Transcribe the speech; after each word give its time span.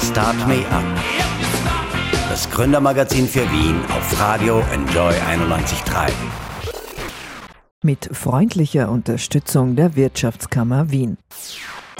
Start 0.00 0.36
Me 0.48 0.64
Up. 0.70 0.84
Das 2.28 2.50
Gründermagazin 2.50 3.28
für 3.28 3.42
Wien 3.52 3.80
auf 3.96 4.20
Radio 4.20 4.62
Enjoy 4.72 5.12
91.3. 5.12 6.10
Mit 7.82 8.08
freundlicher 8.12 8.90
Unterstützung 8.90 9.76
der 9.76 9.94
Wirtschaftskammer 9.94 10.90
Wien. 10.90 11.18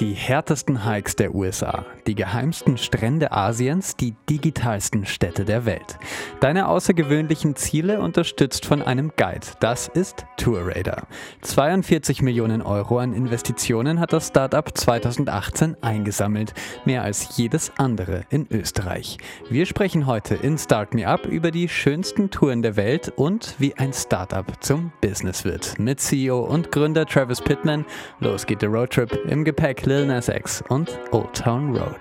Die 0.01 0.15
härtesten 0.15 0.85
Hikes 0.85 1.15
der 1.15 1.37
USA, 1.37 1.87
die 2.09 2.17
geheimsten 2.17 2.79
Strände 2.79 3.31
Asiens, 3.31 3.95
die 3.95 4.17
digitalsten 4.29 5.07
Städte 5.07 5.45
der 5.45 5.67
Welt. 5.67 6.01
Deine 6.41 6.67
außergewöhnlichen 6.67 7.55
Ziele 7.55 8.01
unterstützt 8.01 8.67
von 8.67 8.83
einem 8.83 9.13
Guide. 9.17 9.47
Das 9.61 9.87
ist 9.87 10.27
TourRadar. 10.37 11.07
42 11.43 12.23
Millionen 12.23 12.61
Euro 12.61 12.99
an 12.99 13.15
Investitionen 13.15 14.01
hat 14.01 14.13
das 14.13 14.27
Startup 14.27 14.69
2018 14.77 15.77
eingesammelt, 15.81 16.55
mehr 16.85 17.05
als 17.05 17.37
jedes 17.37 17.71
andere 17.77 18.25
in 18.31 18.49
Österreich. 18.51 19.19
Wir 19.49 19.65
sprechen 19.65 20.09
heute 20.09 20.35
in 20.35 20.59
Start 20.59 20.93
Me 20.93 21.07
Up 21.07 21.25
über 21.25 21.53
die 21.53 21.69
schönsten 21.69 22.31
Touren 22.31 22.63
der 22.63 22.75
Welt 22.75 23.13
und 23.15 23.55
wie 23.59 23.77
ein 23.77 23.93
Startup 23.93 24.45
zum 24.59 24.91
Business 25.01 25.45
wird. 25.45 25.79
Mit 25.79 26.01
CEO 26.01 26.41
und 26.41 26.73
Gründer 26.73 27.07
Travis 27.07 27.41
Pittman. 27.41 27.85
Los 28.19 28.45
geht 28.45 28.61
der 28.61 28.71
Roadtrip 28.71 29.25
im 29.27 29.45
Gepäck 29.45 29.84
Lil 29.87 30.07
Nas 30.07 30.31
X 30.31 30.63
und 30.71 30.99
Old 31.13 31.35
Town 31.35 31.77
Road. 31.77 31.99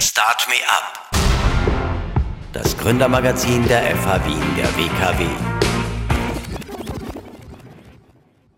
Start 0.00 0.46
Me 0.48 0.56
Up. 0.66 1.10
Das 2.54 2.74
Gründermagazin 2.78 3.68
der 3.68 3.94
FH 3.94 4.24
Wien, 4.24 4.42
der 4.56 4.68
WKW. 4.68 5.26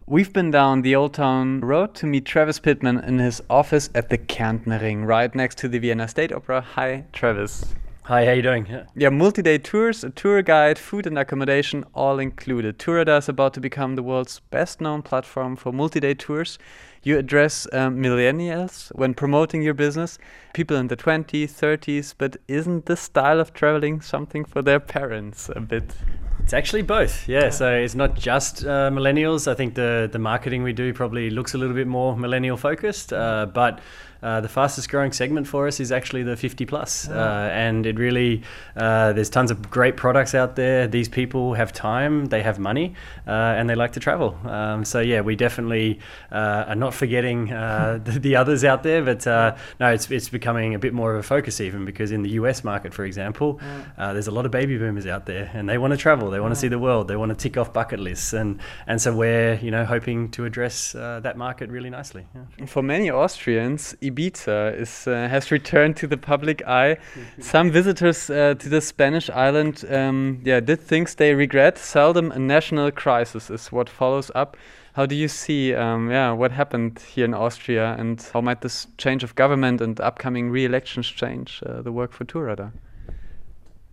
We've 0.06 0.32
been 0.32 0.52
down 0.52 0.82
the 0.82 0.94
Old 0.94 1.14
Town 1.14 1.60
Road 1.60 1.94
to 1.94 2.06
meet 2.06 2.24
Travis 2.24 2.60
Pittman 2.60 2.98
in 3.00 3.18
his 3.18 3.42
office 3.50 3.90
at 3.94 4.10
the 4.10 4.18
Kärntner 4.18 5.04
right 5.04 5.34
next 5.34 5.58
to 5.58 5.68
the 5.68 5.80
Vienna 5.80 6.06
State 6.06 6.32
Opera. 6.32 6.64
Hi, 6.76 7.06
Travis. 7.12 7.74
Hi, 8.04 8.24
how 8.26 8.32
you 8.32 8.42
doing? 8.42 8.66
Yeah. 8.66 8.84
Yeah, 8.96 9.10
multi-day 9.10 9.58
tours, 9.58 10.02
a 10.02 10.10
tour 10.10 10.42
guide, 10.42 10.78
food 10.78 11.06
and 11.06 11.18
accommodation, 11.18 11.84
all 11.94 12.18
included. 12.18 12.78
TourRadar 12.78 13.18
is 13.18 13.28
about 13.28 13.54
to 13.54 13.60
become 13.60 13.94
the 13.94 14.02
world's 14.02 14.40
best-known 14.50 15.02
platform 15.02 15.54
for 15.54 15.72
multi-day 15.72 16.14
tours. 16.14 16.58
You 17.02 17.16
address 17.16 17.66
um, 17.72 17.96
millennials 17.96 18.94
when 18.94 19.14
promoting 19.14 19.62
your 19.62 19.72
business, 19.72 20.18
people 20.52 20.76
in 20.76 20.88
the 20.88 20.96
20s, 20.96 21.50
30s, 21.50 22.14
but 22.16 22.36
isn't 22.46 22.86
this 22.86 23.00
style 23.00 23.40
of 23.40 23.54
traveling 23.54 24.02
something 24.02 24.44
for 24.44 24.60
their 24.60 24.80
parents 24.80 25.50
a 25.56 25.60
bit? 25.60 25.94
It's 26.42 26.52
actually 26.52 26.82
both, 26.82 27.26
yeah. 27.28 27.44
yeah. 27.44 27.50
So 27.50 27.74
it's 27.74 27.94
not 27.94 28.16
just 28.16 28.64
uh, 28.64 28.90
millennials. 28.90 29.50
I 29.50 29.54
think 29.54 29.74
the 29.74 30.08
the 30.10 30.18
marketing 30.18 30.62
we 30.62 30.72
do 30.72 30.92
probably 30.92 31.30
looks 31.30 31.54
a 31.54 31.58
little 31.58 31.74
bit 31.74 31.86
more 31.86 32.16
millennial 32.16 32.56
focused, 32.56 33.12
uh, 33.12 33.46
but 33.46 33.80
uh, 34.22 34.40
the 34.40 34.48
fastest 34.48 34.90
growing 34.90 35.12
segment 35.12 35.46
for 35.46 35.66
us 35.66 35.80
is 35.80 35.90
actually 35.92 36.22
the 36.22 36.36
50 36.36 36.66
plus. 36.66 37.08
Oh. 37.08 37.18
Uh, 37.18 37.48
and 37.52 37.86
it 37.86 37.98
really, 37.98 38.42
uh, 38.76 39.12
there's 39.12 39.30
tons 39.30 39.50
of 39.50 39.70
great 39.70 39.96
products 39.96 40.34
out 40.34 40.56
there. 40.56 40.86
These 40.86 41.08
people 41.08 41.54
have 41.54 41.72
time, 41.72 42.26
they 42.26 42.42
have 42.42 42.58
money, 42.58 42.94
uh, 43.26 43.30
and 43.30 43.68
they 43.68 43.74
like 43.74 43.92
to 43.92 44.00
travel. 44.00 44.38
Um, 44.44 44.84
so, 44.84 45.00
yeah, 45.00 45.20
we 45.20 45.36
definitely 45.36 46.00
uh, 46.30 46.64
are 46.68 46.74
not 46.74 46.94
forgetting 46.94 47.46
the, 47.48 48.18
the, 48.20 48.36
others 48.36 48.64
out 48.64 48.82
there, 48.82 49.02
but 49.02 49.26
no, 49.26 49.88
it's, 49.92 50.10
it's 50.10 50.28
becoming 50.28 50.74
a 50.74 50.78
bit 50.78 50.94
more 50.94 51.14
of 51.14 51.20
a 51.20 51.22
focus 51.22 51.60
even 51.60 51.84
because 51.84 52.12
in 52.12 52.22
the 52.22 52.30
US 52.30 52.64
market, 52.64 52.94
for 52.94 53.04
example, 53.04 53.60
there's 53.98 54.28
a 54.28 54.30
lot 54.30 54.46
of 54.46 54.50
baby 54.50 54.78
boomers 54.78 55.06
out 55.06 55.26
there 55.26 55.50
and 55.52 55.68
they 55.68 55.78
want 55.78 55.92
to 55.92 55.96
travel, 55.96 56.30
they 56.30 56.40
want 56.40 56.54
to 56.54 56.60
see 56.60 56.68
the 56.68 56.78
world, 56.78 57.08
they 57.08 57.16
want 57.16 57.30
to 57.30 57.36
tick 57.36 57.56
off 57.56 57.72
bucket 57.72 58.00
lists. 58.00 58.32
And, 58.32 58.60
and 58.86 59.00
so 59.00 59.14
we're, 59.14 59.54
you 59.56 59.70
know, 59.70 59.84
hoping 59.84 60.30
to 60.32 60.44
address 60.44 60.92
that 60.92 61.36
market 61.36 61.70
really 61.70 61.90
nicely. 61.90 62.26
Yeah. 62.34 62.66
For 62.66 62.82
many 62.82 63.10
Austrians, 63.10 63.94
Ibiza 64.10 64.78
is, 64.78 65.06
uh, 65.06 65.28
has 65.28 65.50
returned 65.50 65.96
to 65.98 66.06
the 66.06 66.16
public 66.16 66.66
eye. 66.66 66.98
Some 67.38 67.70
visitors 67.70 68.30
uh, 68.30 68.54
to 68.54 68.68
the 68.68 68.80
Spanish 68.80 69.30
island 69.30 69.84
um, 69.90 70.40
yeah, 70.44 70.60
did 70.60 70.80
things 70.80 71.14
they 71.14 71.34
regret. 71.34 71.78
Seldom 71.78 72.32
a 72.32 72.38
national 72.38 72.90
crisis 72.90 73.50
is 73.50 73.72
what 73.72 73.88
follows 73.88 74.30
up. 74.34 74.56
How 74.94 75.06
do 75.06 75.14
you 75.14 75.28
see 75.28 75.74
um, 75.74 76.10
yeah, 76.10 76.32
what 76.32 76.50
happened 76.50 76.98
here 76.98 77.24
in 77.24 77.34
Austria 77.34 77.94
and 77.98 78.20
how 78.32 78.40
might 78.40 78.60
this 78.60 78.86
change 78.98 79.22
of 79.22 79.34
government 79.34 79.80
and 79.80 80.00
upcoming 80.00 80.50
re-elections 80.50 81.08
change 81.08 81.62
uh, 81.64 81.82
the 81.82 81.92
work 81.92 82.12
for 82.12 82.24
TourRadar? 82.24 82.72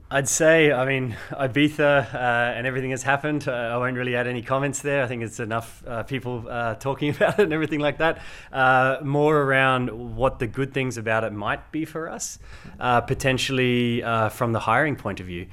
I'd 0.10 0.30
say, 0.30 0.72
I 0.72 0.86
mean, 0.86 1.18
Ibiza 1.32 2.14
uh, 2.14 2.18
and 2.18 2.66
everything 2.66 2.92
that's 2.92 3.04
happened. 3.04 3.46
Uh, 3.46 3.52
I 3.52 3.76
won't 3.76 3.98
really 3.98 4.16
add 4.16 4.26
any 4.26 4.42
comments 4.42 4.82
there. 4.82 5.04
I 5.04 5.08
think 5.08 5.22
it's 5.22 5.42
enough 5.42 5.84
uh, 5.86 6.04
people 6.04 6.46
uh, 6.50 6.76
talking 6.80 7.10
about 7.10 7.40
it 7.40 7.44
and 7.44 7.52
everything 7.52 7.82
like 7.82 7.98
that. 7.98 8.22
Uh, 8.54 9.00
more 9.04 9.38
around 9.38 10.16
what 10.16 10.40
the 10.40 10.48
good 10.48 10.74
things 10.74 10.98
about 10.98 11.26
it 11.26 11.34
might 11.34 11.74
be 11.74 11.84
for 11.84 12.10
us, 12.10 12.40
uh, 12.80 13.02
potentially 13.02 14.02
from 14.32 14.54
the 14.54 14.60
hiring 14.60 14.96
point 14.96 15.20
of 15.20 15.26
view. 15.26 15.48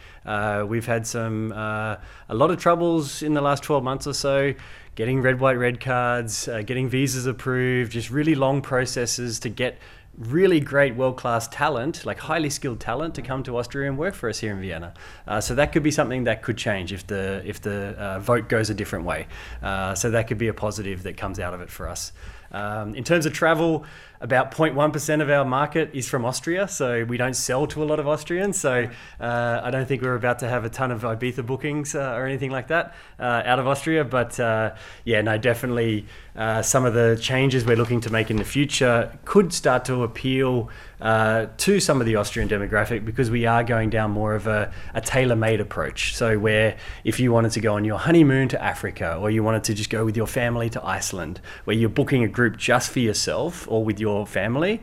we've 0.68 0.86
had 0.86 1.04
some 1.04 1.50
a 1.50 1.98
lot 2.28 2.52
of 2.52 2.58
troubles 2.58 3.22
in 3.22 3.34
the 3.34 3.42
last 3.42 3.64
12 3.64 3.82
months 3.82 4.06
or 4.06 4.14
so. 4.14 4.54
Getting 4.94 5.20
red, 5.22 5.40
white, 5.40 5.58
red 5.58 5.80
cards, 5.80 6.48
getting 6.64 6.88
visas 6.88 7.26
approved, 7.26 7.90
just 7.90 8.08
really 8.08 8.36
long 8.36 8.62
processes 8.62 9.40
to 9.40 9.48
get 9.48 9.78
really 10.18 10.60
great 10.60 10.94
world 10.96 11.16
class 11.16 11.48
talent, 11.48 12.06
like 12.06 12.18
highly 12.18 12.50
skilled 12.50 12.80
talent, 12.80 13.14
to 13.14 13.22
come 13.22 13.42
to 13.42 13.56
Austria 13.56 13.88
and 13.88 13.98
work 13.98 14.14
for 14.14 14.28
us 14.28 14.38
here 14.38 14.52
in 14.52 14.60
Vienna. 14.60 14.94
Uh, 15.26 15.40
so 15.40 15.54
that 15.54 15.72
could 15.72 15.82
be 15.82 15.90
something 15.90 16.24
that 16.24 16.42
could 16.42 16.56
change 16.56 16.92
if 16.92 17.06
the 17.06 17.42
if 17.44 17.60
the 17.60 17.94
uh, 17.98 18.18
vote 18.20 18.48
goes 18.48 18.70
a 18.70 18.74
different 18.74 19.04
way. 19.04 19.26
Uh, 19.62 19.94
so 19.94 20.10
that 20.10 20.28
could 20.28 20.38
be 20.38 20.48
a 20.48 20.54
positive 20.54 21.02
that 21.02 21.16
comes 21.16 21.38
out 21.40 21.54
of 21.54 21.60
it 21.60 21.70
for 21.70 21.88
us. 21.88 22.12
Um, 22.52 22.94
in 22.94 23.02
terms 23.02 23.26
of 23.26 23.32
travel, 23.32 23.84
about 24.24 24.52
0.1% 24.52 25.20
of 25.20 25.28
our 25.28 25.44
market 25.44 25.90
is 25.92 26.08
from 26.08 26.24
Austria, 26.24 26.66
so 26.66 27.04
we 27.04 27.18
don't 27.18 27.36
sell 27.36 27.66
to 27.66 27.82
a 27.82 27.84
lot 27.84 28.00
of 28.00 28.08
Austrians. 28.08 28.58
So 28.58 28.88
uh, 29.20 29.60
I 29.62 29.70
don't 29.70 29.86
think 29.86 30.00
we're 30.00 30.14
about 30.14 30.38
to 30.38 30.48
have 30.48 30.64
a 30.64 30.70
ton 30.70 30.90
of 30.90 31.02
Ibiza 31.02 31.44
bookings 31.44 31.94
uh, 31.94 32.14
or 32.16 32.24
anything 32.24 32.50
like 32.50 32.68
that 32.68 32.94
uh, 33.20 33.42
out 33.44 33.58
of 33.58 33.66
Austria. 33.66 34.02
But 34.02 34.40
uh, 34.40 34.76
yeah, 35.04 35.20
no, 35.20 35.36
definitely 35.36 36.06
uh, 36.36 36.62
some 36.62 36.86
of 36.86 36.94
the 36.94 37.18
changes 37.20 37.66
we're 37.66 37.76
looking 37.76 38.00
to 38.00 38.10
make 38.10 38.30
in 38.30 38.38
the 38.38 38.44
future 38.44 39.12
could 39.26 39.52
start 39.52 39.84
to 39.84 40.02
appeal 40.04 40.70
uh, 41.02 41.48
to 41.58 41.78
some 41.80 42.00
of 42.00 42.06
the 42.06 42.16
Austrian 42.16 42.48
demographic 42.48 43.04
because 43.04 43.30
we 43.30 43.44
are 43.44 43.62
going 43.62 43.90
down 43.90 44.10
more 44.10 44.34
of 44.34 44.46
a, 44.46 44.72
a 44.94 45.02
tailor 45.02 45.36
made 45.36 45.60
approach. 45.60 46.14
So, 46.16 46.38
where 46.38 46.78
if 47.04 47.20
you 47.20 47.30
wanted 47.30 47.52
to 47.52 47.60
go 47.60 47.74
on 47.74 47.84
your 47.84 47.98
honeymoon 47.98 48.48
to 48.48 48.62
Africa 48.62 49.16
or 49.16 49.30
you 49.30 49.42
wanted 49.42 49.64
to 49.64 49.74
just 49.74 49.90
go 49.90 50.04
with 50.06 50.16
your 50.16 50.26
family 50.26 50.70
to 50.70 50.82
Iceland, 50.82 51.42
where 51.64 51.76
you're 51.76 51.90
booking 51.90 52.24
a 52.24 52.28
group 52.28 52.56
just 52.56 52.90
for 52.90 53.00
yourself 53.00 53.68
or 53.68 53.84
with 53.84 54.00
your 54.00 54.13
family, 54.24 54.80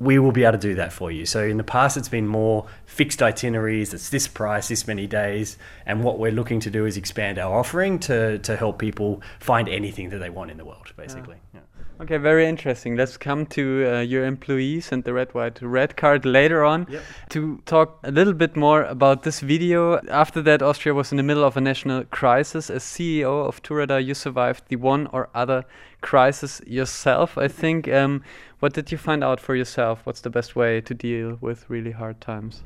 we 0.00 0.18
will 0.18 0.32
be 0.32 0.44
able 0.44 0.52
to 0.52 0.58
do 0.58 0.74
that 0.74 0.92
for 0.92 1.10
you. 1.10 1.24
So 1.24 1.44
in 1.44 1.56
the 1.56 1.64
past, 1.64 1.96
it's 1.96 2.08
been 2.08 2.26
more 2.26 2.66
fixed 2.86 3.22
itineraries. 3.22 3.94
It's 3.94 4.10
this 4.10 4.26
price, 4.26 4.68
this 4.68 4.86
many 4.86 5.06
days, 5.06 5.56
and 5.86 6.02
what 6.02 6.18
we're 6.18 6.32
looking 6.32 6.60
to 6.60 6.70
do 6.70 6.84
is 6.84 6.96
expand 6.96 7.38
our 7.38 7.58
offering 7.58 7.98
to 8.00 8.38
to 8.38 8.56
help 8.56 8.78
people 8.78 9.22
find 9.38 9.68
anything 9.68 10.10
that 10.10 10.18
they 10.18 10.30
want 10.30 10.50
in 10.50 10.56
the 10.56 10.64
world, 10.64 10.92
basically. 10.96 11.36
Yeah. 11.52 11.60
Okay, 12.00 12.16
very 12.16 12.44
interesting. 12.46 12.96
Let's 12.96 13.16
come 13.16 13.46
to 13.46 13.86
uh, 13.86 14.00
your 14.00 14.24
employees 14.26 14.90
and 14.90 15.04
the 15.04 15.12
red, 15.12 15.32
white, 15.32 15.62
red 15.62 15.96
card 15.96 16.24
later 16.24 16.64
on 16.64 16.88
yep. 16.90 17.04
to 17.28 17.62
talk 17.66 18.00
a 18.02 18.10
little 18.10 18.32
bit 18.32 18.56
more 18.56 18.82
about 18.82 19.22
this 19.22 19.38
video. 19.38 20.00
After 20.08 20.42
that, 20.42 20.60
Austria 20.60 20.92
was 20.92 21.12
in 21.12 21.18
the 21.18 21.22
middle 21.22 21.44
of 21.44 21.56
a 21.56 21.60
national 21.60 22.02
crisis. 22.06 22.68
As 22.68 22.82
CEO 22.82 23.46
of 23.46 23.62
TourRadar, 23.62 24.04
you 24.04 24.12
survived 24.14 24.64
the 24.68 24.76
one 24.76 25.06
or 25.12 25.30
other 25.36 25.64
crisis 26.04 26.60
yourself, 26.66 27.38
I 27.38 27.48
think. 27.48 27.88
Um, 27.88 28.22
what 28.60 28.74
did 28.74 28.92
you 28.92 28.98
find 28.98 29.24
out 29.24 29.40
for 29.40 29.56
yourself? 29.56 30.00
What's 30.04 30.20
the 30.20 30.30
best 30.30 30.54
way 30.54 30.80
to 30.82 30.94
deal 30.94 31.38
with 31.40 31.68
really 31.68 31.92
hard 31.92 32.20
times? 32.20 32.62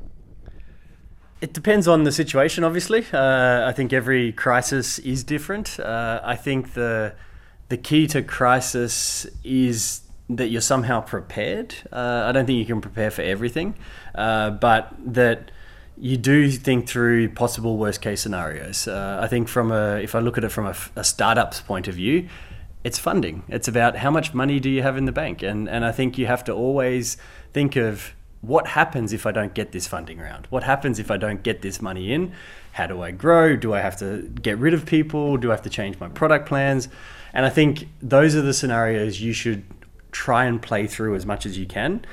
It 1.41 1.53
depends 1.53 1.87
on 1.87 2.03
the 2.03 2.11
situation, 2.11 2.65
obviously. 2.65 3.05
Uh, 3.13 3.65
I 3.65 3.71
think 3.71 3.93
every 3.93 4.33
crisis 4.33 4.99
is 4.99 5.23
different. 5.23 5.79
Uh, 5.79 6.19
I 6.23 6.35
think 6.35 6.73
the 6.73 7.15
the 7.69 7.77
key 7.77 8.07
to 8.07 8.21
crisis 8.23 9.25
is 9.43 10.01
that 10.29 10.47
you're 10.49 10.69
somehow 10.73 10.99
prepared. 11.01 11.75
Uh, 11.91 12.25
I 12.27 12.31
don't 12.33 12.45
think 12.45 12.59
you 12.59 12.65
can 12.65 12.81
prepare 12.81 13.11
for 13.11 13.21
everything, 13.21 13.75
uh, 14.15 14.49
but 14.49 14.93
that 15.13 15.51
you 15.97 16.17
do 16.17 16.49
think 16.51 16.89
through 16.89 17.29
possible 17.29 17.77
worst 17.77 18.01
case 18.01 18.21
scenarios. 18.21 18.87
Uh, 18.87 19.19
I 19.21 19.27
think 19.27 19.47
from 19.47 19.71
a, 19.71 19.97
if 19.97 20.15
I 20.15 20.19
look 20.19 20.37
at 20.37 20.43
it 20.43 20.49
from 20.49 20.65
a, 20.65 20.75
a, 20.95 21.03
startup's 21.03 21.61
point 21.61 21.87
of 21.87 21.95
view, 21.95 22.27
it's 22.83 22.99
funding. 22.99 23.43
It's 23.47 23.67
about 23.67 23.97
how 23.97 24.11
much 24.11 24.33
money 24.33 24.59
do 24.59 24.69
you 24.69 24.81
have 24.81 24.97
in 24.97 25.05
the 25.05 25.11
bank, 25.11 25.43
and 25.43 25.67
and 25.69 25.83
I 25.85 25.91
think 25.91 26.17
you 26.17 26.27
have 26.27 26.43
to 26.45 26.53
always 26.53 27.17
think 27.53 27.75
of 27.75 28.13
what 28.41 28.67
happens 28.67 29.11
if 29.11 29.25
I 29.25 29.31
don't 29.31 29.53
get 29.53 29.71
this 29.71 29.87
funding 29.87 30.19
round? 30.19 30.47
What 30.49 30.63
happens 30.63 30.97
if 30.97 31.11
I 31.11 31.17
don't 31.17 31.43
get 31.43 31.61
this 31.61 31.81
money 31.81 32.13
in? 32.13 32.31
How 32.71 32.87
do 32.87 33.01
I 33.01 33.11
grow? 33.11 33.55
Do 33.55 33.73
I 33.73 33.81
have 33.81 33.97
to 33.97 34.21
get 34.41 34.57
rid 34.57 34.73
of 34.73 34.85
people? 34.85 35.37
Do 35.37 35.49
I 35.49 35.53
have 35.53 35.61
to 35.63 35.69
change 35.69 35.99
my 35.99 36.07
product 36.07 36.47
plans? 36.47 36.87
And 37.33 37.45
I 37.45 37.49
think 37.49 37.89
those 38.01 38.35
are 38.35 38.41
the 38.41 38.53
scenarios 38.53 39.19
you 39.19 39.33
should 39.33 39.63
try 40.11 40.45
and 40.45 40.61
play 40.61 40.87
through 40.87 41.15
as 41.15 41.25
much 41.25 41.45
as 41.45 41.57
you 41.57 41.65
can, 41.65 42.05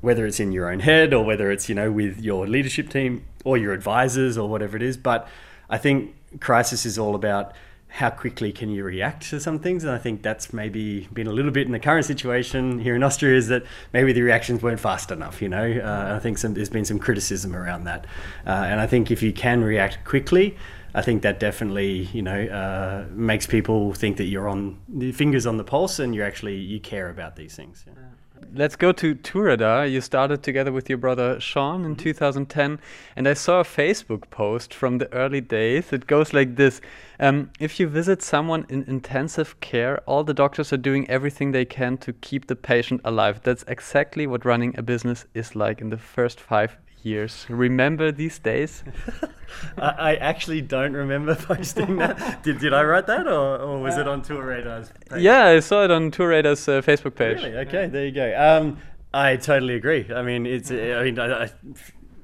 whether 0.00 0.26
it's 0.26 0.38
in 0.38 0.52
your 0.52 0.70
own 0.70 0.80
head 0.80 1.14
or 1.14 1.24
whether 1.24 1.50
it's, 1.50 1.68
you 1.68 1.74
know, 1.74 1.90
with 1.90 2.20
your 2.20 2.46
leadership 2.46 2.90
team 2.90 3.24
or 3.44 3.56
your 3.56 3.72
advisors 3.72 4.36
or 4.36 4.48
whatever 4.48 4.76
it 4.76 4.82
is. 4.82 4.96
But 4.96 5.26
I 5.70 5.78
think 5.78 6.14
crisis 6.40 6.84
is 6.84 6.98
all 6.98 7.14
about 7.14 7.54
how 7.94 8.10
quickly 8.10 8.50
can 8.50 8.70
you 8.70 8.82
react 8.82 9.30
to 9.30 9.38
some 9.38 9.60
things? 9.60 9.84
And 9.84 9.92
I 9.92 9.98
think 9.98 10.20
that's 10.20 10.52
maybe 10.52 11.08
been 11.12 11.28
a 11.28 11.32
little 11.32 11.52
bit 11.52 11.66
in 11.66 11.72
the 11.72 11.78
current 11.78 12.04
situation 12.04 12.80
here 12.80 12.96
in 12.96 13.04
Austria 13.04 13.36
is 13.36 13.46
that 13.48 13.62
maybe 13.92 14.12
the 14.12 14.22
reactions 14.22 14.64
weren't 14.64 14.80
fast 14.80 15.12
enough. 15.12 15.40
You 15.40 15.48
know, 15.48 15.80
uh, 15.80 16.16
I 16.16 16.18
think 16.18 16.38
some, 16.38 16.54
there's 16.54 16.68
been 16.68 16.84
some 16.84 16.98
criticism 16.98 17.54
around 17.54 17.84
that, 17.84 18.06
uh, 18.48 18.50
and 18.50 18.80
I 18.80 18.88
think 18.88 19.12
if 19.12 19.22
you 19.22 19.32
can 19.32 19.62
react 19.62 20.04
quickly. 20.04 20.56
I 20.96 21.02
think 21.02 21.22
that 21.22 21.40
definitely, 21.40 22.08
you 22.12 22.22
know, 22.22 22.46
uh, 22.46 23.06
makes 23.10 23.46
people 23.46 23.94
think 23.94 24.16
that 24.18 24.26
you're 24.26 24.48
on 24.48 24.78
the 24.88 25.10
fingers 25.10 25.44
on 25.44 25.56
the 25.56 25.64
pulse 25.64 25.98
and 25.98 26.14
you 26.14 26.22
actually 26.22 26.56
you 26.56 26.78
care 26.78 27.08
about 27.08 27.34
these 27.34 27.56
things. 27.56 27.84
Yeah 27.84 28.13
let's 28.52 28.76
go 28.76 28.92
to 28.92 29.14
TourRadar. 29.14 29.90
You 29.90 30.00
started 30.00 30.42
together 30.42 30.72
with 30.72 30.88
your 30.88 30.98
brother 30.98 31.40
Sean 31.40 31.84
in 31.84 31.92
mm-hmm. 31.96 32.02
2010, 32.02 32.80
and 33.16 33.28
I 33.28 33.34
saw 33.34 33.60
a 33.60 33.64
Facebook 33.64 34.30
post 34.30 34.74
from 34.74 34.98
the 34.98 35.12
early 35.12 35.40
days. 35.40 35.92
It 35.92 36.06
goes 36.06 36.32
like 36.32 36.56
this 36.56 36.80
um, 37.20 37.50
If 37.58 37.80
you 37.80 37.86
visit 37.86 38.22
someone 38.22 38.66
in 38.68 38.84
intensive 38.84 39.58
care, 39.60 40.00
all 40.06 40.24
the 40.24 40.34
doctors 40.34 40.72
are 40.72 40.76
doing 40.76 41.08
everything 41.08 41.52
they 41.52 41.64
can 41.64 41.96
to 41.98 42.12
keep 42.12 42.46
the 42.46 42.56
patient 42.56 43.00
alive. 43.04 43.40
That's 43.42 43.64
exactly 43.68 44.26
what 44.26 44.44
running 44.44 44.74
a 44.78 44.82
business 44.82 45.26
is 45.34 45.54
like 45.54 45.80
in 45.80 45.90
the 45.90 45.98
first 45.98 46.40
five 46.40 46.76
years. 47.04 47.46
Remember 47.48 48.10
these 48.10 48.38
days? 48.38 48.82
I, 49.78 49.88
I, 49.88 50.14
actually 50.16 50.60
don't 50.60 50.94
remember 50.94 51.34
posting 51.36 51.96
that. 51.96 52.42
did, 52.42 52.58
did 52.58 52.72
I 52.72 52.82
write 52.82 53.06
that 53.06 53.26
or, 53.26 53.58
or 53.58 53.80
was 53.80 53.96
uh, 53.96 54.00
it 54.00 54.08
on 54.08 54.22
TourRadar's 54.22 54.90
page? 55.08 55.22
Yeah, 55.22 55.46
I 55.46 55.60
saw 55.60 55.84
it 55.84 55.90
on 55.90 56.10
TourRadar's 56.10 56.68
uh, 56.68 56.82
Facebook 56.82 57.14
page. 57.14 57.36
Really? 57.42 57.56
Okay, 57.58 57.86
there 57.86 58.06
you 58.06 58.12
go. 58.12 58.34
Um, 58.36 58.78
I 59.12 59.36
totally 59.36 59.74
agree. 59.74 60.06
I 60.12 60.22
mean, 60.22 60.44
it's. 60.44 60.70
I 60.70 61.04
mean, 61.04 61.18
I, 61.18 61.44
I, 61.44 61.50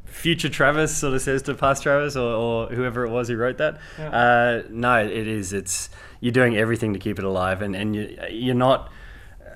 future 0.07 0.49
Travis 0.49 0.95
sort 0.95 1.15
of 1.15 1.23
says 1.23 1.43
to 1.43 1.55
past 1.55 1.85
Travis 1.85 2.17
or, 2.17 2.33
or 2.33 2.67
whoever 2.67 3.07
it 3.07 3.11
was 3.11 3.29
who 3.29 3.37
wrote 3.37 3.59
that. 3.59 3.79
Yeah. 3.99 4.11
Uh, 4.11 4.63
no, 4.69 4.99
it 4.99 5.29
is. 5.29 5.53
It's 5.53 5.89
you're 6.21 6.33
doing 6.33 6.57
everything 6.57 6.93
to 6.93 6.99
keep 6.99 7.19
it 7.19 7.25
alive, 7.25 7.63
and 7.63 7.77
and 7.77 7.95
you, 7.95 8.19
you're 8.29 8.55
not. 8.55 8.91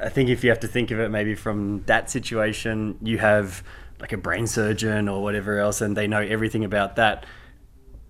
I 0.01 0.09
think 0.09 0.29
if 0.29 0.43
you 0.43 0.51
have 0.51 0.61
to 0.61 0.69
think 0.69 0.91
of 0.91 0.99
it 0.99 1.09
maybe 1.09 1.35
from 1.35 1.83
that 1.87 2.11
situation, 2.11 2.99
you 3.03 3.19
have 3.19 3.63
like 4.01 4.13
a 4.13 4.17
brain 4.17 4.47
surgeon 4.47 5.09
or 5.09 5.23
whatever 5.23 5.59
else, 5.59 5.81
and 5.81 5.97
they 5.97 6.07
know 6.07 6.21
everything 6.21 6.65
about 6.65 6.97
that. 6.97 7.27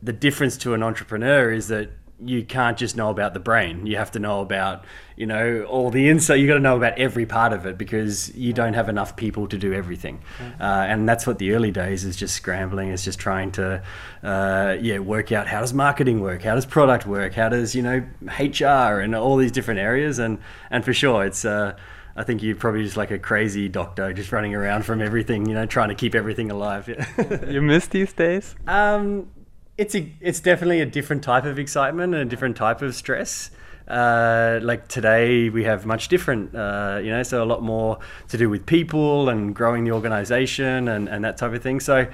The 0.03 0.13
difference 0.13 0.57
to 0.59 0.75
an 0.75 0.83
entrepreneur 0.83 1.51
is 1.53 1.69
that 1.69 1.91
you 2.21 2.45
can't 2.45 2.79
just 2.79 2.97
know 2.97 3.11
about 3.11 3.35
the 3.35 3.41
brain. 3.41 3.87
You 3.87 3.97
have 3.97 4.13
to 4.13 4.19
know 4.19 4.41
about, 4.41 4.85
you 5.17 5.27
know, 5.27 5.65
all 5.65 5.91
the 5.91 6.09
insight. 6.09 6.39
You 6.39 6.47
got 6.47 6.55
to 6.55 6.61
know 6.61 6.77
about 6.77 6.99
every 6.99 7.27
part 7.27 7.53
of 7.53 7.67
it 7.67 7.77
because 7.77 8.35
you 8.37 8.53
don't 8.53 8.75
have 8.75 8.89
enough 8.89 9.17
people 9.17 9.49
to 9.49 9.59
do 9.59 9.73
everything. 9.73 10.23
Uh, 10.61 10.87
and 10.89 11.09
that's 11.09 11.27
what 11.27 11.39
the 11.39 11.53
early 11.53 11.73
days 11.73 12.05
is 12.05 12.17
just 12.17 12.35
scrambling. 12.35 12.89
Is 12.89 13.05
just 13.05 13.19
trying 13.19 13.51
to, 13.53 13.83
uh, 14.23 14.77
yeah, 14.81 14.99
work 15.01 15.33
out 15.33 15.49
how 15.49 15.61
does 15.61 15.75
marketing 15.75 16.21
work, 16.21 16.43
how 16.43 16.55
does 16.55 16.67
product 16.67 17.07
work, 17.07 17.35
how 17.35 17.49
does 17.49 17.75
you 17.75 17.83
know 17.83 18.05
HR 18.39 19.01
and 19.01 19.15
all 19.15 19.37
these 19.37 19.53
different 19.53 19.81
areas. 19.81 20.19
And 20.19 20.39
and 20.71 20.85
for 20.85 20.95
sure, 20.95 21.25
it's. 21.25 21.45
Uh, 21.45 21.77
I 22.17 22.23
think 22.23 22.43
you're 22.43 22.57
probably 22.57 22.85
just 22.85 22.97
like 22.97 23.11
a 23.11 23.19
crazy 23.19 23.69
doctor, 23.69 24.13
just 24.13 24.31
running 24.31 24.55
around 24.55 24.85
from 24.85 25.03
everything, 25.03 25.47
you 25.47 25.55
know, 25.55 25.67
trying 25.67 25.89
to 25.89 25.95
keep 25.95 26.15
everything 26.15 26.51
alive. 26.51 26.89
you 27.49 27.61
miss 27.61 27.89
these 27.89 28.13
days? 28.13 28.55
Um, 28.67 29.29
it's 29.77 29.95
a, 29.97 30.09
it's 30.21 30.41
definitely 30.41 30.81
a 30.81 30.87
different 30.87 31.25
type 31.25 31.45
of 31.45 31.59
excitement 31.59 32.15
and 32.15 32.23
a 32.23 32.25
different 32.25 32.57
type 32.57 32.83
of 32.83 32.95
stress. 32.95 33.51
Uh, 33.89 34.61
like 34.63 34.87
today, 34.87 35.51
we 35.51 35.65
have 35.65 35.85
much 35.87 36.09
different, 36.09 36.55
uh, 36.55 37.01
you 37.03 37.11
know, 37.11 37.23
so 37.23 37.43
a 37.43 37.45
lot 37.45 37.63
more 37.63 37.99
to 38.29 38.39
do 38.39 38.49
with 38.49 38.65
people 38.65 39.29
and 39.29 39.55
growing 39.55 39.85
the 39.85 39.91
organization 39.91 40.89
and, 40.89 41.09
and 41.09 41.25
that 41.25 41.37
type 41.37 41.53
of 41.53 41.63
thing. 41.63 41.81
So 41.81 42.07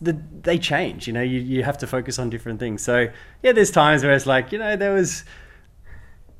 the, 0.00 0.20
they 0.42 0.58
change, 0.58 1.06
you 1.06 1.14
know, 1.14 1.22
you, 1.22 1.40
you 1.40 1.64
have 1.64 1.78
to 1.78 1.86
focus 1.86 2.18
on 2.18 2.30
different 2.30 2.60
things. 2.60 2.82
So 2.82 3.08
yeah, 3.42 3.52
there's 3.52 3.70
times 3.70 4.04
where 4.04 4.12
it's 4.12 4.26
like, 4.26 4.52
you 4.52 4.58
know, 4.58 4.76
there 4.76 4.92
was 4.92 5.24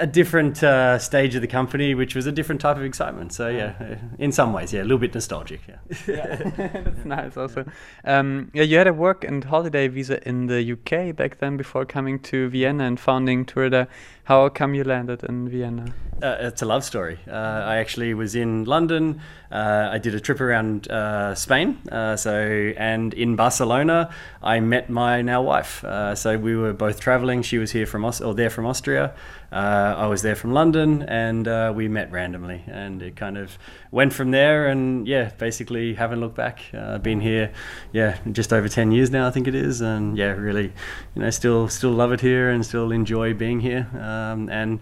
a 0.01 0.07
different 0.07 0.63
uh, 0.63 0.99
stage 0.99 1.35
of 1.35 1.41
the 1.41 1.49
company, 1.49 1.95
which 1.95 2.15
was 2.15 2.27
a 2.27 2.33
different 2.33 2.61
type 2.61 2.77
of 2.77 2.85
excitement. 2.85 3.33
So 3.33 3.49
yeah, 3.49 3.75
uh, 3.81 3.97
in 4.19 4.31
some 4.33 4.53
ways, 4.53 4.73
yeah, 4.73 4.83
a 4.83 4.85
little 4.85 4.99
bit 4.99 5.15
nostalgic. 5.15 5.61
Yeah, 5.69 5.77
yeah. 6.07 6.37
that's 6.81 7.05
nice. 7.05 7.37
Also, 7.37 7.65
um, 8.05 8.51
yeah, 8.55 8.63
you 8.63 8.79
had 8.79 8.87
a 8.87 8.93
work 8.93 9.25
and 9.25 9.43
holiday 9.45 9.89
visa 9.89 10.27
in 10.29 10.47
the 10.47 10.73
UK 10.73 11.15
back 11.17 11.39
then 11.39 11.57
before 11.57 11.85
coming 11.85 12.19
to 12.21 12.49
Vienna 12.49 12.85
and 12.85 13.01
founding 13.01 13.45
TourRadar. 13.45 13.89
How 14.29 14.51
come 14.51 14.75
you 14.75 14.85
landed 14.85 15.25
in 15.25 15.49
Vienna? 15.49 15.95
Uh, 16.23 16.37
it's 16.41 16.61
a 16.61 16.67
love 16.67 16.85
story. 16.85 17.19
Uh, 17.27 17.33
I 17.33 17.77
actually 17.79 18.13
was 18.13 18.35
in 18.35 18.67
London. 18.67 19.23
Uh, 19.51 19.89
I 19.91 19.97
did 19.97 20.15
a 20.15 20.21
trip 20.21 20.43
around 20.43 20.87
uh, 20.91 21.35
Spain. 21.35 21.79
Uh, 21.91 22.15
so 22.15 22.35
and 22.77 23.15
in 23.15 23.37
Barcelona, 23.37 24.11
I 24.43 24.61
met 24.61 24.91
my 24.91 25.23
now 25.23 25.41
wife. 25.41 25.83
Uh, 25.83 26.15
so 26.15 26.37
we 26.37 26.55
were 26.57 26.75
both 26.75 27.01
traveling. 27.01 27.41
She 27.41 27.57
was 27.57 27.71
here 27.71 27.87
from 27.87 28.05
Aus- 28.05 28.21
or 28.21 28.35
there 28.35 28.51
from 28.51 28.67
Austria. 28.67 29.15
I 29.51 30.07
was 30.09 30.21
there 30.21 30.37
from 30.37 30.53
London, 30.53 31.05
and 31.05 31.75
we 31.75 31.89
met 31.89 32.13
randomly, 32.13 32.65
and 32.67 33.01
it 33.01 33.17
kind 33.17 33.39
of 33.39 33.57
went 33.91 34.13
from 34.13 34.31
there. 34.31 34.69
And 34.69 35.07
yeah, 35.07 35.31
basically 35.39 35.95
haven't 35.95 36.21
looked 36.21 36.37
back. 36.37 36.63
I've 36.75 37.03
been 37.03 37.21
here, 37.21 37.53
yeah, 37.93 38.19
just 38.33 38.53
over 38.53 38.69
ten 38.69 38.93
years 38.93 39.11
now, 39.11 39.27
I 39.27 39.31
think 39.31 39.49
it 39.49 39.55
is, 39.55 39.81
and 39.81 40.17
yeah, 40.17 40.33
really, 40.33 40.73
you 41.15 41.23
know, 41.23 41.31
still 41.31 41.69
still 41.69 41.91
love 41.91 42.13
it 42.13 42.21
here 42.21 42.51
and 42.51 42.65
still 42.65 42.93
enjoy 42.93 43.35
being 43.35 43.61
here. 43.61 43.87
Um, 43.99 44.49
and 44.49 44.81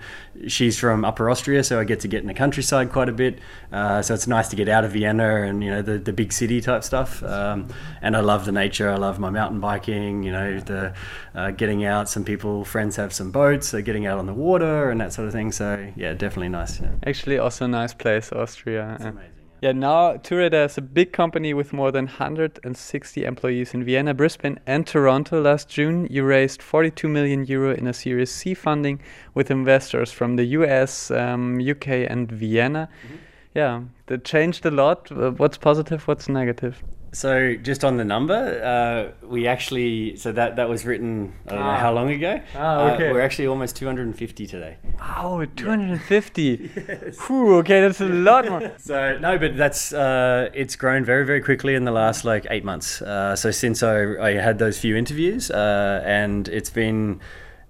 she's 0.49 0.79
from 0.79 1.05
Upper 1.05 1.31
Austria, 1.31 1.63
so 1.65 1.81
I 1.81 1.85
get 1.85 2.01
to 2.01 2.09
get 2.09 2.21
in 2.21 2.27
the 2.27 2.35
countryside 2.35 2.91
quite 2.93 3.09
a 3.09 3.13
bit. 3.13 3.39
Uh, 3.73 4.03
so 4.03 4.15
it's 4.15 4.27
nice 4.27 4.49
to 4.49 4.57
get 4.57 4.69
out 4.69 4.85
of 4.85 4.93
Vienna 4.93 5.43
and 5.43 5.63
you 5.63 5.71
know 5.71 5.83
the, 5.83 5.99
the 5.99 6.13
big 6.13 6.33
city 6.33 6.61
type 6.61 6.85
stuff. 6.85 7.23
Um, 7.23 7.69
and 8.03 8.17
I 8.17 8.21
love 8.21 8.45
the 8.45 8.53
nature. 8.53 8.91
I 8.91 8.97
love 8.97 9.19
my 9.19 9.31
mountain 9.31 9.61
biking. 9.61 10.23
You 10.23 10.33
know 10.33 10.61
the 10.61 10.95
uh, 11.37 11.51
getting 11.51 11.85
out. 11.85 12.09
Some 12.09 12.25
people, 12.25 12.65
friends 12.65 12.97
have 12.97 13.13
some 13.13 13.31
boats, 13.31 13.69
so 13.69 13.83
getting 13.83 14.07
out 14.07 14.19
on 14.19 14.27
the 14.27 14.35
water 14.35 14.91
and 14.91 15.01
that 15.01 15.13
sort 15.13 15.29
of 15.29 15.33
thing. 15.33 15.53
So 15.53 15.93
yeah, 15.95 16.15
definitely 16.15 16.49
nice. 16.49 16.81
Yeah. 16.81 16.89
Actually, 17.07 17.39
also 17.39 17.67
a 17.67 17.69
nice 17.69 17.95
place, 17.95 18.33
Austria. 18.33 18.95
It's 18.95 19.05
amazing. 19.05 19.33
Yeah, 19.63 19.73
now 19.73 20.17
TourRadar 20.17 20.67
is 20.67 20.77
a 20.77 20.83
big 20.83 21.13
company 21.13 21.55
with 21.55 21.73
more 21.73 21.91
than 21.91 22.05
160 22.05 23.25
employees 23.25 23.73
in 23.73 23.85
Vienna, 23.85 24.13
Brisbane, 24.13 24.61
and 24.67 24.87
Toronto. 24.87 25.41
Last 25.41 25.69
June, 25.69 26.07
you 26.11 26.25
raised 26.25 26.61
42 26.61 27.09
million 27.09 27.47
euro 27.47 27.75
in 27.75 27.87
a 27.87 27.95
Series 27.95 28.31
C 28.31 28.53
funding 28.53 29.01
with 29.33 29.51
investors 29.51 30.13
from 30.13 30.37
the 30.37 30.45
US, 30.59 31.11
um, 31.11 31.59
UK, 31.59 32.07
and 32.09 32.31
Vienna. 32.31 32.89
Mm 33.03 33.09
-hmm. 33.09 33.19
Yeah, 33.55 33.83
that 34.07 34.25
changed 34.25 34.67
a 34.67 34.71
lot. 34.71 35.11
Uh, 35.11 35.31
what's 35.31 35.57
positive? 35.59 36.03
What's 36.07 36.29
negative? 36.29 36.75
So 37.17 37.55
just 37.55 37.83
on 37.83 37.97
the 37.97 38.05
number, 38.05 38.35
uh, 38.63 39.27
we 39.27 39.47
actually 39.47 40.17
so 40.17 40.33
that 40.33 40.57
that 40.57 40.69
was 40.69 40.85
written 40.85 41.33
I 41.47 41.51
don't 41.51 41.63
ah. 41.63 41.73
know 41.73 41.81
how 41.81 41.93
long 41.95 42.11
ago. 42.11 42.43
Ah, 42.55 42.93
okay. 42.93 43.09
Uh, 43.09 43.15
we're 43.15 43.23
actually 43.23 43.47
almost 43.47 43.75
250 43.77 44.47
today. 44.47 44.77
Wow, 45.01 45.47
250. 45.57 46.71
yes. 46.77 47.19
Whew, 47.21 47.55
okay, 47.61 47.81
that's 47.81 48.03
a 48.03 48.05
lot 48.05 48.47
more. 48.47 48.71
so 48.79 49.17
no, 49.17 49.39
but 49.39 49.57
that's 49.57 49.95
uh, 49.95 50.51
it's 50.53 50.77
grown 50.77 51.07
very 51.07 51.25
very 51.25 51.41
quickly 51.41 51.75
in 51.75 51.87
the 51.87 51.91
last 51.91 52.27
like 52.27 52.47
eight 52.51 52.65
months. 52.65 53.01
Uh, 53.01 53.35
so 53.35 53.51
since 53.51 53.83
I, 53.83 54.03
I 54.21 54.33
had 54.33 54.59
those 54.59 54.79
few 54.79 54.95
interviews, 54.95 55.51
uh, 55.51 56.03
and 56.05 56.49
it's 56.49 56.69
been 56.69 57.21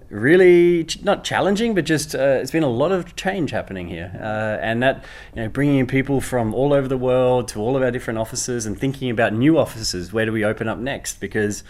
really 0.08 0.84
ch- 0.84 1.02
not 1.02 1.24
challenging, 1.24 1.74
but 1.74 1.84
just 1.84 2.14
uh, 2.14 2.38
it's 2.40 2.50
been 2.50 2.62
a 2.62 2.68
lot 2.68 2.92
of 2.92 3.16
change 3.16 3.50
happening 3.50 3.88
here, 3.88 4.12
uh, 4.20 4.58
and 4.60 4.82
that 4.82 5.04
you 5.34 5.42
know 5.42 5.48
bringing 5.48 5.78
in 5.78 5.86
people 5.86 6.20
from 6.20 6.54
all 6.54 6.72
over 6.72 6.88
the 6.88 6.96
world 6.96 7.48
to 7.48 7.60
all 7.60 7.76
of 7.76 7.82
our 7.82 7.90
different 7.90 8.18
offices 8.18 8.66
and 8.66 8.78
thinking 8.78 9.10
about 9.10 9.32
new 9.32 9.58
offices. 9.58 10.12
Where 10.12 10.26
do 10.26 10.32
we 10.32 10.44
open 10.44 10.68
up 10.68 10.78
next? 10.78 11.20
Because 11.20 11.64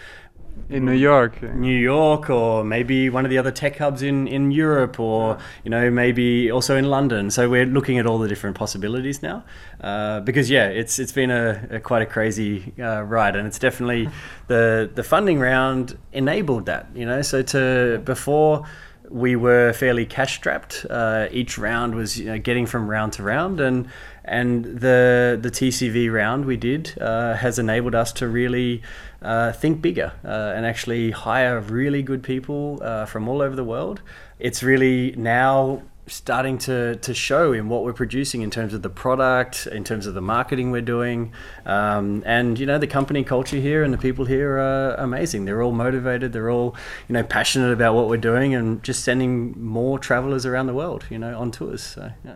in 0.69 0.85
New 0.85 0.91
York, 0.91 1.41
New 1.41 1.75
York, 1.75 2.29
or 2.29 2.63
maybe 2.63 3.09
one 3.09 3.25
of 3.25 3.29
the 3.29 3.37
other 3.37 3.51
tech 3.51 3.77
hubs 3.77 4.01
in, 4.01 4.27
in 4.27 4.51
Europe, 4.51 4.99
or 4.99 5.37
you 5.63 5.69
know 5.69 5.89
maybe 5.89 6.51
also 6.51 6.75
in 6.75 6.85
London. 6.85 7.31
So 7.31 7.49
we're 7.49 7.65
looking 7.65 7.97
at 7.97 8.05
all 8.05 8.19
the 8.19 8.27
different 8.27 8.55
possibilities 8.55 9.21
now, 9.21 9.43
uh, 9.81 10.19
because 10.21 10.49
yeah, 10.49 10.67
it's 10.67 10.99
it's 10.99 11.11
been 11.11 11.31
a, 11.31 11.67
a 11.71 11.79
quite 11.79 12.01
a 12.01 12.05
crazy 12.05 12.73
uh, 12.79 13.01
ride, 13.01 13.35
and 13.35 13.47
it's 13.47 13.59
definitely 13.59 14.09
the 14.47 14.89
the 14.93 15.03
funding 15.03 15.39
round 15.39 15.97
enabled 16.13 16.65
that. 16.65 16.87
You 16.93 17.05
know, 17.05 17.21
so 17.21 17.41
to 17.43 18.01
before 18.03 18.65
we 19.09 19.35
were 19.35 19.73
fairly 19.73 20.05
cash 20.05 20.35
strapped. 20.35 20.85
Uh, 20.89 21.27
each 21.31 21.57
round 21.57 21.95
was 21.95 22.19
you 22.19 22.25
know, 22.25 22.37
getting 22.37 22.65
from 22.65 22.89
round 22.89 23.13
to 23.13 23.23
round, 23.23 23.59
and 23.59 23.87
and 24.25 24.65
the 24.65 25.37
the 25.41 25.49
TCV 25.49 26.11
round 26.11 26.45
we 26.45 26.57
did 26.57 26.93
uh, 26.99 27.35
has 27.35 27.57
enabled 27.57 27.95
us 27.95 28.11
to 28.13 28.27
really 28.27 28.81
uh, 29.21 29.51
think 29.51 29.81
bigger 29.81 30.13
uh, 30.23 30.53
and 30.55 30.65
actually 30.65 31.11
hire 31.11 31.59
really 31.59 32.01
good 32.01 32.23
people 32.23 32.79
uh, 32.81 33.05
from 33.05 33.27
all 33.27 33.41
over 33.41 33.55
the 33.55 33.63
world. 33.63 34.01
It's 34.39 34.61
really 34.63 35.13
now 35.17 35.81
starting 36.07 36.57
to, 36.57 36.95
to 36.95 37.13
show 37.13 37.51
in 37.51 37.67
what 37.67 37.83
we're 37.83 37.93
producing 37.93 38.41
in 38.41 38.49
terms 38.49 38.73
of 38.73 38.81
the 38.81 38.89
product, 38.89 39.67
in 39.67 39.83
terms 39.83 40.05
of 40.07 40.13
the 40.13 40.21
marketing 40.21 40.71
we're 40.71 40.81
doing. 40.81 41.33
Um, 41.65 42.23
and, 42.25 42.57
you 42.57 42.65
know, 42.65 42.77
the 42.77 42.87
company 42.87 43.23
culture 43.23 43.57
here 43.57 43.83
and 43.83 43.93
the 43.93 43.97
people 43.97 44.25
here 44.25 44.57
are 44.57 44.95
amazing. 44.95 45.45
They're 45.45 45.61
all 45.61 45.73
motivated, 45.73 46.31
they're 46.31 46.49
all, 46.49 46.75
you 47.09 47.13
know, 47.13 47.23
passionate 47.23 47.73
about 47.73 47.93
what 47.93 48.07
we're 48.07 48.17
doing 48.17 48.55
and 48.55 48.81
just 48.83 49.03
sending 49.03 49.61
more 49.61 49.99
travelers 49.99 50.45
around 50.45 50.67
the 50.67 50.73
world, 50.73 51.05
you 51.09 51.19
know, 51.19 51.37
on 51.37 51.51
tours. 51.51 51.83
So, 51.83 52.11
yeah 52.23 52.35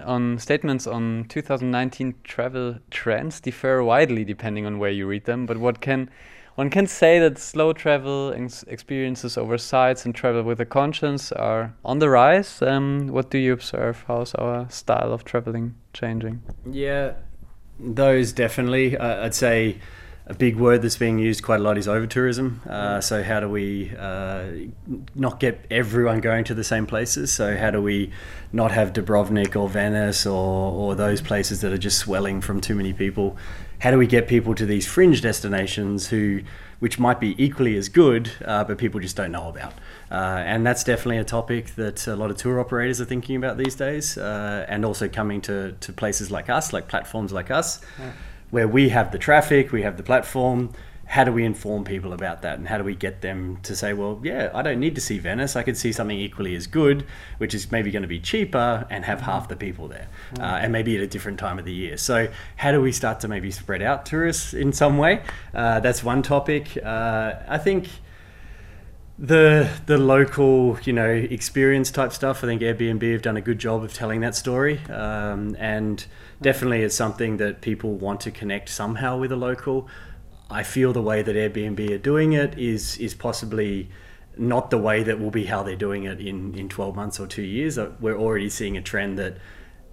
on 0.00 0.38
statements 0.38 0.86
on 0.86 1.26
2019 1.28 2.14
travel 2.24 2.76
trends 2.90 3.40
differ 3.40 3.82
widely 3.82 4.24
depending 4.24 4.66
on 4.66 4.78
where 4.78 4.90
you 4.90 5.06
read 5.06 5.24
them. 5.24 5.46
But 5.46 5.58
what 5.58 5.80
can 5.80 6.10
one 6.56 6.70
can 6.70 6.86
say 6.86 7.18
that 7.18 7.38
slow 7.38 7.72
travel 7.72 8.30
experiences 8.68 9.36
over 9.36 9.58
sites 9.58 10.04
and 10.04 10.14
travel 10.14 10.44
with 10.44 10.60
a 10.60 10.64
conscience 10.64 11.32
are 11.32 11.74
on 11.84 11.98
the 11.98 12.08
rise. 12.08 12.62
Um, 12.62 13.08
what 13.08 13.30
do 13.30 13.38
you 13.38 13.52
observe? 13.52 14.04
How's 14.06 14.34
our 14.36 14.70
style 14.70 15.12
of 15.12 15.24
traveling 15.24 15.74
changing? 15.92 16.42
Yeah, 16.70 17.14
those 17.80 18.32
definitely. 18.32 18.96
Uh, 18.96 19.24
I'd 19.24 19.34
say 19.34 19.80
a 20.26 20.32
big 20.32 20.56
word 20.56 20.80
that's 20.80 20.96
being 20.96 21.18
used 21.18 21.42
quite 21.42 21.60
a 21.60 21.62
lot 21.62 21.76
is 21.76 21.86
over 21.86 22.06
tourism. 22.06 22.62
Uh, 22.66 22.98
so 23.00 23.22
how 23.22 23.40
do 23.40 23.48
we 23.48 23.94
uh, 23.98 24.46
not 25.14 25.38
get 25.38 25.66
everyone 25.70 26.20
going 26.20 26.44
to 26.44 26.54
the 26.54 26.64
same 26.64 26.86
places? 26.86 27.30
So 27.30 27.56
how 27.58 27.70
do 27.70 27.82
we 27.82 28.10
not 28.50 28.70
have 28.72 28.94
Dubrovnik 28.94 29.54
or 29.54 29.68
Venice 29.68 30.24
or, 30.24 30.72
or 30.72 30.94
those 30.94 31.20
places 31.20 31.60
that 31.60 31.72
are 31.72 31.78
just 31.78 31.98
swelling 31.98 32.40
from 32.40 32.62
too 32.62 32.74
many 32.74 32.94
people? 32.94 33.36
How 33.80 33.90
do 33.90 33.98
we 33.98 34.06
get 34.06 34.26
people 34.26 34.54
to 34.54 34.64
these 34.64 34.86
fringe 34.86 35.20
destinations 35.20 36.06
who, 36.06 36.40
which 36.78 36.98
might 36.98 37.20
be 37.20 37.34
equally 37.42 37.76
as 37.76 37.90
good, 37.90 38.30
uh, 38.46 38.64
but 38.64 38.78
people 38.78 39.00
just 39.00 39.16
don't 39.16 39.32
know 39.32 39.50
about? 39.50 39.74
Uh, 40.10 40.42
and 40.46 40.66
that's 40.66 40.84
definitely 40.84 41.18
a 41.18 41.24
topic 41.24 41.74
that 41.74 42.06
a 42.06 42.16
lot 42.16 42.30
of 42.30 42.38
tour 42.38 42.60
operators 42.60 42.98
are 42.98 43.04
thinking 43.04 43.36
about 43.36 43.58
these 43.58 43.74
days, 43.74 44.16
uh, 44.16 44.64
and 44.70 44.86
also 44.86 45.06
coming 45.06 45.42
to, 45.42 45.72
to 45.80 45.92
places 45.92 46.30
like 46.30 46.48
us, 46.48 46.72
like 46.72 46.88
platforms 46.88 47.30
like 47.30 47.50
us. 47.50 47.82
Yeah 47.98 48.12
where 48.50 48.68
we 48.68 48.90
have 48.90 49.12
the 49.12 49.18
traffic, 49.18 49.72
we 49.72 49.82
have 49.82 49.96
the 49.96 50.02
platform. 50.02 50.70
How 51.06 51.22
do 51.22 51.32
we 51.32 51.44
inform 51.44 51.84
people 51.84 52.14
about 52.14 52.40
that, 52.42 52.58
and 52.58 52.66
how 52.66 52.78
do 52.78 52.84
we 52.84 52.94
get 52.94 53.20
them 53.20 53.58
to 53.64 53.76
say, 53.76 53.92
well, 53.92 54.18
yeah, 54.22 54.50
I 54.54 54.62
don't 54.62 54.80
need 54.80 54.94
to 54.94 55.02
see 55.02 55.18
Venice. 55.18 55.54
I 55.54 55.62
could 55.62 55.76
see 55.76 55.92
something 55.92 56.18
equally 56.18 56.54
as 56.54 56.66
good, 56.66 57.04
which 57.36 57.54
is 57.54 57.70
maybe 57.70 57.90
going 57.90 58.02
to 58.02 58.08
be 58.08 58.18
cheaper 58.18 58.86
and 58.88 59.04
have 59.04 59.20
half 59.20 59.48
the 59.48 59.54
people 59.56 59.86
there, 59.86 60.08
uh, 60.40 60.60
and 60.62 60.72
maybe 60.72 60.96
at 60.96 61.02
a 61.02 61.06
different 61.06 61.38
time 61.38 61.58
of 61.58 61.66
the 61.66 61.74
year. 61.74 61.98
So, 61.98 62.28
how 62.56 62.72
do 62.72 62.80
we 62.80 62.90
start 62.90 63.20
to 63.20 63.28
maybe 63.28 63.50
spread 63.50 63.82
out 63.82 64.06
tourists 64.06 64.54
in 64.54 64.72
some 64.72 64.96
way? 64.96 65.22
Uh, 65.52 65.80
that's 65.80 66.02
one 66.02 66.22
topic. 66.22 66.78
Uh, 66.82 67.34
I 67.46 67.58
think 67.58 67.88
the 69.18 69.70
the 69.86 69.96
local 69.96 70.78
you 70.84 70.92
know 70.92 71.08
experience 71.08 71.90
type 71.90 72.12
stuff. 72.12 72.42
I 72.42 72.46
think 72.46 72.62
Airbnb 72.62 73.12
have 73.12 73.22
done 73.22 73.36
a 73.36 73.40
good 73.40 73.58
job 73.58 73.84
of 73.84 73.94
telling 73.94 74.20
that 74.20 74.34
story, 74.34 74.80
um, 74.86 75.56
and 75.58 76.04
definitely 76.42 76.82
it's 76.82 76.96
something 76.96 77.36
that 77.36 77.60
people 77.60 77.94
want 77.94 78.20
to 78.22 78.30
connect 78.30 78.68
somehow 78.68 79.18
with 79.18 79.30
a 79.32 79.36
local. 79.36 79.88
I 80.50 80.62
feel 80.62 80.92
the 80.92 81.02
way 81.02 81.22
that 81.22 81.36
Airbnb 81.36 81.90
are 81.90 81.98
doing 81.98 82.32
it 82.32 82.58
is 82.58 82.96
is 82.98 83.14
possibly 83.14 83.88
not 84.36 84.70
the 84.70 84.78
way 84.78 85.04
that 85.04 85.20
will 85.20 85.30
be 85.30 85.44
how 85.44 85.62
they're 85.62 85.76
doing 85.76 86.04
it 86.04 86.20
in 86.20 86.54
in 86.54 86.68
12 86.68 86.96
months 86.96 87.20
or 87.20 87.26
two 87.26 87.42
years. 87.42 87.78
Uh, 87.78 87.92
we're 88.00 88.18
already 88.18 88.50
seeing 88.50 88.76
a 88.76 88.82
trend 88.82 89.18
that 89.18 89.36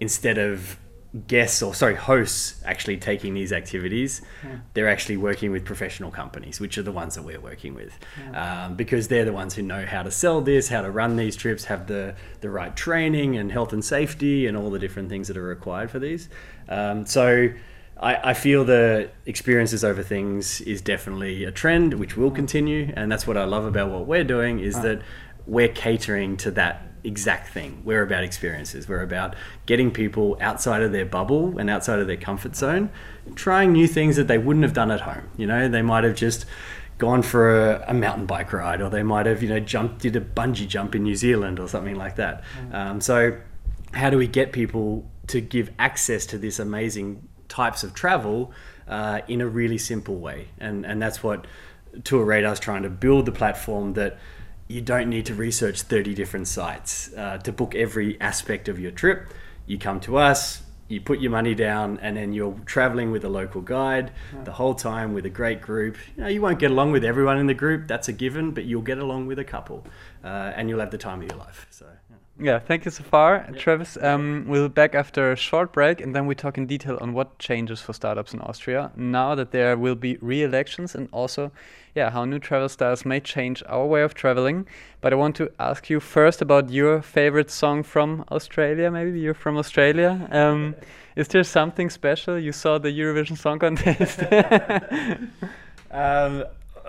instead 0.00 0.36
of 0.36 0.78
guests 1.26 1.62
or 1.62 1.74
sorry 1.74 1.94
hosts 1.94 2.62
actually 2.64 2.96
taking 2.96 3.34
these 3.34 3.52
activities 3.52 4.22
yeah. 4.42 4.56
they're 4.72 4.88
actually 4.88 5.18
working 5.18 5.50
with 5.50 5.62
professional 5.62 6.10
companies 6.10 6.58
which 6.58 6.78
are 6.78 6.82
the 6.82 6.92
ones 6.92 7.16
that 7.16 7.22
we're 7.22 7.40
working 7.40 7.74
with. 7.74 7.98
Yeah. 8.18 8.64
um, 8.64 8.76
because 8.76 9.08
they're 9.08 9.26
the 9.26 9.32
ones 9.32 9.54
who 9.54 9.62
know 9.62 9.84
how 9.84 10.02
to 10.02 10.10
sell 10.10 10.40
this 10.40 10.68
how 10.68 10.80
to 10.80 10.90
run 10.90 11.16
these 11.16 11.36
trips 11.36 11.64
have 11.64 11.86
the 11.86 12.14
the 12.40 12.48
right 12.48 12.74
training 12.74 13.36
and 13.36 13.52
health 13.52 13.72
and 13.72 13.84
safety 13.84 14.46
and 14.46 14.56
all 14.56 14.70
the 14.70 14.78
different 14.78 15.08
things 15.08 15.28
that 15.28 15.36
are 15.36 15.42
required 15.42 15.90
for 15.90 15.98
these. 15.98 16.28
Um, 16.68 17.06
so 17.06 17.50
I, 17.98 18.30
I, 18.30 18.34
feel 18.34 18.64
the 18.64 19.10
experiences 19.26 19.84
over 19.84 20.02
things 20.02 20.60
is 20.62 20.80
definitely 20.80 21.44
a 21.44 21.52
trend 21.52 21.94
which 21.94 22.16
will 22.16 22.30
continue. 22.30 22.92
And 22.96 23.10
that's 23.10 23.26
what 23.26 23.36
I 23.36 23.44
love 23.44 23.64
about 23.64 23.90
what 23.90 24.06
we're 24.06 24.24
doing 24.24 24.58
is 24.58 24.80
that 24.82 25.02
we're 25.46 25.68
catering 25.68 26.36
to 26.38 26.50
that 26.52 26.82
exact 27.04 27.48
thing. 27.48 27.82
We're 27.84 28.02
about 28.02 28.24
experiences. 28.24 28.88
We're 28.88 29.02
about 29.02 29.34
getting 29.66 29.90
people 29.90 30.36
outside 30.40 30.82
of 30.82 30.92
their 30.92 31.06
bubble 31.06 31.58
and 31.58 31.68
outside 31.68 31.98
of 31.98 32.06
their 32.06 32.16
comfort 32.16 32.56
zone, 32.56 32.90
trying 33.34 33.72
new 33.72 33.86
things 33.86 34.16
that 34.16 34.28
they 34.28 34.38
wouldn't 34.38 34.64
have 34.64 34.72
done 34.72 34.90
at 34.90 35.00
home. 35.00 35.28
You 35.36 35.46
know, 35.46 35.68
they 35.68 35.82
might 35.82 36.04
have 36.04 36.14
just 36.14 36.46
gone 36.98 37.22
for 37.22 37.72
a, 37.72 37.84
a 37.88 37.94
mountain 37.94 38.26
bike 38.26 38.52
ride, 38.52 38.80
or 38.80 38.88
they 38.88 39.02
might 39.02 39.26
have, 39.26 39.42
you 39.42 39.48
know, 39.48 39.60
jumped, 39.60 40.00
did 40.02 40.14
a 40.16 40.20
bungee 40.20 40.68
jump 40.68 40.94
in 40.94 41.02
New 41.02 41.16
Zealand 41.16 41.58
or 41.58 41.68
something 41.68 41.96
like 41.96 42.16
that. 42.16 42.44
Mm. 42.60 42.74
Um, 42.74 43.00
so, 43.00 43.38
how 43.92 44.08
do 44.08 44.16
we 44.16 44.26
get 44.26 44.52
people 44.52 45.10
to 45.26 45.40
give 45.40 45.70
access 45.78 46.26
to 46.26 46.38
this 46.38 46.58
amazing 46.58 47.28
types 47.48 47.82
of 47.82 47.94
travel 47.94 48.52
uh, 48.88 49.20
in 49.28 49.40
a 49.40 49.48
really 49.48 49.78
simple 49.78 50.16
way? 50.16 50.48
And 50.58 50.86
and 50.86 51.02
that's 51.02 51.22
what 51.22 51.46
Tour 52.04 52.24
Radar 52.24 52.52
is 52.52 52.60
trying 52.60 52.82
to 52.84 52.90
build 52.90 53.26
the 53.26 53.32
platform 53.32 53.94
that 53.94 54.18
you 54.72 54.80
don't 54.80 55.10
need 55.10 55.26
to 55.26 55.34
research 55.34 55.82
30 55.82 56.14
different 56.14 56.48
sites 56.48 57.12
uh, 57.14 57.36
to 57.38 57.52
book 57.52 57.74
every 57.74 58.18
aspect 58.20 58.68
of 58.68 58.80
your 58.80 58.90
trip. 58.90 59.32
You 59.66 59.78
come 59.78 60.00
to 60.00 60.16
us, 60.16 60.62
you 60.88 61.00
put 61.00 61.20
your 61.20 61.30
money 61.30 61.54
down, 61.54 61.98
and 62.00 62.16
then 62.16 62.32
you're 62.32 62.58
traveling 62.64 63.12
with 63.12 63.22
a 63.24 63.28
local 63.28 63.60
guide 63.60 64.12
yeah. 64.34 64.44
the 64.44 64.52
whole 64.52 64.74
time 64.74 65.12
with 65.12 65.26
a 65.26 65.30
great 65.30 65.60
group. 65.60 65.96
You 66.16 66.22
know, 66.22 66.28
you 66.28 66.40
won't 66.40 66.58
get 66.58 66.70
along 66.70 66.92
with 66.92 67.04
everyone 67.04 67.38
in 67.38 67.46
the 67.46 67.54
group, 67.54 67.86
that's 67.86 68.08
a 68.08 68.12
given, 68.12 68.52
but 68.52 68.64
you'll 68.64 68.82
get 68.82 68.98
along 68.98 69.26
with 69.26 69.38
a 69.38 69.44
couple, 69.44 69.84
uh, 70.24 70.52
and 70.56 70.70
you'll 70.70 70.80
have 70.80 70.90
the 70.90 70.98
time 70.98 71.20
of 71.20 71.28
your 71.28 71.38
life. 71.38 71.66
So. 71.70 71.86
Yeah, 72.40 72.58
thank 72.58 72.86
you 72.86 72.90
so 72.90 73.04
far, 73.04 73.46
Travis. 73.56 73.98
Um, 74.00 74.46
we'll 74.48 74.68
be 74.68 74.72
back 74.72 74.94
after 74.94 75.32
a 75.32 75.36
short 75.36 75.72
break 75.72 76.00
and 76.00 76.14
then 76.14 76.26
we 76.26 76.34
talk 76.34 76.56
in 76.56 76.66
detail 76.66 76.96
on 77.00 77.12
what 77.12 77.38
changes 77.38 77.82
for 77.82 77.92
startups 77.92 78.32
in 78.32 78.40
Austria 78.40 78.90
now 78.96 79.34
that 79.34 79.50
there 79.50 79.76
will 79.76 79.94
be 79.94 80.16
re 80.20 80.42
elections 80.42 80.94
and 80.94 81.08
also, 81.12 81.52
yeah, 81.94 82.10
how 82.10 82.24
new 82.24 82.38
travel 82.38 82.70
styles 82.70 83.04
may 83.04 83.20
change 83.20 83.62
our 83.68 83.86
way 83.86 84.02
of 84.02 84.14
traveling. 84.14 84.66
But 85.02 85.12
I 85.12 85.16
want 85.16 85.36
to 85.36 85.50
ask 85.58 85.90
you 85.90 86.00
first 86.00 86.40
about 86.40 86.70
your 86.70 87.02
favorite 87.02 87.50
song 87.50 87.82
from 87.82 88.24
Australia. 88.30 88.90
Maybe 88.90 89.20
you're 89.20 89.34
from 89.34 89.58
Australia. 89.58 90.26
Um, 90.32 90.74
is 91.16 91.28
there 91.28 91.44
something 91.44 91.90
special? 91.90 92.38
You 92.38 92.52
saw 92.52 92.78
the 92.78 92.88
Eurovision 92.88 93.36
Song 93.36 93.58
Contest. 93.58 94.22
um, 95.90 96.44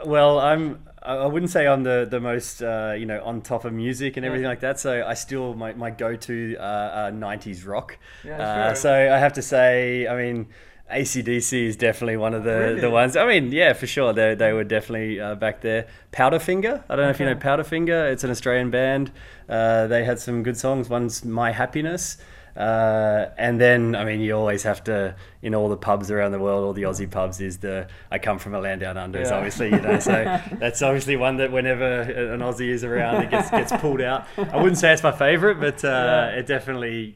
well, 0.06 0.40
I'm 0.40 0.80
I 1.06 1.26
wouldn't 1.26 1.52
say 1.52 1.68
I'm 1.68 1.84
the 1.84 2.08
the 2.10 2.20
most 2.20 2.62
uh, 2.62 2.96
you 2.98 3.06
know 3.06 3.24
on 3.24 3.42
top 3.42 3.66
of 3.66 3.74
music 3.74 4.18
and 4.18 4.26
everything 4.26 4.44
yeah. 4.44 4.50
like 4.50 4.62
that. 4.62 4.80
So 4.80 5.06
I 5.06 5.14
still 5.14 5.54
my, 5.54 5.74
my 5.74 5.92
go 5.92 6.16
to 6.16 6.56
uh, 6.58 6.62
uh, 6.62 7.12
'90s 7.12 7.68
rock. 7.68 7.98
Yeah, 8.24 8.38
uh. 8.38 8.74
So 8.74 8.94
I 8.94 9.18
have 9.18 9.34
to 9.34 9.42
say, 9.42 10.08
I 10.08 10.16
mean. 10.16 10.48
AC/DC 10.90 11.54
is 11.66 11.76
definitely 11.76 12.18
one 12.18 12.36
of 12.36 12.44
the, 12.44 12.60
really? 12.60 12.82
the 12.82 12.90
ones. 12.90 13.16
I 13.16 13.26
mean, 13.26 13.52
yeah, 13.52 13.74
for 13.74 13.88
sure. 13.88 14.14
They, 14.14 14.36
they 14.36 14.54
were 14.54 14.66
definitely 14.66 15.20
uh, 15.20 15.34
back 15.34 15.62
there. 15.62 15.88
Powderfinger. 16.12 16.84
I 16.88 16.96
don't 16.96 17.06
know 17.06 17.10
okay. 17.10 17.10
if 17.12 17.20
you 17.22 17.26
know 17.26 17.36
Powderfinger. 17.36 18.12
It's 18.12 18.24
an 18.24 18.30
Australian 18.30 18.70
band. 18.70 19.12
Uh, 19.50 19.88
they 19.88 20.04
had 20.04 20.20
some 20.20 20.44
good 20.44 20.58
songs. 20.58 20.90
One's 20.90 21.26
My 21.26 21.52
Happiness. 21.52 22.18
Uh, 22.56 23.30
and 23.38 23.60
then, 23.60 23.96
I 23.96 24.06
mean, 24.06 24.20
you 24.20 24.36
always 24.36 24.64
have 24.64 24.84
to, 24.84 25.16
in 25.44 25.54
all 25.54 25.68
the 25.68 25.78
pubs 25.78 26.10
around 26.10 26.32
the 26.32 26.40
world, 26.40 26.64
all 26.64 26.72
the 26.72 26.84
Aussie 26.84 27.10
pubs, 27.10 27.42
is 27.42 27.58
the 27.58 27.86
I 28.10 28.18
come 28.18 28.40
from 28.40 28.56
a 28.56 28.62
land 28.62 28.80
down 28.80 28.98
under, 28.98 29.22
yeah. 29.22 29.36
obviously, 29.36 29.70
you 29.70 29.80
know. 29.80 30.00
So 30.00 30.12
that's 30.54 30.82
obviously 30.82 31.18
one 31.18 31.36
that 31.38 31.52
whenever 31.52 32.02
an 32.02 32.40
Aussie 32.40 32.70
is 32.70 32.86
around, 32.86 33.24
it 33.24 33.30
gets, 33.30 33.52
gets 33.52 33.74
pulled 33.74 34.00
out. 34.00 34.26
I 34.38 34.56
wouldn't 34.56 34.78
say 34.78 34.94
it's 34.94 35.04
my 35.04 35.12
favourite, 35.12 35.60
but 35.60 35.84
uh, 35.84 35.88
yeah. 36.32 36.40
it 36.40 36.48
definitely 36.48 37.16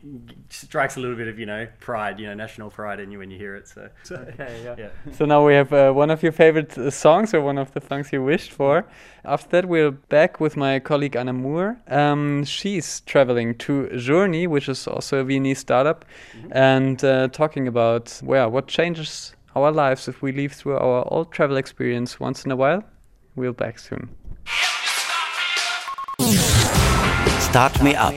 strikes 0.50 0.98
a 0.98 1.00
little 1.00 1.16
bit 1.16 1.30
of, 1.30 1.40
you 1.40 1.46
know, 1.46 1.68
pride, 1.80 2.20
you 2.20 2.28
know, 2.28 2.34
national 2.34 2.70
pride 2.70 3.00
in 3.00 3.12
you 3.12 3.20
when 3.20 3.32
you 3.32 3.38
hear 3.38 3.56
it. 3.56 3.70
So, 3.70 3.90
so 4.04 4.16
okay, 4.16 4.62
yeah. 4.62 4.76
yeah. 4.78 5.14
So 5.14 5.24
now 5.24 5.46
we 5.48 5.54
have 5.54 5.72
uh, 5.72 5.94
one 5.94 6.12
of 6.12 6.22
your 6.22 6.34
favourite 6.34 6.78
uh, 6.78 6.92
songs 6.92 7.34
or 7.34 7.40
one 7.40 7.58
of 7.58 7.72
the 7.72 7.80
songs 7.80 8.12
you 8.12 8.22
wished 8.22 8.52
for. 8.52 8.86
After 9.24 9.50
that, 9.50 9.66
we're 9.66 9.92
back 9.92 10.40
with 10.40 10.56
my 10.56 10.80
colleague 10.80 11.16
Anna 11.16 11.34
Moore. 11.34 11.78
Um, 11.88 12.46
she's 12.46 13.02
traveling 13.02 13.58
to 13.60 13.90
Journi, 13.94 14.48
which 14.48 14.70
is 14.70 14.88
also 14.88 15.18
a 15.18 15.24
Viennese 15.24 15.60
startup, 15.60 16.06
mm-hmm. 16.32 16.54
and 16.54 17.04
uh, 17.04 17.28
talking 17.28 17.68
about 17.68 18.17
well, 18.24 18.50
what 18.50 18.68
changes 18.68 19.34
our 19.58 19.72
lives 19.72 20.08
if 20.08 20.22
we 20.22 20.32
live 20.32 20.54
through 20.54 20.78
our 20.78 21.04
old 21.12 21.32
travel 21.32 21.58
experience 21.58 22.20
once 22.20 22.46
in 22.46 22.52
a 22.52 22.56
while. 22.56 22.84
We'll 23.36 23.54
back 23.54 23.80
soon. 23.80 24.10
Start 27.50 27.82
Me 27.82 27.98
Up, 27.98 28.16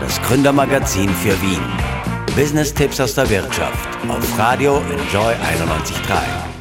das 0.00 0.20
Gründermagazin 0.22 1.08
für 1.08 1.40
Wien. 1.42 1.62
Business-Tipps 2.36 3.00
aus 3.00 3.14
der 3.14 3.28
Wirtschaft 3.30 3.88
auf 4.08 4.38
Radio 4.38 4.78
Enjoy 4.78 5.34
91.3 5.34 6.54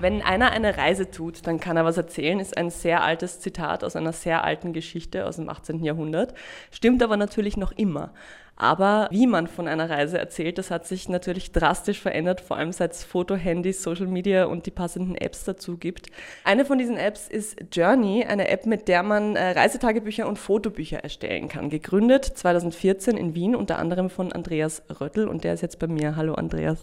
wenn 0.00 0.22
einer 0.22 0.50
eine 0.50 0.76
Reise 0.76 1.10
tut, 1.10 1.46
dann 1.46 1.58
kann 1.58 1.76
er 1.76 1.84
was 1.84 1.96
erzählen, 1.96 2.38
ist 2.38 2.56
ein 2.56 2.70
sehr 2.70 3.02
altes 3.02 3.40
Zitat 3.40 3.82
aus 3.82 3.96
einer 3.96 4.12
sehr 4.12 4.44
alten 4.44 4.72
Geschichte 4.72 5.26
aus 5.26 5.36
dem 5.36 5.48
18. 5.48 5.82
Jahrhundert, 5.82 6.34
stimmt 6.70 7.02
aber 7.02 7.16
natürlich 7.16 7.56
noch 7.56 7.72
immer. 7.72 8.12
Aber 8.56 9.08
wie 9.10 9.26
man 9.26 9.46
von 9.46 9.68
einer 9.68 9.90
Reise 9.90 10.18
erzählt, 10.18 10.56
das 10.56 10.70
hat 10.70 10.86
sich 10.86 11.10
natürlich 11.10 11.52
drastisch 11.52 12.00
verändert, 12.00 12.40
vor 12.40 12.56
allem 12.56 12.72
seit 12.72 12.92
es 12.92 13.04
Fotohandys, 13.04 13.82
Social 13.82 14.06
Media 14.06 14.46
und 14.46 14.64
die 14.64 14.70
passenden 14.70 15.14
Apps 15.14 15.44
dazu 15.44 15.76
gibt. 15.76 16.06
Eine 16.42 16.64
von 16.64 16.78
diesen 16.78 16.96
Apps 16.96 17.28
ist 17.28 17.58
Journey, 17.70 18.24
eine 18.24 18.48
App, 18.48 18.64
mit 18.64 18.88
der 18.88 19.02
man 19.02 19.36
äh, 19.36 19.50
Reisetagebücher 19.50 20.26
und 20.26 20.38
Fotobücher 20.38 21.00
erstellen 21.00 21.48
kann. 21.48 21.68
Gegründet 21.68 22.24
2014 22.24 23.18
in 23.18 23.34
Wien, 23.34 23.54
unter 23.54 23.78
anderem 23.78 24.08
von 24.08 24.32
Andreas 24.32 24.82
Röttl 25.00 25.28
und 25.28 25.44
der 25.44 25.52
ist 25.52 25.60
jetzt 25.60 25.78
bei 25.78 25.86
mir. 25.86 26.16
Hallo 26.16 26.32
Andreas. 26.34 26.82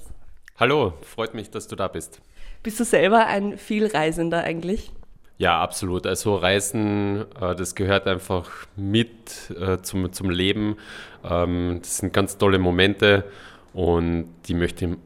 Hallo, 0.59 0.93
freut 1.01 1.33
mich, 1.33 1.49
dass 1.49 1.67
du 1.67 1.75
da 1.75 1.87
bist. 1.87 2.21
Bist 2.61 2.79
du 2.79 2.83
selber 2.83 3.25
ein 3.25 3.57
Vielreisender 3.57 4.43
eigentlich? 4.43 4.91
Ja, 5.37 5.59
absolut. 5.59 6.05
Also 6.05 6.35
Reisen, 6.35 7.25
äh, 7.41 7.55
das 7.55 7.75
gehört 7.75 8.07
einfach 8.07 8.49
mit 8.75 9.51
äh, 9.59 9.81
zum, 9.81 10.13
zum 10.13 10.29
Leben. 10.29 10.77
Ähm, 11.23 11.79
das 11.81 11.97
sind 11.97 12.13
ganz 12.13 12.37
tolle 12.37 12.59
Momente 12.59 13.25
und 13.73 14.27
die 14.47 14.53
möchte 14.53 14.97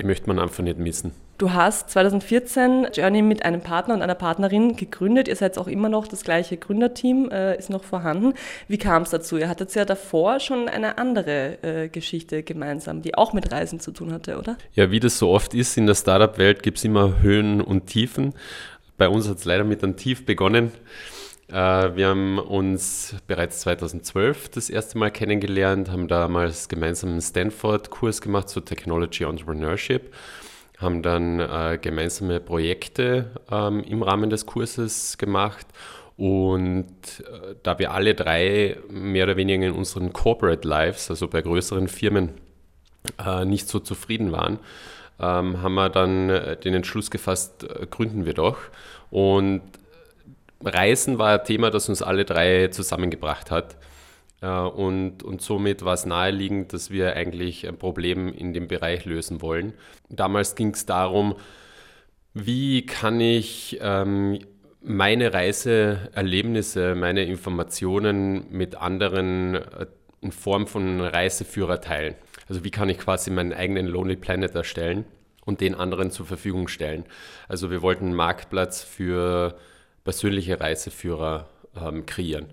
die 0.00 0.06
möchte 0.06 0.26
man 0.28 0.38
einfach 0.38 0.62
nicht 0.62 0.78
missen. 0.78 1.12
Du 1.36 1.52
hast 1.52 1.88
2014 1.90 2.88
Journey 2.92 3.22
mit 3.22 3.46
einem 3.46 3.62
Partner 3.62 3.94
und 3.94 4.02
einer 4.02 4.14
Partnerin 4.14 4.76
gegründet. 4.76 5.26
Ihr 5.26 5.36
seid 5.36 5.56
auch 5.56 5.68
immer 5.68 5.88
noch 5.88 6.06
das 6.06 6.22
gleiche 6.22 6.58
Gründerteam, 6.58 7.30
äh, 7.30 7.56
ist 7.58 7.70
noch 7.70 7.82
vorhanden. 7.82 8.34
Wie 8.68 8.76
kam 8.76 9.02
es 9.04 9.10
dazu? 9.10 9.38
Ihr 9.38 9.48
hattet 9.48 9.74
ja 9.74 9.86
davor 9.86 10.38
schon 10.40 10.68
eine 10.68 10.98
andere 10.98 11.62
äh, 11.62 11.88
Geschichte 11.88 12.42
gemeinsam, 12.42 13.00
die 13.00 13.14
auch 13.14 13.32
mit 13.32 13.52
Reisen 13.52 13.80
zu 13.80 13.90
tun 13.90 14.12
hatte, 14.12 14.38
oder? 14.38 14.56
Ja, 14.74 14.90
wie 14.90 15.00
das 15.00 15.18
so 15.18 15.30
oft 15.30 15.54
ist 15.54 15.78
in 15.78 15.86
der 15.86 15.94
Startup-Welt, 15.94 16.62
gibt 16.62 16.76
es 16.76 16.84
immer 16.84 17.22
Höhen 17.22 17.62
und 17.62 17.86
Tiefen. 17.86 18.34
Bei 18.98 19.08
uns 19.08 19.26
hat 19.26 19.38
es 19.38 19.46
leider 19.46 19.64
mit 19.64 19.82
einem 19.82 19.96
Tief 19.96 20.26
begonnen. 20.26 20.72
Äh, 21.50 21.96
wir 21.96 22.08
haben 22.08 22.38
uns 22.38 23.16
bereits 23.26 23.60
2012 23.60 24.50
das 24.50 24.70
erste 24.70 24.98
Mal 24.98 25.10
kennengelernt, 25.10 25.90
haben 25.90 26.06
damals 26.06 26.68
gemeinsam 26.68 27.10
einen 27.10 27.20
Stanford-Kurs 27.20 28.20
gemacht 28.20 28.48
zu 28.48 28.60
Technology 28.60 29.24
Entrepreneurship 29.24 30.14
haben 30.78 31.02
dann 31.02 31.40
äh, 31.40 31.78
gemeinsame 31.80 32.40
Projekte 32.40 33.32
ähm, 33.50 33.84
im 33.84 34.02
Rahmen 34.02 34.30
des 34.30 34.46
Kurses 34.46 35.18
gemacht. 35.18 35.66
Und 36.16 36.86
äh, 37.20 37.54
da 37.62 37.78
wir 37.78 37.92
alle 37.92 38.14
drei 38.14 38.78
mehr 38.88 39.24
oder 39.24 39.36
weniger 39.36 39.66
in 39.66 39.72
unseren 39.72 40.14
Corporate 40.14 40.66
Lives, 40.66 41.10
also 41.10 41.28
bei 41.28 41.42
größeren 41.42 41.88
Firmen, 41.88 42.30
nicht 43.46 43.66
so 43.66 43.78
zufrieden 43.78 44.30
waren, 44.30 44.58
ähm, 45.18 45.62
haben 45.62 45.74
wir 45.74 45.88
dann 45.88 46.28
den 46.62 46.74
Entschluss 46.74 47.10
gefasst, 47.10 47.66
gründen 47.90 48.26
wir 48.26 48.34
doch. 48.34 48.58
Und 49.10 49.62
Reisen 50.64 51.18
war 51.18 51.38
ein 51.38 51.44
Thema, 51.44 51.70
das 51.70 51.88
uns 51.88 52.02
alle 52.02 52.24
drei 52.24 52.68
zusammengebracht 52.68 53.50
hat. 53.50 53.76
Äh, 54.40 54.48
und, 54.48 55.22
und 55.22 55.42
somit 55.42 55.84
war 55.84 55.94
es 55.94 56.06
naheliegend, 56.06 56.72
dass 56.72 56.90
wir 56.90 57.14
eigentlich 57.16 57.66
ein 57.66 57.78
Problem 57.78 58.32
in 58.32 58.52
dem 58.52 58.68
Bereich 58.68 59.04
lösen 59.04 59.42
wollen. 59.42 59.74
Damals 60.08 60.54
ging 60.54 60.70
es 60.70 60.86
darum, 60.86 61.36
wie 62.34 62.86
kann 62.86 63.20
ich 63.20 63.78
ähm, 63.82 64.38
meine 64.82 65.34
Reiseerlebnisse, 65.34 66.94
meine 66.94 67.24
Informationen 67.24 68.46
mit 68.50 68.76
anderen 68.76 69.56
äh, 69.56 69.86
in 70.20 70.32
Form 70.32 70.66
von 70.66 71.00
Reiseführer 71.00 71.80
teilen. 71.80 72.14
Also 72.48 72.64
wie 72.64 72.70
kann 72.70 72.88
ich 72.88 72.98
quasi 72.98 73.30
meinen 73.30 73.52
eigenen 73.52 73.86
Lonely 73.86 74.16
Planet 74.16 74.54
erstellen 74.54 75.04
und 75.44 75.60
den 75.60 75.74
anderen 75.74 76.10
zur 76.10 76.26
Verfügung 76.26 76.68
stellen. 76.68 77.04
Also 77.48 77.70
wir 77.70 77.82
wollten 77.82 78.06
einen 78.06 78.14
Marktplatz 78.14 78.82
für 78.82 79.56
persönliche 80.04 80.60
Reiseführer 80.60 81.46
ähm, 81.76 82.06
kreieren. 82.06 82.46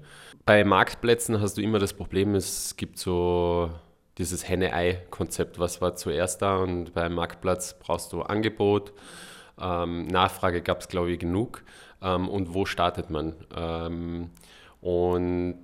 Bei 0.45 0.63
Marktplätzen 0.63 1.41
hast 1.41 1.57
du 1.57 1.61
immer 1.61 1.79
das 1.79 1.93
Problem, 1.93 2.35
es 2.35 2.75
gibt 2.77 2.97
so 2.99 3.69
dieses 4.17 4.47
Henne-Ei-Konzept, 4.47 5.59
was 5.59 5.81
war 5.81 5.95
zuerst 5.95 6.41
da 6.41 6.57
und 6.57 6.93
beim 6.93 7.13
Marktplatz 7.13 7.77
brauchst 7.79 8.13
du 8.13 8.21
Angebot, 8.21 8.93
ähm, 9.59 10.07
Nachfrage 10.07 10.61
gab 10.61 10.81
es 10.81 10.87
glaube 10.87 11.11
ich 11.11 11.19
genug 11.19 11.63
ähm, 12.01 12.29
und 12.29 12.53
wo 12.53 12.65
startet 12.65 13.09
man? 13.09 13.35
Ähm, 13.55 14.29
und 14.81 15.57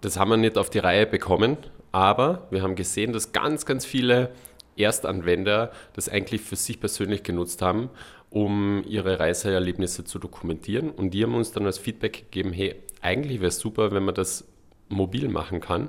das 0.00 0.18
haben 0.18 0.30
wir 0.30 0.36
nicht 0.36 0.58
auf 0.58 0.70
die 0.70 0.78
Reihe 0.78 1.06
bekommen, 1.06 1.56
aber 1.92 2.46
wir 2.50 2.62
haben 2.62 2.76
gesehen, 2.76 3.12
dass 3.12 3.32
ganz, 3.32 3.66
ganz 3.66 3.84
viele 3.84 4.30
Erstanwender 4.76 5.72
das 5.94 6.08
eigentlich 6.08 6.42
für 6.42 6.56
sich 6.56 6.78
persönlich 6.78 7.22
genutzt 7.22 7.62
haben, 7.62 7.90
um 8.30 8.82
ihre 8.86 9.18
Reiseerlebnisse 9.18 10.04
zu 10.04 10.18
dokumentieren 10.18 10.90
und 10.90 11.10
die 11.10 11.22
haben 11.22 11.34
uns 11.34 11.52
dann 11.52 11.66
als 11.66 11.78
Feedback 11.78 12.30
gegeben, 12.30 12.52
hey, 12.52 12.76
eigentlich 13.00 13.40
wäre 13.40 13.48
es 13.48 13.58
super, 13.58 13.92
wenn 13.92 14.04
man 14.04 14.14
das 14.14 14.46
mobil 14.88 15.28
machen 15.28 15.60
kann, 15.60 15.88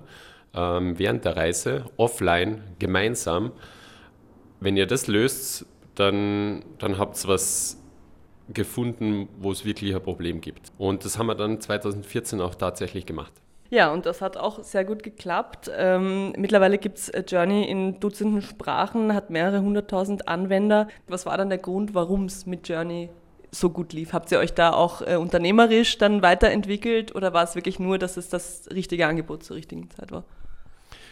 ähm, 0.54 0.98
während 0.98 1.26
der 1.26 1.36
Reise, 1.36 1.86
offline, 1.98 2.64
gemeinsam. 2.80 3.52
Wenn 4.60 4.78
ihr 4.78 4.88
das 4.88 5.08
löst, 5.08 5.66
dann, 5.96 6.64
dann 6.80 6.98
habt 6.98 7.24
ihr 7.24 7.28
was 7.28 7.82
gefunden, 8.54 9.28
wo 9.40 9.52
es 9.52 9.66
wirklich 9.66 9.94
ein 9.94 10.02
Problem 10.02 10.42
gibt. 10.42 10.72
Und 10.78 11.06
das 11.06 11.18
haben 11.18 11.28
wir 11.28 11.36
dann 11.36 11.60
2014 11.60 12.40
auch 12.42 12.56
tatsächlich 12.56 13.06
gemacht. 13.06 13.34
Ja, 13.70 13.92
und 13.92 14.06
das 14.06 14.22
hat 14.22 14.38
auch 14.38 14.64
sehr 14.64 14.86
gut 14.86 15.04
geklappt. 15.04 15.70
Ähm, 15.76 16.34
mittlerweile 16.38 16.78
gibt 16.78 16.98
es 16.98 17.12
Journey 17.28 17.66
in 17.66 18.00
Dutzenden 18.00 18.42
Sprachen, 18.42 19.14
hat 19.14 19.30
mehrere 19.30 19.62
hunderttausend 19.62 20.28
Anwender. 20.28 20.88
Was 21.08 21.26
war 21.26 21.38
dann 21.38 21.50
der 21.50 21.58
Grund, 21.58 21.94
warum 21.94 22.26
es 22.26 22.46
mit 22.46 22.68
Journey 22.68 23.10
so 23.52 23.70
gut 23.70 23.94
lief? 23.94 24.14
Habt 24.14 24.32
ihr 24.32 24.40
euch 24.40 24.54
da 24.54 24.72
auch 24.72 25.02
äh, 25.02 25.16
unternehmerisch 25.16 25.98
dann 25.98 26.22
weiterentwickelt 26.22 27.14
oder 27.14 27.34
war 27.34 27.44
es 27.44 27.56
wirklich 27.56 27.80
nur, 27.80 27.98
dass 27.98 28.18
es 28.18 28.30
das 28.30 28.70
richtige 28.72 29.08
Angebot 29.08 29.44
zur 29.44 29.58
richtigen 29.58 29.90
Zeit 29.90 30.12
war? 30.12 30.24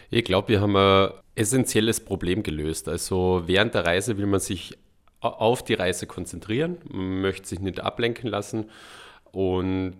Ich 0.09 0.23
glaube, 0.23 0.49
wir 0.49 0.61
haben 0.61 0.75
ein 0.75 1.09
essentielles 1.35 1.99
Problem 1.99 2.43
gelöst. 2.43 2.87
Also 2.87 3.43
während 3.45 3.73
der 3.73 3.85
Reise 3.85 4.17
will 4.17 4.27
man 4.27 4.39
sich 4.39 4.77
auf 5.19 5.63
die 5.63 5.73
Reise 5.73 6.05
konzentrieren, 6.07 6.77
man 6.87 7.21
möchte 7.21 7.47
sich 7.47 7.59
nicht 7.59 7.79
ablenken 7.79 8.29
lassen. 8.29 8.69
Und 9.31 9.95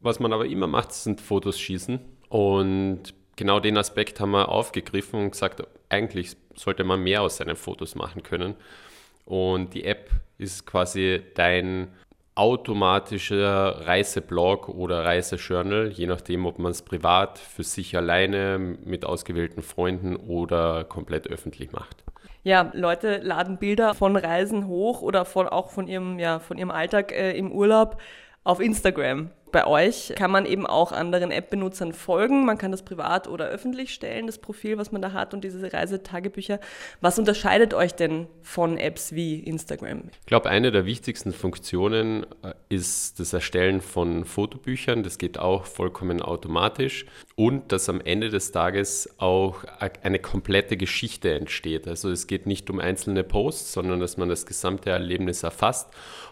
was 0.00 0.20
man 0.20 0.32
aber 0.32 0.46
immer 0.46 0.66
macht, 0.66 0.92
sind 0.92 1.20
Fotos 1.20 1.58
schießen. 1.58 2.00
Und 2.28 3.14
genau 3.36 3.60
den 3.60 3.76
Aspekt 3.76 4.20
haben 4.20 4.32
wir 4.32 4.48
aufgegriffen 4.48 5.20
und 5.20 5.30
gesagt, 5.32 5.62
eigentlich 5.88 6.36
sollte 6.54 6.84
man 6.84 7.02
mehr 7.02 7.22
aus 7.22 7.36
seinen 7.36 7.56
Fotos 7.56 7.94
machen 7.94 8.22
können. 8.22 8.54
Und 9.24 9.74
die 9.74 9.84
App 9.84 10.10
ist 10.38 10.66
quasi 10.66 11.22
dein 11.34 11.88
automatischer 12.34 13.86
Reiseblog 13.86 14.68
oder 14.68 15.04
Reisejournal, 15.04 15.88
je 15.88 16.06
nachdem, 16.06 16.46
ob 16.46 16.58
man 16.58 16.70
es 16.70 16.82
privat, 16.82 17.38
für 17.38 17.64
sich 17.64 17.96
alleine, 17.96 18.58
mit 18.58 19.04
ausgewählten 19.04 19.62
Freunden 19.62 20.16
oder 20.16 20.84
komplett 20.84 21.26
öffentlich 21.28 21.72
macht. 21.72 22.02
Ja, 22.42 22.70
Leute 22.72 23.18
laden 23.18 23.58
Bilder 23.58 23.94
von 23.94 24.16
Reisen 24.16 24.66
hoch 24.66 25.02
oder 25.02 25.26
von, 25.26 25.46
auch 25.48 25.70
von 25.70 25.86
ihrem, 25.86 26.18
ja, 26.18 26.38
von 26.38 26.56
ihrem 26.56 26.70
Alltag 26.70 27.12
äh, 27.12 27.36
im 27.36 27.52
Urlaub 27.52 28.00
auf 28.44 28.60
Instagram. 28.60 29.30
Bei 29.52 29.66
euch 29.66 30.12
kann 30.16 30.30
man 30.30 30.46
eben 30.46 30.66
auch 30.66 30.92
anderen 30.92 31.30
App-Benutzern 31.30 31.92
folgen. 31.92 32.44
Man 32.44 32.58
kann 32.58 32.70
das 32.70 32.82
privat 32.82 33.26
oder 33.26 33.46
öffentlich 33.46 33.92
stellen, 33.92 34.26
das 34.26 34.38
Profil, 34.38 34.78
was 34.78 34.92
man 34.92 35.02
da 35.02 35.12
hat 35.12 35.34
und 35.34 35.42
diese 35.42 35.72
Reisetagebücher. 35.72 36.60
Was 37.00 37.18
unterscheidet 37.18 37.74
euch 37.74 37.94
denn 37.94 38.28
von 38.42 38.78
Apps 38.78 39.12
wie 39.12 39.40
Instagram? 39.40 40.04
Ich 40.20 40.26
glaube, 40.26 40.50
eine 40.50 40.70
der 40.70 40.86
wichtigsten 40.86 41.32
Funktionen 41.32 42.26
äh, 42.42 42.54
ist 42.68 43.18
das 43.18 43.32
Erstellen 43.32 43.80
von 43.80 44.24
Fotobüchern. 44.24 45.02
Das 45.02 45.18
geht 45.18 45.38
auch 45.38 45.64
vollkommen 45.64 46.22
automatisch. 46.22 47.06
Und 47.34 47.72
dass 47.72 47.88
am 47.88 48.00
Ende 48.00 48.28
des 48.28 48.52
Tages 48.52 49.08
auch 49.18 49.64
eine 50.02 50.18
komplette 50.18 50.76
Geschichte 50.76 51.34
entsteht. 51.34 51.88
Also 51.88 52.10
es 52.10 52.26
geht 52.26 52.46
nicht 52.46 52.68
um 52.70 52.80
einzelne 52.80 53.24
Posts, 53.24 53.72
sondern 53.72 54.00
dass 54.00 54.16
man 54.16 54.28
das 54.28 54.46
gesamte 54.46 54.90
Erlebnis 54.90 55.42
erfasst. 55.42 55.88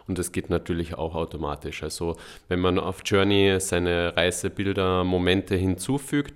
Und 0.06 0.18
das 0.18 0.32
geht 0.32 0.48
natürlich 0.48 0.96
auch 0.96 1.14
automatisch. 1.14 1.82
Also 1.82 2.16
wenn 2.48 2.60
man 2.60 2.78
auf 2.78 3.02
Journey 3.08 3.56
seine 3.60 4.16
Reisebilder, 4.16 5.04
Momente 5.04 5.56
hinzufügt, 5.56 6.34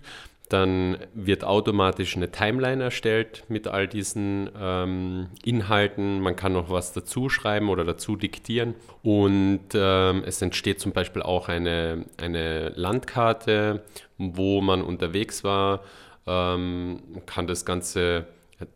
dann 0.53 0.99
wird 1.15 1.45
automatisch 1.45 2.15
eine 2.15 2.31
Timeline 2.31 2.83
erstellt 2.83 3.45
mit 3.49 3.67
all 3.69 3.89
diesen 3.89 4.51
ähm, 4.61 5.29
Inhalten. 5.45 6.21
Man 6.21 6.37
kann 6.37 6.53
noch 6.53 6.69
was 6.69 6.93
dazu 6.93 7.31
schreiben 7.31 7.71
oder 7.71 7.85
dazu 7.85 8.17
diktieren. 8.17 8.75
Und 9.03 9.69
ähm, 9.73 10.23
es 10.27 10.43
entsteht 10.43 10.79
zum 10.79 10.93
Beispiel 10.93 11.23
auch 11.23 11.49
eine, 11.49 12.05
eine 12.19 12.69
Landkarte, 12.71 13.83
wo 14.19 14.61
man 14.61 14.83
unterwegs 14.83 15.43
war. 15.43 15.85
Ähm, 16.27 17.01
kann 17.25 17.47
das 17.47 17.65
Ganze 17.65 18.27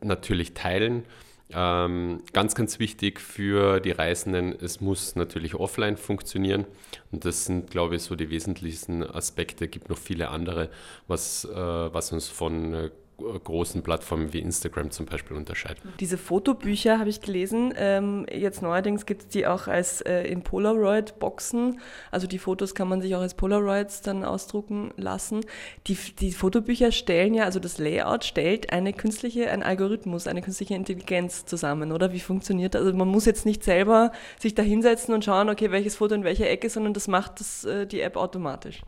natürlich 0.00 0.54
teilen. 0.54 1.04
Ähm, 1.52 2.22
ganz, 2.32 2.56
ganz 2.56 2.80
wichtig 2.80 3.20
für 3.20 3.78
die 3.78 3.92
Reisenden, 3.92 4.52
es 4.60 4.80
muss 4.80 5.14
natürlich 5.14 5.54
offline 5.54 5.96
funktionieren. 5.96 6.66
Und 7.12 7.24
das 7.24 7.44
sind, 7.44 7.70
glaube 7.70 7.96
ich, 7.96 8.02
so 8.02 8.16
die 8.16 8.30
wesentlichsten 8.30 9.04
Aspekte. 9.04 9.66
Es 9.66 9.70
gibt 9.70 9.88
noch 9.88 9.98
viele 9.98 10.28
andere, 10.30 10.70
was, 11.06 11.44
äh, 11.44 11.54
was 11.54 12.12
uns 12.12 12.28
von 12.28 12.74
äh, 12.74 12.90
großen 13.18 13.82
Plattformen 13.82 14.32
wie 14.32 14.40
Instagram 14.40 14.90
zum 14.90 15.06
Beispiel 15.06 15.36
unterscheidet. 15.36 15.82
Diese 16.00 16.18
Fotobücher 16.18 16.98
habe 16.98 17.08
ich 17.08 17.20
gelesen. 17.20 17.72
Ähm, 17.76 18.26
jetzt 18.30 18.62
neuerdings 18.62 19.06
gibt 19.06 19.22
es 19.22 19.28
die 19.28 19.46
auch 19.46 19.68
als 19.68 20.02
äh, 20.02 20.24
in 20.24 20.42
Polaroid-Boxen. 20.42 21.80
Also 22.10 22.26
die 22.26 22.38
Fotos 22.38 22.74
kann 22.74 22.88
man 22.88 23.00
sich 23.00 23.14
auch 23.14 23.20
als 23.20 23.34
Polaroids 23.34 24.02
dann 24.02 24.24
ausdrucken 24.24 24.92
lassen. 24.96 25.40
Die, 25.86 25.96
die 26.18 26.32
Fotobücher 26.32 26.92
stellen 26.92 27.34
ja, 27.34 27.44
also 27.44 27.58
das 27.58 27.78
Layout 27.78 28.24
stellt 28.24 28.72
eine 28.72 28.92
künstliche, 28.92 29.50
ein 29.50 29.62
Algorithmus, 29.62 30.26
eine 30.26 30.42
künstliche 30.42 30.74
Intelligenz 30.74 31.46
zusammen, 31.46 31.92
oder? 31.92 32.12
Wie 32.12 32.20
funktioniert 32.20 32.74
das? 32.74 32.82
Also 32.82 32.96
man 32.96 33.08
muss 33.08 33.24
jetzt 33.24 33.46
nicht 33.46 33.64
selber 33.64 34.12
sich 34.38 34.54
da 34.54 34.62
hinsetzen 34.62 35.14
und 35.14 35.24
schauen, 35.24 35.48
okay, 35.48 35.70
welches 35.70 35.96
Foto 35.96 36.14
in 36.14 36.24
welcher 36.24 36.48
Ecke, 36.48 36.68
sondern 36.68 36.92
das 36.92 37.08
macht 37.08 37.40
das, 37.40 37.64
äh, 37.64 37.86
die 37.86 38.00
App 38.00 38.16
automatisch. 38.16 38.82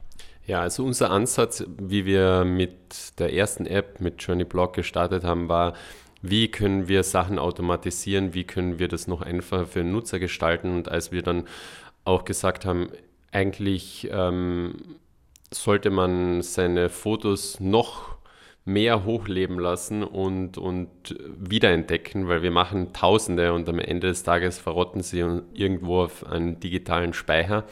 Ja, 0.49 0.63
also 0.63 0.83
unser 0.83 1.11
Ansatz, 1.11 1.63
wie 1.79 2.07
wir 2.07 2.43
mit 2.47 3.19
der 3.19 3.35
ersten 3.35 3.67
App, 3.67 4.01
mit 4.01 4.23
Journey 4.23 4.45
Blog 4.45 4.73
gestartet 4.73 5.23
haben, 5.23 5.51
war, 5.51 5.75
wie 6.23 6.51
können 6.51 6.89
wir 6.89 7.03
Sachen 7.03 7.39
automatisieren, 7.39 8.33
wie 8.33 8.45
können 8.45 8.79
wir 8.79 8.89
das 8.89 9.07
noch 9.09 9.21
einfacher 9.21 9.67
für 9.67 9.81
den 9.81 9.93
Nutzer 9.93 10.19
gestalten. 10.19 10.75
Und 10.75 10.89
als 10.89 11.13
wir 11.13 11.21
dann 11.21 11.45
auch 12.07 12.25
gesagt 12.25 12.65
haben, 12.65 12.89
eigentlich 13.31 14.09
ähm, 14.11 14.97
sollte 15.53 15.91
man 15.91 16.41
seine 16.41 16.89
Fotos 16.89 17.61
noch 17.61 18.17
mehr 18.65 19.05
hochleben 19.05 19.59
lassen 19.59 20.03
und, 20.03 20.57
und 20.57 20.89
wiederentdecken, 21.27 22.27
weil 22.27 22.43
wir 22.43 22.51
machen 22.51 22.95
Tausende 22.95 23.53
und 23.53 23.69
am 23.69 23.81
Ende 23.81 24.07
des 24.07 24.23
Tages 24.23 24.59
verrotten 24.59 25.03
sie 25.03 25.19
irgendwo 25.53 26.05
auf 26.05 26.27
einen 26.27 26.59
digitalen 26.59 27.13
Speicher. 27.13 27.65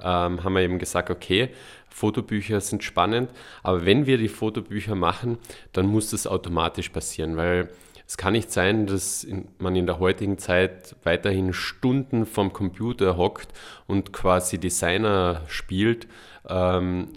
Ähm, 0.00 0.42
haben 0.42 0.54
wir 0.54 0.62
eben 0.62 0.78
gesagt, 0.78 1.10
okay, 1.10 1.50
Fotobücher 1.94 2.60
sind 2.60 2.82
spannend, 2.82 3.30
aber 3.62 3.86
wenn 3.86 4.04
wir 4.04 4.18
die 4.18 4.28
Fotobücher 4.28 4.96
machen, 4.96 5.38
dann 5.72 5.86
muss 5.86 6.10
das 6.10 6.26
automatisch 6.26 6.88
passieren, 6.88 7.36
weil 7.36 7.70
es 8.04 8.16
kann 8.16 8.32
nicht 8.32 8.50
sein, 8.50 8.88
dass 8.88 9.24
man 9.58 9.76
in 9.76 9.86
der 9.86 10.00
heutigen 10.00 10.36
Zeit 10.36 10.96
weiterhin 11.04 11.52
Stunden 11.52 12.26
vom 12.26 12.52
Computer 12.52 13.16
hockt 13.16 13.52
und 13.86 14.12
quasi 14.12 14.58
Designer 14.58 15.42
spielt. 15.46 16.08
Ähm, 16.48 17.10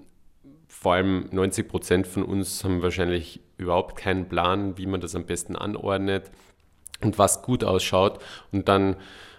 vor 0.68 0.94
allem 0.94 1.28
90 1.32 1.68
Prozent 1.68 2.06
von 2.06 2.22
uns 2.22 2.64
haben 2.64 2.84
wahrscheinlich 2.84 3.42
überhaupt 3.58 3.96
keinen 3.96 4.30
Plan, 4.30 4.78
wie 4.78 4.86
man 4.86 5.02
das 5.02 5.16
am 5.16 5.26
besten 5.26 5.56
anordnet 5.56 6.30
und 7.02 7.18
was 7.18 7.42
gut 7.42 7.64
ausschaut. 7.64 8.20
Und 8.52 8.70
dann 8.70 8.96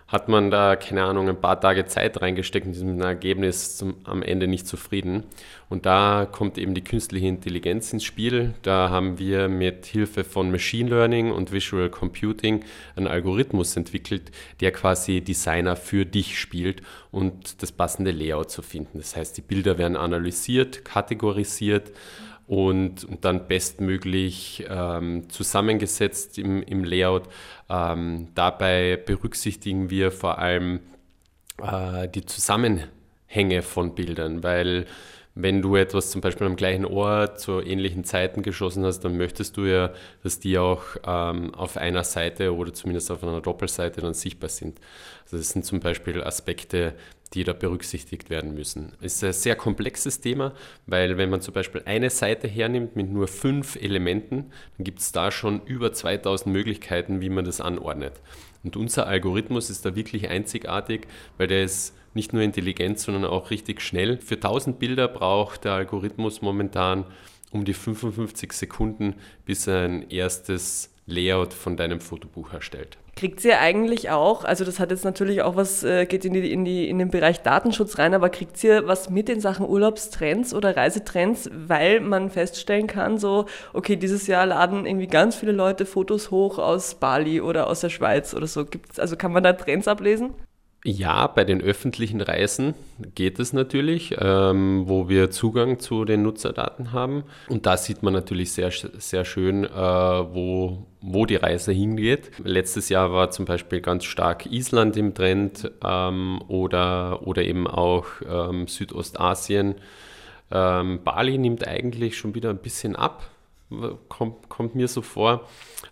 hat 0.09 0.27
man 0.27 0.51
da, 0.51 0.75
keine 0.75 1.05
Ahnung, 1.05 1.29
ein 1.29 1.39
paar 1.39 1.61
Tage 1.61 1.85
Zeit 1.85 2.23
reingesteckt 2.23 2.67
und 2.67 2.73
ist 2.73 2.83
mit 2.83 2.95
einem 2.95 3.03
Ergebnis 3.03 3.77
zum, 3.77 3.97
am 4.05 4.23
Ende 4.23 4.49
nicht 4.49 4.67
zufrieden. 4.67 5.25
Und 5.69 5.85
da 5.85 6.27
kommt 6.31 6.57
eben 6.57 6.73
die 6.73 6.83
künstliche 6.83 7.27
Intelligenz 7.27 7.93
ins 7.93 8.05
Spiel. 8.05 8.55
Da 8.63 8.89
haben 8.89 9.19
wir 9.19 9.49
mit 9.49 9.85
Hilfe 9.85 10.25
von 10.25 10.51
Machine 10.51 10.89
Learning 10.89 11.31
und 11.31 11.53
Visual 11.53 11.91
Computing 11.91 12.65
einen 12.97 13.07
Algorithmus 13.07 13.77
entwickelt, 13.77 14.31
der 14.61 14.73
quasi 14.73 15.21
Designer 15.21 15.77
für 15.77 16.07
dich 16.07 16.39
spielt 16.39 16.81
und 17.11 17.63
das 17.63 17.71
passende 17.71 18.11
Layout 18.11 18.51
zu 18.51 18.63
finden. 18.63 18.97
Das 18.97 19.15
heißt, 19.15 19.37
die 19.37 19.43
Bilder 19.43 19.77
werden 19.77 19.99
analysiert, 19.99 20.87
kategorisiert 20.87 21.93
und, 22.49 23.05
und 23.05 23.25
dann 23.27 23.47
bestmöglich 23.47 24.65
ähm, 24.69 25.29
zusammengesetzt 25.29 26.39
im, 26.39 26.63
im 26.63 26.83
Layout. 26.83 27.25
Ähm, 27.69 28.29
dabei 28.35 28.97
berücksichtigen 28.97 29.91
wir 29.91 30.11
vor 30.11 30.39
allem 30.39 30.81
äh, 31.63 32.09
die 32.09 32.25
Zusammenhänge 32.25 33.63
von 33.63 33.95
Bildern, 33.95 34.43
weil 34.43 34.87
wenn 35.41 35.63
du 35.63 35.77
etwas 35.77 36.11
zum 36.11 36.21
Beispiel 36.21 36.49
am 36.49 36.57
gleichen 36.57 36.85
Ort 36.85 37.39
zu 37.39 37.61
ähnlichen 37.61 38.03
Zeiten 38.03 38.43
geschossen 38.43 38.85
hast, 38.85 39.01
dann 39.01 39.17
möchtest 39.17 39.57
du 39.57 39.67
ja, 39.67 39.93
dass 40.25 40.41
die 40.41 40.59
auch 40.59 40.83
ähm, 41.07 41.55
auf 41.55 41.77
einer 41.77 42.03
Seite 42.03 42.57
oder 42.57 42.73
zumindest 42.73 43.11
auf 43.13 43.23
einer 43.23 43.41
Doppelseite 43.41 44.01
dann 44.01 44.15
sichtbar 44.15 44.49
sind. 44.49 44.81
Also 45.25 45.37
das 45.37 45.51
sind 45.51 45.65
zum 45.65 45.79
Beispiel 45.79 46.25
Aspekte, 46.25 46.95
die 47.35 47.45
da 47.45 47.53
berücksichtigt 47.53 48.31
werden 48.31 48.55
müssen. 48.55 48.93
Es 49.01 49.17
ist 49.17 49.25
ein 49.25 49.33
sehr 49.33 49.57
komplexes 49.57 50.21
Thema, 50.21 50.55
weil 50.87 51.19
wenn 51.19 51.31
man 51.31 51.41
zum 51.41 51.55
Beispiel 51.55 51.83
eine 51.85 52.11
Seite 52.11 52.49
hernimmt 52.49 52.97
mit 52.97 53.11
nur 53.11 53.29
fünf 53.29 53.77
Elementen, 53.77 54.51
dann 54.77 54.85
gibt 54.85 55.01
es 55.01 55.13
da 55.13 55.31
schon 55.31 55.63
über 55.65 55.93
2000 55.93 56.53
Möglichkeiten, 56.53 57.21
wie 57.21 57.29
man 57.29 57.45
das 57.45 57.61
anordnet. 57.61 58.21
Und 58.65 58.77
unser 58.77 59.07
Algorithmus 59.07 59.71
ist 59.71 59.85
da 59.85 59.95
wirklich 59.95 60.29
einzigartig, 60.29 61.07
weil 61.37 61.47
der 61.47 61.65
ist 61.65 61.95
nicht 62.15 62.33
nur 62.33 62.43
intelligent, 62.43 62.99
sondern 62.99 63.25
auch 63.25 63.51
richtig 63.51 63.81
schnell. 63.81 64.19
Für 64.19 64.35
1000 64.35 64.79
Bilder 64.79 65.09
braucht 65.09 65.65
der 65.65 65.73
Algorithmus 65.73 66.43
momentan 66.43 67.05
um 67.51 67.65
die 67.65 67.75
55 67.75 68.53
Sekunden, 68.53 69.15
bis 69.45 69.67
er 69.67 69.85
ein 69.85 70.11
erstes 70.11 70.93
Layout 71.07 71.55
von 71.55 71.77
deinem 71.77 72.01
Fotobuch 72.01 72.53
erstellt. 72.53 72.99
Kriegt 73.19 73.45
ihr 73.45 73.59
eigentlich 73.59 74.11
auch, 74.11 74.45
also 74.45 74.65
das 74.65 74.79
hat 74.79 74.93
jetzt 74.93 75.05
natürlich 75.05 75.43
auch 75.43 75.57
was, 75.57 75.83
äh, 75.83 76.07
geht 76.07 76.25
in, 76.25 76.35
die, 76.35 76.53
in, 76.53 76.65
die, 76.65 76.89
in 76.89 77.01
den 77.01 77.11
Bereich 77.11 77.43
Datenschutz 77.43 77.99
rein, 77.99 78.15
aber 78.15 78.29
kriegt 78.29 78.63
ihr 78.63 78.87
was 78.87 79.11
mit 79.11 79.29
in 79.29 79.41
Sachen 79.41 79.69
Urlaubstrends 79.69 80.55
oder 80.55 80.77
Reisetrends, 80.77 81.51
weil 81.53 81.99
man 81.99 82.31
feststellen 82.31 82.87
kann, 82.87 83.19
so, 83.19 83.47
okay, 83.73 83.97
dieses 83.97 84.29
Jahr 84.29 84.47
laden 84.47 84.87
irgendwie 84.87 85.09
ganz 85.09 85.35
viele 85.35 85.51
Leute 85.51 85.85
Fotos 85.85 86.31
hoch 86.31 86.61
aus 86.61 86.95
Bali 86.95 87.41
oder 87.41 87.67
aus 87.67 87.81
der 87.81 87.89
Schweiz 87.89 88.35
oder 88.35 88.47
so. 88.47 88.65
Gibt's, 88.65 89.01
also 89.01 89.17
kann 89.17 89.33
man 89.33 89.43
da 89.43 89.53
Trends 89.53 89.89
ablesen? 89.89 90.35
Ja, 90.85 91.27
bei 91.27 91.43
den 91.43 91.61
öffentlichen 91.61 92.21
Reisen 92.21 92.75
geht 93.17 93.41
es 93.41 93.53
natürlich, 93.53 94.15
ähm, 94.19 94.85
wo 94.87 95.09
wir 95.09 95.31
Zugang 95.31 95.81
zu 95.81 96.05
den 96.05 96.23
Nutzerdaten 96.23 96.93
haben. 96.93 97.25
Und 97.49 97.67
da 97.67 97.77
sieht 97.77 98.05
man 98.05 98.13
natürlich 98.13 98.53
sehr, 98.53 98.71
sehr 98.71 99.25
schön, 99.25 99.65
äh, 99.65 99.69
wo, 99.71 100.87
wo 101.01 101.27
die 101.27 101.35
Reise 101.35 101.73
hingeht. 101.73 102.31
Letztes 102.45 102.91
Jahr 102.91 103.13
war 103.13 103.33
zum 103.33 103.45
Beispiel 103.45 103.81
ganz 103.81 104.05
stark 104.05 104.47
Island 104.47 104.97
im 104.97 105.15
Trend 105.15 105.69
ähm, 105.85 106.41
oder, 106.47 107.27
oder 107.27 107.43
eben 107.43 107.67
auch 107.67 108.07
ähm, 108.29 108.69
Südostasien. 108.69 109.75
Ähm, 110.53 111.01
Bali 111.03 111.39
nimmt 111.39 111.67
eigentlich 111.67 112.17
schon 112.17 112.37
wieder 112.37 112.51
ein 112.51 112.59
bisschen 112.59 112.95
ab, 112.95 113.29
kommt, 114.09 114.49
kommt 114.49 114.77
mir 114.77 114.87
so 114.87 115.03
vor. 115.03 115.49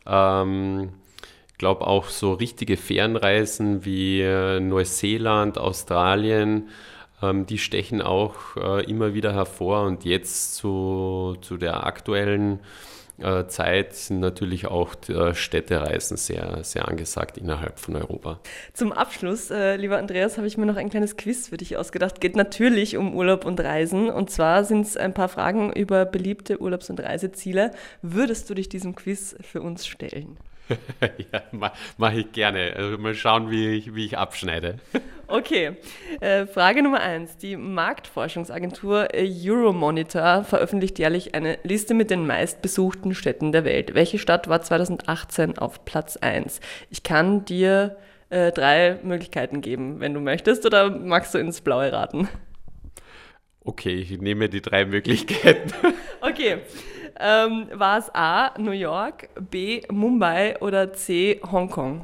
Ähm, 0.06 0.90
glaube 1.58 1.86
auch 1.86 2.08
so 2.08 2.32
richtige 2.32 2.76
Fernreisen 2.76 3.84
wie 3.84 4.20
äh, 4.20 4.60
Neuseeland, 4.60 5.58
Australien, 5.58 6.68
ähm, 7.22 7.46
die 7.46 7.58
stechen 7.58 8.02
auch 8.02 8.56
äh, 8.56 8.84
immer 8.84 9.14
wieder 9.14 9.32
hervor. 9.32 9.82
Und 9.82 10.04
jetzt 10.04 10.56
zu, 10.56 11.36
zu 11.40 11.56
der 11.56 11.86
aktuellen 11.86 12.60
äh, 13.18 13.46
Zeit 13.46 13.94
sind 13.94 14.20
natürlich 14.20 14.66
auch 14.66 14.94
äh, 15.08 15.34
Städtereisen 15.34 16.18
sehr, 16.18 16.62
sehr 16.62 16.86
angesagt 16.86 17.38
innerhalb 17.38 17.78
von 17.78 17.96
Europa. 17.96 18.40
Zum 18.74 18.92
Abschluss, 18.92 19.50
äh, 19.50 19.76
lieber 19.76 19.96
Andreas, 19.96 20.36
habe 20.36 20.46
ich 20.46 20.58
mir 20.58 20.66
noch 20.66 20.76
ein 20.76 20.90
kleines 20.90 21.16
Quiz 21.16 21.48
für 21.48 21.56
dich 21.56 21.78
ausgedacht. 21.78 22.20
Geht 22.20 22.36
natürlich 22.36 22.96
um 22.98 23.14
Urlaub 23.14 23.46
und 23.46 23.58
Reisen. 23.60 24.10
Und 24.10 24.30
zwar 24.30 24.64
sind 24.64 24.82
es 24.82 24.96
ein 24.96 25.14
paar 25.14 25.28
Fragen 25.28 25.72
über 25.72 26.04
beliebte 26.04 26.60
Urlaubs- 26.60 26.90
und 26.90 27.00
Reiseziele. 27.00 27.70
Würdest 28.02 28.50
du 28.50 28.54
dich 28.54 28.68
diesem 28.68 28.94
Quiz 28.94 29.36
für 29.40 29.62
uns 29.62 29.86
stellen? 29.86 30.36
ja, 31.32 31.42
mache 31.52 31.72
mach 31.96 32.12
ich 32.12 32.32
gerne. 32.32 32.74
Also 32.76 32.98
mal 32.98 33.14
schauen, 33.14 33.50
wie 33.50 33.68
ich, 33.68 33.94
wie 33.94 34.04
ich 34.04 34.18
abschneide. 34.18 34.78
Okay, 35.28 35.72
äh, 36.20 36.46
Frage 36.46 36.84
Nummer 36.84 37.00
eins. 37.00 37.36
Die 37.36 37.56
Marktforschungsagentur 37.56 39.08
Euromonitor 39.12 40.44
veröffentlicht 40.44 41.00
jährlich 41.00 41.34
eine 41.34 41.58
Liste 41.64 41.94
mit 41.94 42.10
den 42.10 42.28
meistbesuchten 42.28 43.12
Städten 43.12 43.50
der 43.50 43.64
Welt. 43.64 43.94
Welche 43.94 44.20
Stadt 44.20 44.48
war 44.48 44.62
2018 44.62 45.58
auf 45.58 45.84
Platz 45.84 46.16
1? 46.16 46.60
Ich 46.90 47.02
kann 47.02 47.44
dir 47.44 47.96
äh, 48.30 48.52
drei 48.52 49.00
Möglichkeiten 49.02 49.62
geben, 49.62 49.98
wenn 49.98 50.14
du 50.14 50.20
möchtest, 50.20 50.64
oder 50.64 50.90
magst 50.90 51.34
du 51.34 51.38
ins 51.38 51.60
Blaue 51.60 51.92
raten? 51.92 52.28
Okay, 53.64 53.94
ich 53.94 54.20
nehme 54.20 54.48
die 54.48 54.62
drei 54.62 54.84
Möglichkeiten. 54.84 55.72
okay. 56.20 56.58
Ähm, 57.18 57.68
war 57.72 57.98
es 57.98 58.14
A, 58.14 58.52
New 58.58 58.72
York, 58.72 59.28
B, 59.50 59.82
Mumbai 59.90 60.58
oder 60.60 60.92
C, 60.92 61.40
Hongkong? 61.50 62.02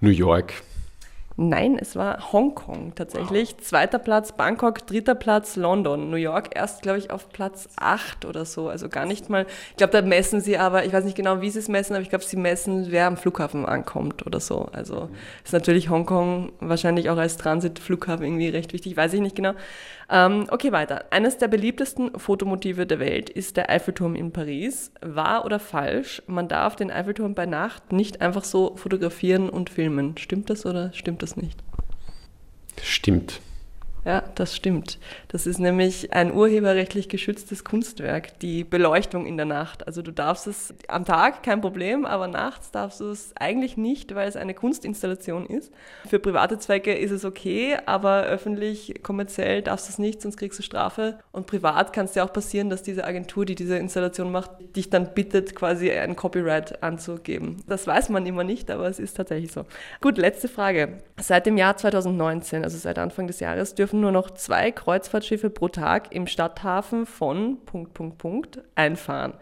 New 0.00 0.10
York. 0.10 0.54
Nein, 1.38 1.78
es 1.78 1.96
war 1.96 2.32
Hongkong 2.32 2.94
tatsächlich. 2.94 3.58
Zweiter 3.58 3.98
Platz 3.98 4.32
Bangkok, 4.32 4.86
dritter 4.86 5.14
Platz 5.14 5.56
London. 5.56 6.08
New 6.08 6.16
York 6.16 6.56
erst, 6.56 6.80
glaube 6.80 6.96
ich, 6.96 7.10
auf 7.10 7.28
Platz 7.28 7.68
8 7.76 8.24
oder 8.24 8.46
so. 8.46 8.70
Also 8.70 8.88
gar 8.88 9.04
nicht 9.04 9.28
mal. 9.28 9.44
Ich 9.70 9.76
glaube, 9.76 9.92
da 9.92 10.00
messen 10.00 10.40
sie 10.40 10.56
aber, 10.56 10.86
ich 10.86 10.94
weiß 10.94 11.04
nicht 11.04 11.16
genau, 11.16 11.42
wie 11.42 11.50
sie 11.50 11.58
es 11.58 11.68
messen, 11.68 11.92
aber 11.92 12.02
ich 12.02 12.08
glaube, 12.08 12.24
sie 12.24 12.38
messen, 12.38 12.86
wer 12.88 13.06
am 13.06 13.18
Flughafen 13.18 13.66
ankommt 13.66 14.24
oder 14.26 14.40
so. 14.40 14.70
Also 14.72 15.10
ist 15.44 15.52
natürlich 15.52 15.90
Hongkong 15.90 16.52
wahrscheinlich 16.60 17.10
auch 17.10 17.18
als 17.18 17.36
Transitflughafen 17.36 18.24
irgendwie 18.24 18.48
recht 18.48 18.72
wichtig, 18.72 18.96
weiß 18.96 19.12
ich 19.12 19.20
nicht 19.20 19.36
genau. 19.36 19.52
Ähm, 20.08 20.46
okay, 20.50 20.70
weiter. 20.72 21.04
Eines 21.10 21.38
der 21.38 21.48
beliebtesten 21.48 22.18
Fotomotive 22.18 22.86
der 22.86 23.00
Welt 23.00 23.28
ist 23.28 23.56
der 23.56 23.70
Eiffelturm 23.70 24.14
in 24.14 24.32
Paris. 24.32 24.92
Wahr 25.00 25.44
oder 25.44 25.58
falsch? 25.58 26.22
Man 26.26 26.48
darf 26.48 26.76
den 26.76 26.90
Eiffelturm 26.90 27.34
bei 27.34 27.46
Nacht 27.46 27.92
nicht 27.92 28.20
einfach 28.20 28.44
so 28.44 28.76
fotografieren 28.76 29.48
und 29.48 29.70
filmen. 29.70 30.16
Stimmt 30.16 30.48
das 30.50 30.64
oder 30.64 30.92
stimmt 30.92 31.22
das 31.22 31.36
nicht? 31.36 31.58
Stimmt. 32.82 33.40
Ja, 34.06 34.22
das 34.36 34.54
stimmt. 34.54 35.00
Das 35.26 35.48
ist 35.48 35.58
nämlich 35.58 36.12
ein 36.12 36.32
urheberrechtlich 36.32 37.08
geschütztes 37.08 37.64
Kunstwerk, 37.64 38.38
die 38.38 38.62
Beleuchtung 38.62 39.26
in 39.26 39.36
der 39.36 39.46
Nacht. 39.46 39.84
Also 39.84 40.00
du 40.00 40.12
darfst 40.12 40.46
es 40.46 40.72
am 40.86 41.04
Tag, 41.04 41.42
kein 41.42 41.60
Problem, 41.60 42.06
aber 42.06 42.28
nachts 42.28 42.70
darfst 42.70 43.00
du 43.00 43.10
es 43.10 43.32
eigentlich 43.34 43.76
nicht, 43.76 44.14
weil 44.14 44.28
es 44.28 44.36
eine 44.36 44.54
Kunstinstallation 44.54 45.46
ist. 45.46 45.72
Für 46.08 46.20
private 46.20 46.60
Zwecke 46.60 46.94
ist 46.94 47.10
es 47.10 47.24
okay, 47.24 47.78
aber 47.84 48.22
öffentlich, 48.22 49.02
kommerziell 49.02 49.60
darfst 49.62 49.88
du 49.88 49.90
es 49.90 49.98
nicht, 49.98 50.22
sonst 50.22 50.36
kriegst 50.36 50.60
du 50.60 50.62
Strafe. 50.62 51.18
Und 51.32 51.48
privat 51.48 51.92
kann 51.92 52.04
es 52.04 52.12
dir 52.12 52.22
auch 52.22 52.32
passieren, 52.32 52.70
dass 52.70 52.84
diese 52.84 53.04
Agentur, 53.04 53.44
die 53.44 53.56
diese 53.56 53.76
Installation 53.76 54.30
macht, 54.30 54.52
dich 54.76 54.88
dann 54.88 55.14
bittet, 55.14 55.56
quasi 55.56 55.90
ein 55.90 56.14
Copyright 56.14 56.80
anzugeben. 56.80 57.64
Das 57.66 57.88
weiß 57.88 58.10
man 58.10 58.24
immer 58.24 58.44
nicht, 58.44 58.70
aber 58.70 58.86
es 58.86 59.00
ist 59.00 59.16
tatsächlich 59.16 59.50
so. 59.50 59.64
Gut, 60.00 60.16
letzte 60.16 60.46
Frage. 60.46 60.98
Seit 61.20 61.46
dem 61.46 61.56
Jahr 61.56 61.76
2019, 61.76 62.62
also 62.62 62.78
seit 62.78 63.00
Anfang 63.00 63.26
des 63.26 63.40
Jahres, 63.40 63.74
dürfen 63.74 63.95
dürfen 63.96 64.00
nur 64.00 64.12
noch 64.12 64.30
zwei 64.32 64.70
Kreuzfahrtschiffe 64.72 65.50
pro 65.50 65.68
Tag 65.68 66.14
im 66.14 66.26
Stadthafen 66.26 67.06
von 67.06 67.64
Punkt, 67.64 67.94
Punkt, 67.94 68.18
Punkt 68.18 68.62
einfahren. 68.74 69.34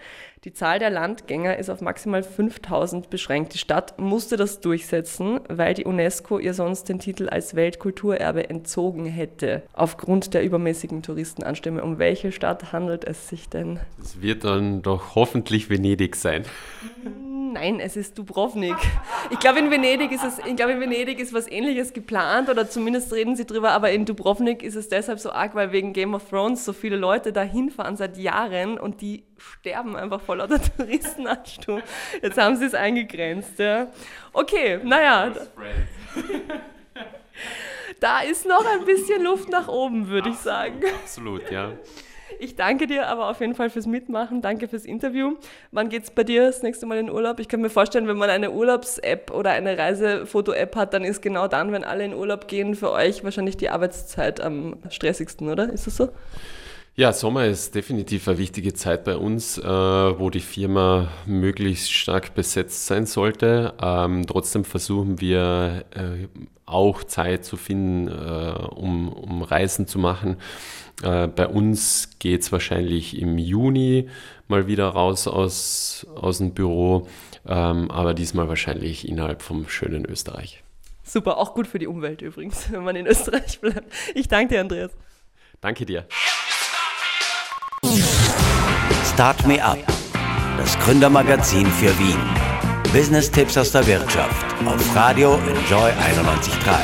Die 0.45 0.53
Zahl 0.53 0.79
der 0.79 0.91
Landgänger 0.91 1.57
ist 1.57 1.71
auf 1.71 1.81
maximal 1.81 2.23
5000 2.23 3.09
beschränkt. 3.09 3.55
Die 3.55 3.59
Stadt 3.59 3.99
musste 3.99 4.37
das 4.37 4.61
durchsetzen, 4.61 5.41
weil 5.49 5.73
die 5.73 5.87
UNESCO 5.87 6.39
ihr 6.39 6.53
sonst 6.53 6.91
den 6.91 6.99
Titel 6.99 7.31
als 7.31 7.55
Weltkulturerbe 7.55 8.51
entzogen 8.51 9.07
hätte, 9.07 9.63
aufgrund 9.73 10.35
der 10.35 10.45
übermäßigen 10.45 11.03
Touristenanstimme. 11.03 11.83
Um 11.83 11.99
welche 11.99 12.31
Stadt 12.31 12.75
handelt 12.75 13.05
es 13.05 13.31
sich 13.31 13.49
denn? 13.49 13.81
Es 13.99 14.21
wird 14.21 14.45
dann 14.45 14.83
doch 14.83 15.15
hoffentlich 15.15 15.71
Venedig 15.71 16.15
sein. 16.15 16.45
Nein, 17.55 17.79
es 17.79 17.97
ist 17.97 18.19
Dubrovnik. 18.19 18.77
Ich 19.31 19.39
glaube, 19.39 19.61
in 19.61 19.71
Venedig 19.71 20.11
ist 20.11 20.25
es, 20.25 20.39
ich 20.41 20.57
glaube, 20.57 20.73
in 20.73 20.81
Venedig 20.81 21.21
ist 21.21 21.33
was 21.33 21.49
ähnliches 21.49 21.93
geplant 21.93 22.51
oder 22.51 22.69
zumindest 22.69 23.13
reden 23.13 23.37
sie 23.37 23.47
drüber, 23.47 23.71
aber 23.71 23.93
in 23.93 24.05
Dubrovnik 24.05 24.63
ist 24.65 24.75
es 24.75 24.89
deshalb 24.89 25.21
so 25.21 25.31
arg, 25.31 25.55
weil 25.55 25.71
wegen 25.71 25.93
Game 25.93 26.15
of 26.15 26.29
Thrones 26.29 26.65
so 26.65 26.73
viele 26.73 26.97
Leute 26.97 27.33
da 27.33 27.43
hinfahren 27.43 27.97
seit 27.97 28.19
Jahren 28.19 28.77
und 28.77 29.01
die 29.01 29.23
sterben 29.61 29.97
einfach 29.97 30.21
vor 30.21 30.37
lauter 30.37 30.61
Touristenansturm. 30.77 31.83
Jetzt 32.23 32.39
haben 32.39 32.57
sie 32.57 32.67
es 32.67 32.75
eingegrenzt, 32.75 33.59
ja. 33.59 33.89
Okay, 34.33 34.81
naja. 34.83 35.33
Da 38.01 38.21
ist 38.21 38.47
noch 38.47 38.65
ein 38.67 38.85
bisschen 38.85 39.23
Luft 39.23 39.49
nach 39.49 39.69
oben, 39.69 40.09
würde 40.09 40.31
ich 40.31 40.37
sagen. 40.37 40.81
Absolut, 41.03 41.51
ja. 41.51 41.73
Ich 42.39 42.57
danke 42.57 42.87
dir 42.87 43.09
aber 43.09 43.31
auf 43.31 43.41
jeden 43.41 43.55
Fall 43.55 43.71
fürs 43.71 43.87
Mitmachen. 43.87 44.43
Danke 44.43 44.69
fürs 44.69 44.85
Interview. 44.85 45.37
Wann 45.71 45.89
geht 45.89 46.05
es 46.05 46.11
bei 46.11 46.25
dir 46.25 46.47
das 46.47 46.63
nächste 46.63 46.87
Mal 46.87 46.99
in 46.99 47.11
Urlaub? 47.11 47.39
Ich 47.41 47.49
kann 47.49 47.61
mir 47.61 47.71
vorstellen, 47.71 48.09
wenn 48.09 48.17
man 48.17 48.31
eine 48.31 48.51
Urlaubs-App 48.51 49.31
oder 49.31 49.51
eine 49.51 49.79
Reisefoto-App 49.79 50.77
hat, 50.77 50.95
dann 50.95 51.05
ist 51.05 51.23
genau 51.23 51.49
dann, 51.49 51.73
wenn 51.73 51.85
alle 51.85 52.05
in 52.05 52.15
Urlaub 52.15 52.49
gehen, 52.49 52.75
für 52.75 52.91
euch 52.91 53.25
wahrscheinlich 53.25 53.57
die 53.57 53.71
Arbeitszeit 53.71 54.41
am 54.41 54.77
stressigsten, 54.91 55.49
oder? 55.49 55.73
Ist 55.73 55.87
das 55.87 55.97
so? 55.97 56.09
Ja, 56.97 57.13
Sommer 57.13 57.47
ist 57.47 57.75
definitiv 57.75 58.29
eine 58.29 58.39
wichtige 58.39 58.73
Zeit 58.73 59.03
bei 59.03 59.17
uns, 59.17 59.59
äh, 59.59 59.65
wo 59.65 60.31
die 60.31 60.39
Firma 60.39 61.09
möglichst 61.27 61.93
stark 61.93 62.37
besetzt 62.37 62.87
sein 62.87 63.05
sollte. 63.05 63.75
Ähm, 63.83 64.25
trotzdem 64.29 64.65
versuchen 64.65 65.21
wir 65.21 65.87
äh, 65.91 66.29
auch 66.67 67.03
Zeit 67.03 67.45
zu 67.45 67.57
finden, 67.57 68.07
äh, 68.07 68.53
um, 68.77 69.09
um 69.09 69.43
Reisen 69.43 69.89
zu 69.89 69.99
machen. 69.99 70.37
Äh, 71.03 71.27
bei 71.27 71.49
uns 71.49 72.11
geht 72.21 72.43
es 72.43 72.53
wahrscheinlich 72.53 73.19
im 73.19 73.39
Juni 73.39 74.09
mal 74.47 74.69
wieder 74.69 74.87
raus 74.87 75.27
aus, 75.27 76.07
aus 76.15 76.39
dem 76.39 76.55
Büro, 76.55 77.09
ähm, 77.45 77.91
aber 77.91 78.15
diesmal 78.15 78.49
wahrscheinlich 78.49 79.09
innerhalb 79.09 79.43
vom 79.43 79.69
schönen 79.69 80.05
Österreich. 80.05 80.63
Super, 81.03 81.39
auch 81.39 81.55
gut 81.55 81.67
für 81.67 81.81
die 81.81 81.89
Umwelt 81.89 82.23
übrigens, 82.23 82.71
wenn 82.71 82.85
man 82.85 82.95
in 82.95 83.09
Österreich 83.09 83.61
bleibt. 83.61 83.93
Ich 84.15 84.29
danke 84.29 84.55
dir, 84.55 84.61
Andreas. 84.61 84.93
Danke 85.61 85.85
dir. 85.87 86.07
Start 89.15 89.47
Me 89.47 89.63
Up, 89.65 89.79
das 90.59 90.77
Gründermagazin 90.81 91.67
für 91.67 91.97
Wien. 92.01 92.19
Business-Tipps 92.93 93.57
aus 93.57 93.71
der 93.71 93.87
Wirtschaft 93.87 94.45
auf 94.67 94.97
Radio 94.97 95.35
Enjoy 95.35 95.89
91.3. 95.93 96.81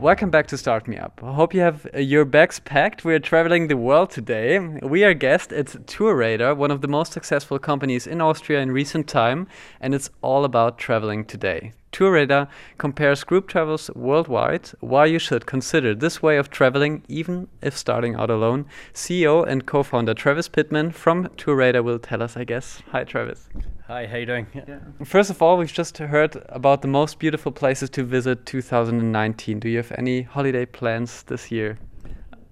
Welcome 0.00 0.32
back 0.32 0.48
to 0.48 0.56
Start 0.56 0.88
Me 0.88 1.00
Up. 1.00 1.20
I 1.22 1.32
hope 1.32 1.54
you 1.54 1.62
have 1.62 1.88
your 1.94 2.24
bags 2.24 2.58
packed. 2.58 3.04
We're 3.04 3.20
traveling 3.20 3.68
the 3.68 3.76
world 3.76 4.10
today. 4.10 4.58
We 4.58 5.04
are 5.04 5.14
guest 5.14 5.52
at 5.52 5.66
TourRadar, 5.86 6.56
one 6.56 6.72
of 6.72 6.80
the 6.80 6.88
most 6.88 7.12
successful 7.12 7.60
companies 7.60 8.08
in 8.08 8.20
Austria 8.20 8.60
in 8.60 8.72
recent 8.72 9.06
time, 9.06 9.46
and 9.80 9.94
it's 9.94 10.10
all 10.22 10.44
about 10.44 10.76
traveling 10.76 11.24
today. 11.24 11.72
TourRadar 11.92 12.48
compares 12.76 13.24
group 13.24 13.48
travels 13.48 13.90
worldwide, 13.94 14.70
why 14.80 15.06
you 15.06 15.18
should 15.18 15.46
consider 15.46 15.94
this 15.94 16.22
way 16.22 16.36
of 16.36 16.50
traveling 16.50 17.02
even 17.08 17.48
if 17.62 17.76
starting 17.76 18.14
out 18.14 18.30
alone. 18.30 18.66
CEO 18.94 19.46
and 19.46 19.66
co-founder 19.66 20.14
Travis 20.14 20.48
Pittman 20.48 20.90
from 20.90 21.28
TourRadar 21.36 21.82
will 21.82 21.98
tell 21.98 22.22
us, 22.22 22.36
I 22.36 22.44
guess. 22.44 22.82
Hi 22.92 23.04
Travis. 23.04 23.48
Hi, 23.86 24.06
how 24.06 24.18
you 24.18 24.26
doing? 24.26 24.46
Yeah. 24.52 24.80
First 25.04 25.30
of 25.30 25.40
all, 25.40 25.56
we've 25.56 25.72
just 25.72 25.96
heard 25.96 26.36
about 26.50 26.82
the 26.82 26.88
most 26.88 27.18
beautiful 27.18 27.52
places 27.52 27.88
to 27.90 28.04
visit 28.04 28.44
2019. 28.44 29.60
Do 29.60 29.68
you 29.68 29.78
have 29.78 29.92
any 29.96 30.22
holiday 30.22 30.66
plans 30.66 31.22
this 31.22 31.50
year? 31.50 31.78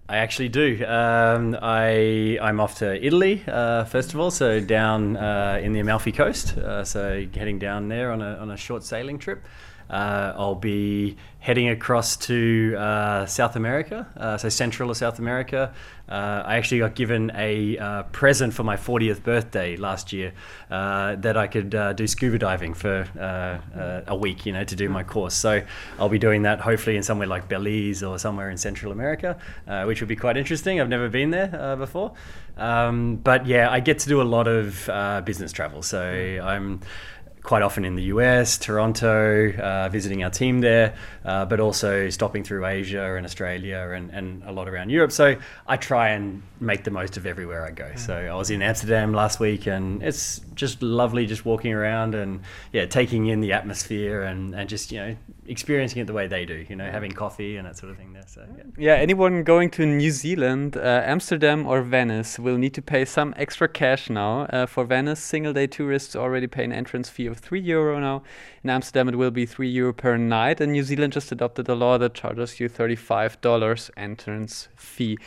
I 0.09 0.19
actually 0.19 0.51
do. 0.51 0.85
Um, 0.87 1.59
I 1.61 2.39
I'm 2.41 2.61
off 2.61 2.77
to 2.77 3.05
Italy 3.05 3.43
uh, 3.49 3.85
first 3.85 4.15
of 4.15 4.21
all, 4.21 4.31
so 4.31 4.61
down 4.61 5.17
uh, 5.17 5.59
in 5.61 5.73
the 5.73 5.81
Amalfi 5.81 6.13
Coast. 6.13 6.57
Uh, 6.57 6.85
so 6.85 7.27
heading 7.35 7.59
down 7.59 7.89
there 7.89 8.13
on 8.13 8.23
a 8.23 8.37
on 8.37 8.51
a 8.51 8.57
short 8.57 8.85
sailing 8.85 9.19
trip. 9.19 9.45
Uh, 9.89 10.33
I'll 10.37 10.55
be 10.55 11.17
heading 11.47 11.69
across 11.69 12.17
to 12.17 12.75
uh, 12.77 13.25
South 13.25 13.55
America, 13.55 14.05
uh, 14.17 14.37
so 14.37 14.49
Central 14.49 14.91
or 14.91 14.95
South 14.95 15.21
America. 15.21 15.73
Uh, 16.09 16.43
I 16.45 16.57
actually 16.57 16.81
got 16.81 16.97
given 16.97 17.31
a 17.37 17.79
uh, 17.79 18.03
present 18.05 18.53
for 18.53 18.65
my 18.65 18.77
40th 18.77 19.23
birthday 19.23 19.77
last 19.77 20.13
year 20.13 20.33
uh, 20.73 21.15
that 21.17 21.37
I 21.37 21.47
could 21.47 21.71
do 21.97 22.07
scuba 22.09 22.39
diving 22.39 22.75
for 22.75 23.09
a 24.09 24.17
week, 24.17 24.45
you 24.45 24.53
know, 24.53 24.65
to 24.65 24.75
do 24.75 24.89
my 24.89 25.05
course. 25.05 25.35
So 25.35 25.63
I'll 26.01 26.09
be 26.09 26.19
doing 26.19 26.43
that 26.43 26.61
hopefully 26.61 26.97
in 26.97 27.05
somewhere 27.05 27.29
like 27.29 27.49
Belize 27.49 28.03
or 28.03 28.19
somewhere 28.19 28.51
in 28.51 28.57
Central 28.57 28.91
America, 28.91 29.39
which 29.87 30.01
would 30.01 30.09
be 30.09 30.17
quite 30.17 30.37
interesting. 30.37 30.81
I've 30.81 30.89
never 30.89 31.09
been 31.09 31.31
there 31.31 31.77
before. 31.77 32.13
Um, 32.57 33.17
but 33.17 33.47
yeah, 33.47 33.71
I 33.71 33.81
get 33.81 33.99
to 34.01 34.09
do 34.09 34.21
a 34.21 34.25
lot 34.25 34.49
of 34.49 35.25
business 35.25 35.53
travel. 35.53 35.83
So 35.83 36.01
I'm 36.01 36.81
quite 37.47 37.63
often 37.63 37.85
in 37.85 37.95
the 37.95 38.03
US, 38.15 38.59
Toronto, 38.59 39.53
uh, 39.53 39.89
visiting 39.89 40.25
our 40.25 40.31
team 40.31 40.61
there, 40.61 40.97
uh, 41.25 41.45
but 41.45 41.61
also 41.61 42.11
stopping 42.11 42.43
through 42.43 42.67
Asia 42.67 43.15
and 43.15 43.25
Australia 43.25 43.93
and, 43.95 44.11
and 44.11 44.43
a 44.45 44.51
lot 44.51 44.69
around 44.69 44.91
Europe. 44.91 45.13
So 45.13 45.37
I 45.65 45.77
try 45.77 46.09
and 46.09 46.43
make 46.59 46.83
the 46.83 46.91
most 46.91 47.17
of 47.17 47.25
everywhere 47.25 47.65
I 47.65 47.71
go. 47.71 47.93
So 47.95 48.17
I 48.17 48.35
was 48.35 48.51
in 48.51 48.63
Amsterdam 48.63 49.13
last 49.13 49.39
week 49.39 49.69
and 49.69 50.03
it's 50.03 50.41
just 50.57 50.83
lovely 50.83 51.25
just 51.25 51.45
walking 51.45 51.73
around 51.73 52.17
and 52.17 52.41
yeah, 52.73 52.87
taking 52.87 53.27
in 53.27 53.41
the 53.41 53.53
atmosphere 53.53 54.23
and, 54.23 54.53
and 54.53 54.69
just, 54.69 54.91
you 54.91 54.99
know, 54.99 55.17
experiencing 55.49 56.03
it 56.03 56.07
the 56.07 56.13
way 56.13 56.27
they 56.27 56.45
do, 56.45 56.65
you 56.69 56.77
know, 56.77 56.91
having 56.91 57.13
coffee 57.13 57.57
and 57.57 57.67
that 57.67 57.77
sort 57.77 57.91
of 57.91 57.99
thing 57.99 58.13
there. 58.13 58.25
So 58.27 58.47
yeah, 58.57 58.65
yeah 58.77 58.95
anyone 58.95 59.45
going 59.45 59.71
to 59.71 59.87
New 59.87 60.11
Zealand, 60.11 60.77
uh, 60.77 61.03
Amsterdam 61.05 61.67
or 61.67 61.83
Venice 61.83 62.39
will 62.39 62.59
need 62.59 62.75
to 62.75 62.83
pay 62.83 63.05
some 63.05 63.35
extra 63.37 63.69
cash 63.69 64.11
now. 64.11 64.43
Uh, 64.43 64.67
for 64.67 64.85
Venice, 64.85 65.21
single 65.21 65.53
day 65.53 65.67
tourists 65.67 66.17
already 66.17 66.47
pay 66.47 66.65
an 66.65 66.73
entrance 66.73 67.09
fee 67.09 67.27
of 67.27 67.39
three 67.39 67.61
euro 67.61 67.99
now. 67.99 68.23
In 68.63 68.71
Amsterdam, 68.71 69.09
it 69.09 69.17
will 69.17 69.31
be 69.31 69.47
three 69.47 69.69
euro 69.69 69.93
per 69.93 70.17
night, 70.17 70.61
and 70.61 70.73
New 70.73 70.83
Zealand 70.83 71.13
just 71.13 71.33
adopted 71.33 71.69
a 71.69 71.75
law 71.75 71.99
that 71.99 72.15
charges 72.15 72.59
you 72.61 72.69
thirty-five 72.69 73.41
dollars 73.41 73.91
entrance 73.97 74.69
fee. 74.77 75.19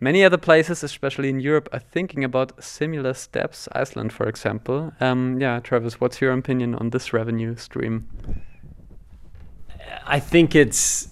Many 0.00 0.24
other 0.24 0.38
places, 0.38 0.84
especially 0.84 1.28
in 1.28 1.40
Europe, 1.40 1.68
are 1.72 1.80
thinking 1.80 2.22
about 2.22 2.62
similar 2.62 3.14
steps. 3.14 3.68
Iceland, 3.72 4.12
for 4.12 4.28
example. 4.28 4.92
Um, 5.00 5.40
yeah, 5.40 5.58
Travis, 5.60 6.00
what's 6.00 6.20
your 6.20 6.32
opinion 6.32 6.74
on 6.76 6.90
this 6.90 7.12
revenue 7.12 7.56
stream? 7.56 8.06
I 10.06 10.20
think 10.20 10.54
it's 10.54 11.08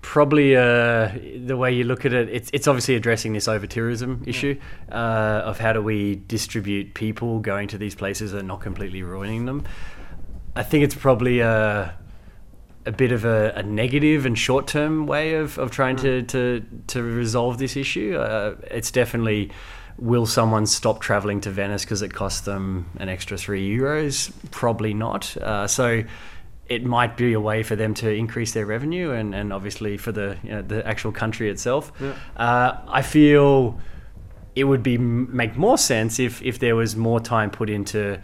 probably 0.00 0.54
uh, 0.54 1.10
the 1.44 1.56
way 1.56 1.72
you 1.72 1.84
look 1.84 2.04
at 2.04 2.12
it. 2.12 2.28
It's 2.28 2.50
it's 2.52 2.68
obviously 2.68 2.94
addressing 2.94 3.32
this 3.32 3.48
over 3.48 3.66
tourism 3.66 4.22
issue 4.26 4.58
uh, 4.92 5.42
of 5.44 5.58
how 5.58 5.72
do 5.72 5.82
we 5.82 6.22
distribute 6.28 6.94
people 6.94 7.40
going 7.40 7.68
to 7.68 7.78
these 7.78 7.94
places 7.94 8.32
and 8.32 8.46
not 8.46 8.60
completely 8.60 9.02
ruining 9.02 9.46
them. 9.46 9.64
I 10.54 10.62
think 10.62 10.84
it's 10.84 10.94
probably 10.94 11.40
a 11.40 11.96
a 12.86 12.92
bit 12.92 13.12
of 13.12 13.24
a, 13.24 13.52
a 13.56 13.62
negative 13.62 14.26
and 14.26 14.38
short 14.38 14.66
term 14.66 15.06
way 15.06 15.34
of, 15.34 15.58
of 15.58 15.70
trying 15.70 15.96
to, 15.96 16.22
to 16.22 16.64
to 16.88 17.02
resolve 17.02 17.58
this 17.58 17.76
issue. 17.76 18.16
Uh, 18.16 18.56
it's 18.70 18.90
definitely 18.90 19.50
will 19.96 20.26
someone 20.26 20.66
stop 20.66 21.00
traveling 21.00 21.40
to 21.40 21.50
Venice 21.50 21.84
because 21.84 22.02
it 22.02 22.12
costs 22.12 22.42
them 22.42 22.90
an 22.98 23.08
extra 23.08 23.38
three 23.38 23.76
euros? 23.76 24.32
Probably 24.50 24.92
not. 24.92 25.36
Uh, 25.36 25.66
so 25.66 26.02
it 26.68 26.84
might 26.84 27.16
be 27.16 27.32
a 27.34 27.40
way 27.40 27.62
for 27.62 27.76
them 27.76 27.94
to 27.94 28.10
increase 28.10 28.52
their 28.52 28.66
revenue 28.66 29.10
and, 29.10 29.34
and 29.34 29.52
obviously 29.52 29.96
for 29.96 30.12
the 30.12 30.38
you 30.42 30.50
know, 30.50 30.62
the 30.62 30.86
actual 30.86 31.12
country 31.12 31.50
itself. 31.50 31.92
Yeah. 32.00 32.14
Uh, 32.36 32.78
I 32.88 33.02
feel 33.02 33.78
it 34.54 34.64
would 34.64 34.82
be 34.82 34.96
make 34.98 35.56
more 35.56 35.76
sense 35.76 36.18
if 36.18 36.40
if 36.42 36.58
there 36.58 36.76
was 36.76 36.96
more 36.96 37.20
time 37.20 37.50
put 37.50 37.68
into 37.68 38.20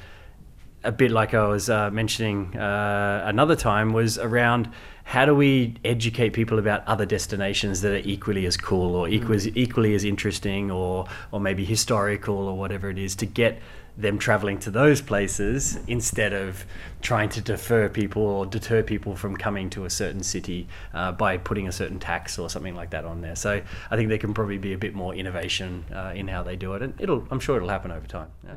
a 0.83 0.93
bit 0.93 1.11
like 1.11 1.35
I 1.35 1.47
was 1.47 1.69
uh, 1.69 1.91
mentioning 1.91 2.57
uh, 2.57 3.25
another 3.27 3.57
time 3.57 3.93
was 3.93 4.17
around 4.17 4.71
how 5.05 5.27
do 5.27 5.35
we 5.35 5.75
educate 5.85 6.31
people 6.31 6.59
about 6.59 6.87
other 6.87 7.05
destinations 7.05 7.83
that 7.83 7.93
are 7.93 8.09
equally 8.09 8.47
as 8.47 8.57
cool 8.57 8.95
or 8.95 9.09
equally, 9.09 9.39
mm. 9.39 9.53
equally 9.57 9.95
as 9.95 10.05
interesting 10.05 10.71
or 10.71 11.07
or 11.33 11.41
maybe 11.41 11.65
historical 11.65 12.37
or 12.37 12.57
whatever 12.57 12.89
it 12.89 12.99
is 12.99 13.15
to 13.17 13.27
get 13.27 13.61
them 13.97 14.19
traveling 14.19 14.59
to 14.59 14.71
those 14.71 15.01
places 15.01 15.79
instead 15.87 16.33
of 16.33 16.65
trying 17.03 17.29
to 17.31 17.41
defer 17.41 17.89
people 17.89 18.23
or 18.23 18.47
deter 18.47 18.83
people 18.83 19.17
from 19.17 19.37
coming 19.37 19.71
to 19.71 19.85
a 19.85 19.91
certain 19.91 20.23
city 20.23 20.69
uh, 20.95 21.13
by 21.13 21.37
putting 21.37 21.69
a 21.69 21.73
certain 21.73 21.99
tax 21.99 22.39
or 22.39 22.49
something 22.51 22.75
like 22.75 22.91
that 22.91 23.05
on 23.05 23.21
there. 23.21 23.37
So 23.37 23.61
I 23.91 23.97
think 23.97 24.09
there 24.09 24.19
can 24.19 24.35
probably 24.35 24.59
be 24.59 24.73
a 24.73 24.79
bit 24.79 24.95
more 24.95 25.15
innovation 25.15 25.85
uh, 25.95 26.13
in 26.15 26.29
how 26.29 26.43
they 26.43 26.57
do 26.57 26.75
it, 26.75 26.83
and 26.83 26.95
it'll 26.99 27.27
I'm 27.31 27.41
sure 27.41 27.57
it'll 27.57 27.69
happen 27.69 27.91
over 27.91 28.07
time. 28.07 28.29
Yeah. 28.45 28.55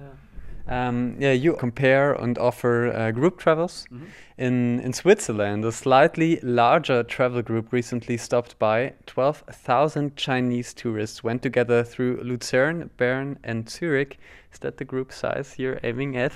Um, 0.67 1.17
yeah, 1.19 1.33
you 1.33 1.53
compare 1.53 2.13
and 2.13 2.37
offer 2.37 2.91
uh, 2.93 3.11
group 3.11 3.37
travels. 3.37 3.85
Mm-hmm. 3.91 4.05
In, 4.43 4.81
in 4.81 4.91
Switzerland, 4.91 5.63
a 5.63 5.71
slightly 5.71 6.37
larger 6.43 7.01
travel 7.01 7.41
group 7.41 7.71
recently 7.71 8.17
stopped 8.17 8.59
by. 8.59 8.91
12,000 9.05 10.17
Chinese 10.17 10.73
tourists 10.73 11.23
went 11.23 11.41
together 11.41 11.81
through 11.81 12.19
Lucerne, 12.21 12.89
Bern, 12.97 13.39
and 13.45 13.69
Zurich. 13.69 14.19
Is 14.51 14.59
that 14.59 14.75
the 14.75 14.83
group 14.83 15.13
size 15.13 15.55
you're 15.57 15.79
aiming 15.81 16.17
at? 16.17 16.33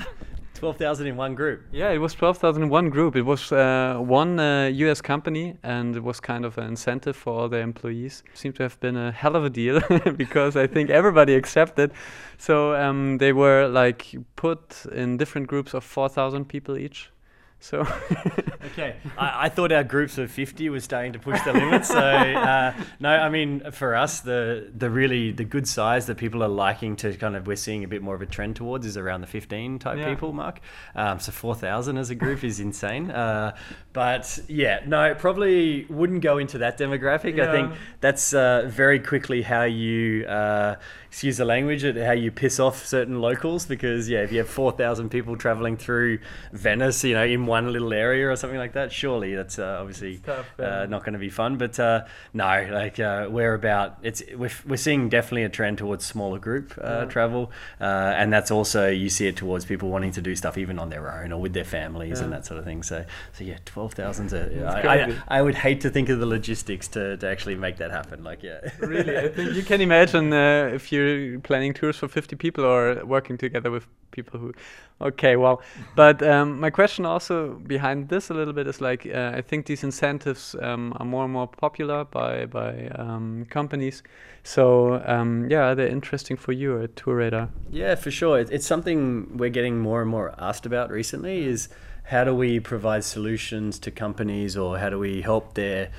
12,000 0.54 1.08
in 1.08 1.18
one 1.18 1.36
group. 1.36 1.64
Yeah, 1.74 1.90
it 1.90 1.98
was 1.98 2.14
12,000 2.14 2.64
in 2.64 2.70
one 2.70 2.90
group. 2.90 3.18
It 3.18 3.24
was 3.24 3.52
uh, 3.52 3.98
one 4.00 4.40
uh, 4.40 4.68
US 4.68 5.02
company 5.02 5.58
and 5.64 5.98
it 5.98 6.02
was 6.02 6.22
kind 6.22 6.46
of 6.46 6.58
an 6.58 6.68
incentive 6.68 7.18
for 7.18 7.34
all 7.34 7.50
their 7.50 7.62
employees. 7.62 8.24
Seemed 8.34 8.56
to 8.56 8.64
have 8.64 8.80
been 8.80 8.96
a 8.96 9.12
hell 9.12 9.36
of 9.36 9.44
a 9.44 9.50
deal 9.50 9.82
because 10.16 10.56
I 10.56 10.66
think 10.66 10.90
everybody 10.90 11.36
accepted. 11.36 11.92
So 12.38 12.74
um, 12.74 13.18
they 13.18 13.34
were 13.34 13.68
like 13.68 14.16
put 14.38 14.86
in 14.94 15.18
different 15.18 15.48
groups 15.48 15.74
of 15.74 15.84
4,000 15.84 16.46
people 16.46 16.78
each. 16.78 17.12
So 17.60 17.80
okay, 18.66 18.96
I, 19.18 19.46
I, 19.46 19.50
thought 19.50 19.72
our 19.72 19.84
groups 19.84 20.20
of 20.20 20.30
fifty 20.30 20.70
was 20.70 20.84
starting 20.84 21.14
to 21.14 21.20
push 21.20 21.42
the 21.42 21.54
limits. 21.54 21.88
So 21.88 21.98
uh, 21.98 22.74
no, 23.00 23.10
I 23.10 23.30
mean 23.30 23.72
for 23.72 23.96
us, 23.96 24.20
the 24.20 24.72
the 24.76 24.92
really 24.92 25.32
the 25.32 25.44
good 25.44 25.68
size 25.68 26.06
that 26.06 26.18
people 26.18 26.44
are 26.44 26.50
liking 26.50 26.96
to 26.98 27.16
kind 27.18 27.36
of 27.36 27.48
we're 27.48 27.56
seeing 27.56 27.84
a 27.84 27.88
bit 27.88 28.04
more 28.04 28.14
of 28.14 28.22
a 28.22 28.28
trend 28.28 28.58
towards 28.58 28.86
is 28.86 28.96
around 28.96 29.22
the 29.22 29.28
fifteen 29.28 29.80
type 29.80 29.98
yeah. 29.98 30.08
people 30.08 30.34
mark. 30.34 30.60
Um, 30.94 31.20
so 31.20 31.32
four 31.32 31.56
thousand 31.56 31.98
as 31.98 32.12
a 32.12 32.16
group 32.16 32.44
is 32.44 32.60
insane. 32.60 33.10
Uh, 33.10 33.56
but 33.92 34.38
yeah, 34.48 34.82
no, 34.86 35.04
it 35.06 35.18
probably 35.18 35.86
wouldn't 35.86 36.22
go 36.22 36.38
into 36.38 36.60
that 36.60 36.78
demographic. 36.78 37.38
Yeah. 37.38 37.50
I 37.50 37.52
think 37.52 37.74
that's 38.02 38.36
uh, 38.36 38.68
very 38.68 39.00
quickly 39.00 39.42
how 39.42 39.64
you 39.64 40.28
uh, 40.28 40.76
excuse 41.08 41.38
the 41.38 41.46
language, 41.46 41.82
how 41.82 42.12
you 42.12 42.30
piss 42.30 42.60
off 42.60 42.86
certain 42.86 43.20
locals 43.20 43.66
because 43.66 44.08
yeah, 44.08 44.20
if 44.20 44.32
you 44.32 44.38
have 44.38 44.50
four 44.50 44.72
thousand 44.72 45.10
people 45.10 45.36
traveling 45.36 45.76
through 45.76 46.20
Venice, 46.54 47.04
you 47.04 47.16
know, 47.16 47.26
in 47.26 47.48
one 47.48 47.57
little 47.66 47.94
area 47.94 48.30
or 48.30 48.36
something 48.36 48.60
like 48.60 48.74
that, 48.74 48.92
surely 48.92 49.36
that's 49.36 49.60
uh, 49.60 49.78
obviously 49.80 50.18
tough, 50.18 50.48
uh, 50.60 50.86
not 50.86 51.02
going 51.04 51.14
to 51.14 51.20
be 51.20 51.30
fun. 51.30 51.58
But 51.58 51.80
uh, 51.80 52.06
no, 52.34 52.68
like 52.72 53.00
uh, 53.00 53.28
we're 53.30 53.54
about 53.54 53.98
it's 54.04 54.22
we're, 54.36 54.52
we're 54.66 54.78
seeing 54.78 55.10
definitely 55.10 55.44
a 55.44 55.50
trend 55.50 55.78
towards 55.78 56.06
smaller 56.06 56.40
group 56.40 56.74
uh, 56.82 57.02
yeah. 57.02 57.06
travel, 57.06 57.52
uh, 57.82 57.84
and 58.18 58.32
that's 58.32 58.52
also 58.52 58.90
you 58.90 59.10
see 59.10 59.28
it 59.28 59.36
towards 59.36 59.66
people 59.66 59.90
wanting 59.90 60.12
to 60.12 60.22
do 60.22 60.36
stuff 60.36 60.58
even 60.58 60.80
on 60.80 60.90
their 60.90 61.12
own 61.12 61.32
or 61.32 61.42
with 61.42 61.54
their 61.54 61.66
families 61.66 62.20
yeah. 62.20 62.26
and 62.26 62.34
that 62.34 62.46
sort 62.46 62.60
of 62.60 62.66
thing. 62.66 62.84
So 62.84 63.06
so 63.34 63.44
yeah, 63.44 63.58
twelve 63.66 63.94
thousand. 63.94 64.34
I, 64.34 65.06
I, 65.06 65.16
I, 65.28 65.42
would 65.42 65.56
hate 65.56 65.82
to 65.82 65.90
think 65.90 66.10
of 66.10 66.20
the 66.20 66.26
logistics 66.26 66.88
to, 66.90 67.18
to 67.18 67.28
actually 67.28 67.56
make 67.56 67.78
that 67.78 67.92
happen. 67.92 68.24
Like 68.24 68.44
yeah, 68.44 68.60
really, 68.80 69.18
I 69.18 69.30
think 69.30 69.54
you 69.54 69.64
can 69.64 69.82
imagine 69.82 70.34
if 70.34 70.92
you're 70.92 71.40
planning 71.40 71.74
tours 71.74 71.98
for 71.98 72.08
fifty 72.08 72.36
people 72.36 72.66
or 72.66 73.06
working 73.06 73.38
together 73.38 73.72
with 73.72 73.88
people 74.12 74.40
who 74.40 74.54
okay 75.00 75.36
well 75.36 75.62
but 75.96 76.24
um, 76.24 76.60
my 76.60 76.70
question 76.70 77.06
also 77.06 77.37
behind 77.46 78.10
this 78.10 78.30
a 78.30 78.34
little 78.34 78.54
bit 78.54 78.68
is 78.68 78.82
like 78.82 79.06
uh, 79.06 79.32
i 79.36 79.42
think 79.42 79.66
these 79.66 79.84
incentives 79.84 80.56
um, 80.62 80.94
are 80.98 81.06
more 81.06 81.24
and 81.24 81.34
more 81.34 81.48
popular 81.48 82.04
by 82.06 82.46
by 82.46 82.88
um, 82.96 83.46
companies. 83.50 84.04
So 84.44 85.02
um, 85.06 85.50
yeah 85.50 85.74
they're 85.74 85.88
interesting 85.88 86.38
for 86.38 86.52
you 86.52 86.82
at 86.82 86.96
TourRadar? 86.96 87.50
Yeah 87.70 87.96
for 87.96 88.12
sure. 88.12 88.40
It's 88.40 88.66
something 88.66 89.38
we're 89.38 89.50
getting 89.50 89.80
more 89.80 90.02
and 90.02 90.10
more 90.10 90.34
asked 90.38 90.66
about 90.66 90.90
recently 90.90 91.46
is 91.46 91.70
how 92.04 92.24
do 92.24 92.34
we 92.34 92.60
provide 92.60 93.04
solutions 93.04 93.80
to 93.80 93.92
companies 93.92 94.56
or 94.56 94.78
how 94.78 94.90
do 94.90 95.00
we 95.00 95.22
help 95.22 95.54
their 95.54 95.90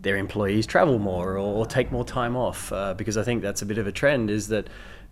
their 0.00 0.16
employees 0.16 0.64
travel 0.66 0.98
more 0.98 1.32
or, 1.32 1.38
or 1.38 1.66
take 1.66 1.90
more 1.92 2.04
time 2.04 2.36
off? 2.36 2.72
Uh, 2.72 2.94
because 2.94 3.16
i 3.16 3.22
think 3.22 3.42
that's 3.42 3.62
a 3.62 3.66
bit 3.66 3.78
of 3.78 3.86
a 3.86 3.92
trend 3.92 4.30
is 4.30 4.48
that 4.48 4.68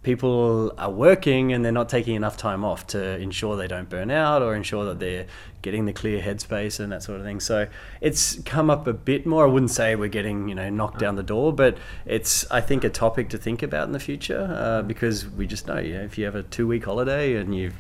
people 0.07 0.73
are 0.79 0.89
working 0.89 1.53
and 1.53 1.65
they're 1.65 1.73
not 1.73 1.89
taking 1.89 2.15
enough 2.15 2.37
time 2.37 2.65
off 2.65 2.87
to 2.87 3.19
ensure 3.19 3.57
they 3.57 3.67
don't 3.67 3.89
burn 3.89 4.09
out 4.09 4.41
or 4.41 4.55
ensure 4.55 4.85
that 4.85 5.01
they're 5.01 5.27
getting 5.63 5.85
the 5.85 5.93
clear 5.93 6.23
headspace 6.23 6.79
and 6.79 6.93
that 6.93 7.03
sort 7.03 7.19
of 7.19 7.27
thing. 7.27 7.41
So 7.41 7.67
it's 8.01 8.41
come 8.43 8.71
up 8.71 8.87
a 8.87 8.93
bit 8.93 9.27
more. 9.27 9.43
I 9.43 9.49
wouldn't 9.49 9.73
say 9.73 9.97
we're 9.97 10.07
getting 10.09 10.49
you 10.49 10.55
know 10.55 10.71
knocked 10.71 11.01
down 11.01 11.17
the 11.17 11.25
door, 11.25 11.53
but 11.53 11.77
it's 12.05 12.49
I 12.53 12.61
think 12.61 12.85
a 12.85 12.89
topic 12.89 13.31
to 13.31 13.39
think 13.39 13.65
about 13.65 13.89
in 13.89 13.93
the 13.93 13.99
future 13.99 14.49
uh, 14.57 14.83
because 14.83 15.27
we 15.27 15.45
just 15.45 15.67
know 15.67 15.75
know, 15.81 15.81
if 15.81 16.17
you 16.17 16.25
have 16.25 16.37
a 16.37 16.45
two 16.45 16.69
week 16.69 16.85
holiday 16.85 17.35
and 17.35 17.53
you've 17.53 17.75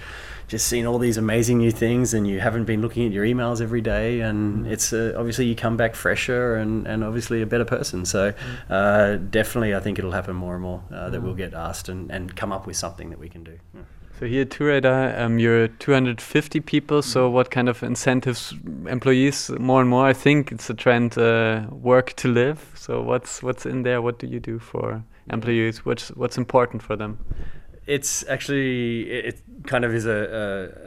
just 0.48 0.68
seen 0.68 0.86
all 0.86 0.98
these 0.98 1.16
amazing 1.16 1.58
new 1.58 1.70
things 1.70 2.14
and 2.14 2.26
you 2.26 2.40
haven't 2.40 2.64
been 2.64 2.80
looking 2.80 3.04
at 3.04 3.12
your 3.12 3.24
emails 3.24 3.60
every 3.60 3.80
day 3.80 4.20
and 4.20 4.64
mm. 4.64 4.70
it's 4.70 4.92
uh, 4.92 5.12
obviously 5.16 5.46
you 5.46 5.56
come 5.56 5.76
back 5.76 5.94
fresher 5.94 6.54
and, 6.56 6.86
and 6.86 7.02
obviously 7.02 7.42
a 7.42 7.46
better 7.46 7.64
person 7.64 8.04
so 8.04 8.32
mm. 8.32 8.36
uh, 8.70 9.16
definitely 9.30 9.74
I 9.74 9.80
think 9.80 9.98
it'll 9.98 10.12
happen 10.12 10.36
more 10.36 10.54
and 10.54 10.62
more 10.62 10.82
uh, 10.92 11.10
that 11.10 11.20
we'll 11.20 11.34
mm. 11.34 11.38
get 11.38 11.54
asked 11.54 11.88
and, 11.88 12.10
and 12.10 12.36
come 12.36 12.52
up 12.52 12.66
with 12.66 12.76
something 12.76 13.10
that 13.10 13.18
we 13.18 13.28
can 13.28 13.42
do 13.44 13.58
yeah. 13.74 13.82
So 14.18 14.24
here 14.24 14.42
at 14.42 14.48
TourRadar, 14.48 15.20
um, 15.20 15.38
you're 15.38 15.68
250 15.68 16.60
people. 16.60 17.02
So 17.02 17.28
what 17.28 17.50
kind 17.50 17.68
of 17.68 17.82
incentives 17.82 18.54
employees 18.86 19.50
more 19.58 19.82
and 19.82 19.90
more? 19.90 20.06
I 20.06 20.14
think 20.14 20.50
it's 20.52 20.70
a 20.70 20.74
trend. 20.74 21.18
Uh, 21.18 21.66
work 21.70 22.14
to 22.16 22.28
live. 22.28 22.72
So 22.76 23.02
what's 23.02 23.42
what's 23.42 23.66
in 23.66 23.82
there? 23.82 24.00
What 24.00 24.18
do 24.18 24.26
you 24.26 24.40
do 24.40 24.58
for 24.58 25.04
employees? 25.30 25.84
What's 25.84 26.08
what's 26.12 26.38
important 26.38 26.82
for 26.82 26.96
them? 26.96 27.18
It's 27.86 28.24
actually 28.28 29.10
it 29.10 29.40
kind 29.66 29.84
of 29.84 29.94
is 29.94 30.06
a, 30.06 30.10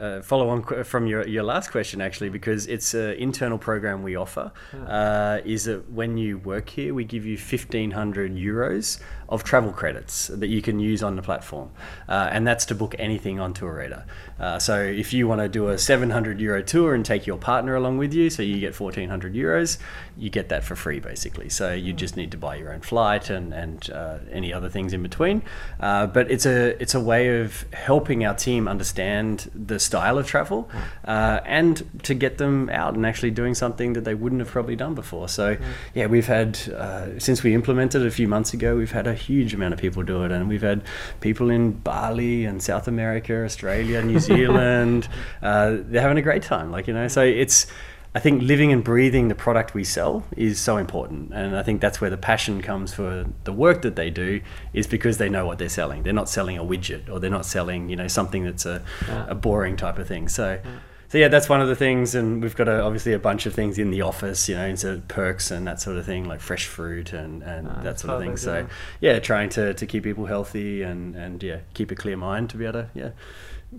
a, 0.00 0.18
a 0.18 0.22
follow-on 0.22 0.84
from 0.84 1.06
your, 1.06 1.26
your 1.26 1.42
last 1.42 1.70
question 1.70 2.00
actually 2.00 2.30
because 2.30 2.66
it's 2.66 2.94
an 2.94 3.12
internal 3.12 3.58
program 3.58 4.02
we 4.02 4.16
offer. 4.16 4.52
Uh, 4.86 5.40
is 5.44 5.64
that 5.64 5.90
when 5.90 6.16
you 6.16 6.38
work 6.38 6.68
here 6.68 6.94
we 6.94 7.04
give 7.04 7.24
you 7.24 7.36
1500 7.36 8.34
euros 8.34 9.00
of 9.28 9.44
travel 9.44 9.72
credits 9.72 10.28
that 10.28 10.48
you 10.48 10.60
can 10.60 10.80
use 10.80 11.02
on 11.02 11.16
the 11.16 11.22
platform. 11.22 11.70
Uh, 12.08 12.28
and 12.32 12.46
that's 12.46 12.64
to 12.66 12.74
book 12.74 12.94
anything 12.98 13.38
on 13.38 13.54
TourRadar 13.54 14.04
uh, 14.38 14.58
so 14.58 14.80
if 14.80 15.12
you 15.12 15.28
want 15.28 15.40
to 15.40 15.48
do 15.48 15.68
a 15.68 15.78
700 15.78 16.40
euro 16.40 16.62
tour 16.62 16.94
and 16.94 17.04
take 17.04 17.26
your 17.26 17.36
partner 17.36 17.74
along 17.74 17.98
with 17.98 18.12
you 18.12 18.30
so 18.30 18.42
you 18.42 18.60
get 18.60 18.78
1400 18.78 19.34
euros 19.34 19.78
you 20.16 20.30
get 20.30 20.48
that 20.50 20.62
for 20.62 20.76
free 20.76 21.00
basically. 21.00 21.48
So 21.48 21.72
you 21.72 21.92
just 21.92 22.16
need 22.16 22.30
to 22.32 22.36
buy 22.36 22.56
your 22.56 22.72
own 22.72 22.80
flight 22.80 23.30
and, 23.30 23.52
and 23.52 23.90
uh, 23.90 24.18
any 24.30 24.52
other 24.52 24.68
things 24.68 24.92
in 24.92 25.02
between. 25.02 25.42
Uh, 25.80 26.06
but 26.06 26.30
it's 26.30 26.46
a 26.46 26.80
it's 26.80 26.89
it's 26.90 26.94
a 26.96 27.00
way 27.00 27.40
of 27.40 27.64
helping 27.72 28.24
our 28.24 28.34
team 28.34 28.66
understand 28.66 29.48
the 29.54 29.78
style 29.78 30.18
of 30.18 30.26
travel 30.26 30.68
uh, 31.04 31.38
and 31.44 31.88
to 32.02 32.14
get 32.14 32.38
them 32.38 32.68
out 32.70 32.94
and 32.94 33.06
actually 33.06 33.30
doing 33.30 33.54
something 33.54 33.92
that 33.92 34.00
they 34.00 34.16
wouldn't 34.16 34.40
have 34.40 34.48
probably 34.48 34.74
done 34.74 34.96
before. 34.96 35.28
So, 35.28 35.56
yeah, 35.94 36.06
we've 36.06 36.26
had, 36.26 36.58
uh, 36.70 37.16
since 37.20 37.44
we 37.44 37.54
implemented 37.54 38.02
it 38.02 38.08
a 38.08 38.10
few 38.10 38.26
months 38.26 38.54
ago, 38.54 38.76
we've 38.76 38.90
had 38.90 39.06
a 39.06 39.14
huge 39.14 39.54
amount 39.54 39.72
of 39.72 39.78
people 39.78 40.02
do 40.02 40.24
it. 40.24 40.32
And 40.32 40.48
we've 40.48 40.62
had 40.62 40.82
people 41.20 41.48
in 41.48 41.70
Bali 41.70 42.44
and 42.44 42.60
South 42.60 42.88
America, 42.88 43.44
Australia, 43.44 44.02
New 44.02 44.18
Zealand. 44.30 45.06
uh, 45.42 45.76
they're 45.82 46.02
having 46.02 46.18
a 46.18 46.22
great 46.22 46.42
time. 46.42 46.72
Like, 46.72 46.88
you 46.88 46.94
know, 46.94 47.06
so 47.06 47.22
it's, 47.22 47.68
I 48.12 48.18
think 48.18 48.42
living 48.42 48.72
and 48.72 48.82
breathing 48.82 49.28
the 49.28 49.36
product 49.36 49.72
we 49.72 49.84
sell 49.84 50.24
is 50.36 50.58
so 50.58 50.78
important. 50.78 51.32
And 51.32 51.56
I 51.56 51.62
think 51.62 51.80
that's 51.80 52.00
where 52.00 52.10
the 52.10 52.16
passion 52.16 52.60
comes 52.60 52.92
for 52.92 53.26
the 53.44 53.52
work 53.52 53.82
that 53.82 53.94
they 53.94 54.10
do 54.10 54.40
is 54.72 54.88
because 54.88 55.18
they 55.18 55.28
know 55.28 55.46
what 55.46 55.58
they're 55.58 55.68
selling. 55.68 56.02
They're 56.02 56.12
not 56.12 56.28
selling 56.28 56.58
a 56.58 56.64
widget 56.64 57.08
or 57.08 57.20
they're 57.20 57.30
not 57.30 57.46
selling, 57.46 57.88
you 57.88 57.94
know, 57.94 58.08
something 58.08 58.44
that's 58.44 58.66
a, 58.66 58.82
yeah. 59.06 59.26
a 59.28 59.36
boring 59.36 59.76
type 59.76 59.96
of 59.98 60.08
thing. 60.08 60.28
So, 60.28 60.58
yeah. 60.64 60.70
so 61.08 61.18
yeah, 61.18 61.28
that's 61.28 61.48
one 61.48 61.60
of 61.60 61.68
the 61.68 61.76
things. 61.76 62.16
And 62.16 62.42
we've 62.42 62.56
got 62.56 62.66
a, 62.66 62.82
obviously 62.82 63.12
a 63.12 63.18
bunch 63.20 63.46
of 63.46 63.54
things 63.54 63.78
in 63.78 63.92
the 63.92 64.02
office, 64.02 64.48
you 64.48 64.56
know, 64.56 64.66
into 64.66 65.00
perks 65.06 65.52
and 65.52 65.64
that 65.68 65.80
sort 65.80 65.96
of 65.96 66.04
thing, 66.04 66.24
like 66.24 66.40
fresh 66.40 66.66
fruit 66.66 67.12
and, 67.12 67.44
and 67.44 67.68
ah, 67.68 67.80
that 67.82 68.00
sort 68.00 68.14
of 68.14 68.20
thing. 68.20 68.36
So 68.36 68.66
yeah, 69.00 69.20
trying 69.20 69.50
to, 69.50 69.72
to 69.74 69.86
keep 69.86 70.02
people 70.02 70.26
healthy 70.26 70.82
and, 70.82 71.14
and 71.14 71.40
yeah, 71.40 71.60
keep 71.74 71.92
a 71.92 71.94
clear 71.94 72.16
mind 72.16 72.50
to 72.50 72.56
be 72.56 72.64
able 72.64 72.82
to, 72.82 72.88
yeah, 72.92 73.10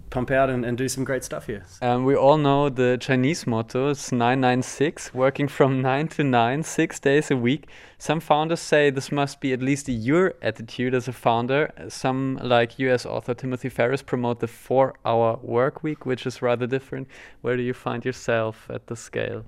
pump 0.10 0.32
out 0.32 0.49
and, 0.49 0.63
and 0.63 0.77
do 0.77 0.88
some 0.88 1.04
great 1.04 1.23
stuff 1.23 1.47
here. 1.47 1.65
Um, 1.82 2.06
we 2.06 2.15
all 2.15 2.38
know 2.38 2.69
the 2.69 2.97
Chinese 2.99 3.45
motto 3.45 3.89
is 3.89 4.12
996, 4.12 5.13
working 5.13 5.47
from 5.47 5.82
9 5.82 6.08
to 6.10 6.23
9, 6.23 6.63
six 6.63 6.99
days 6.99 7.32
a 7.32 7.38
week. 7.38 7.67
Some 7.97 8.19
founders 8.19 8.60
say 8.60 8.89
this 8.89 9.12
must 9.12 9.41
be 9.41 9.54
at 9.54 9.62
least 9.62 9.89
your 9.89 10.34
attitude 10.41 10.93
as 10.93 11.08
a 11.08 11.13
founder. 11.13 11.71
Some, 11.89 12.39
like 12.41 12.80
US 12.80 13.06
author 13.06 13.34
Timothy 13.34 13.69
Ferriss, 13.69 14.01
promote 14.01 14.39
the 14.39 14.47
four 14.47 14.95
hour 15.06 15.38
work 15.41 15.84
week, 15.84 16.06
which 16.06 16.25
is 16.25 16.41
rather 16.41 16.67
different. 16.67 17.08
Where 17.41 17.58
do 17.58 17.63
you 17.63 17.73
find 17.73 18.06
yourself 18.06 18.67
at 18.69 18.88
the 18.88 18.95
scale? 18.95 19.43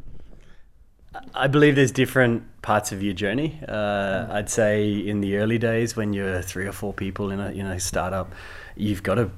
I 1.33 1.47
believe 1.47 1.75
there's 1.75 1.91
different 1.91 2.43
parts 2.61 2.91
of 2.91 3.03
your 3.03 3.13
journey. 3.13 3.59
Uh, 3.67 4.27
I'd 4.31 4.49
say 4.49 4.91
in 4.91 5.21
the 5.21 5.37
early 5.37 5.59
days 5.59 5.95
when 5.95 6.11
you're 6.11 6.41
three 6.41 6.65
or 6.65 6.71
four 6.71 6.91
people 6.91 7.29
in 7.29 7.39
a 7.39 7.51
you 7.51 7.63
know 7.63 7.77
startup, 7.77 8.33
you've 8.75 9.03
got 9.03 9.15
to 9.15 9.29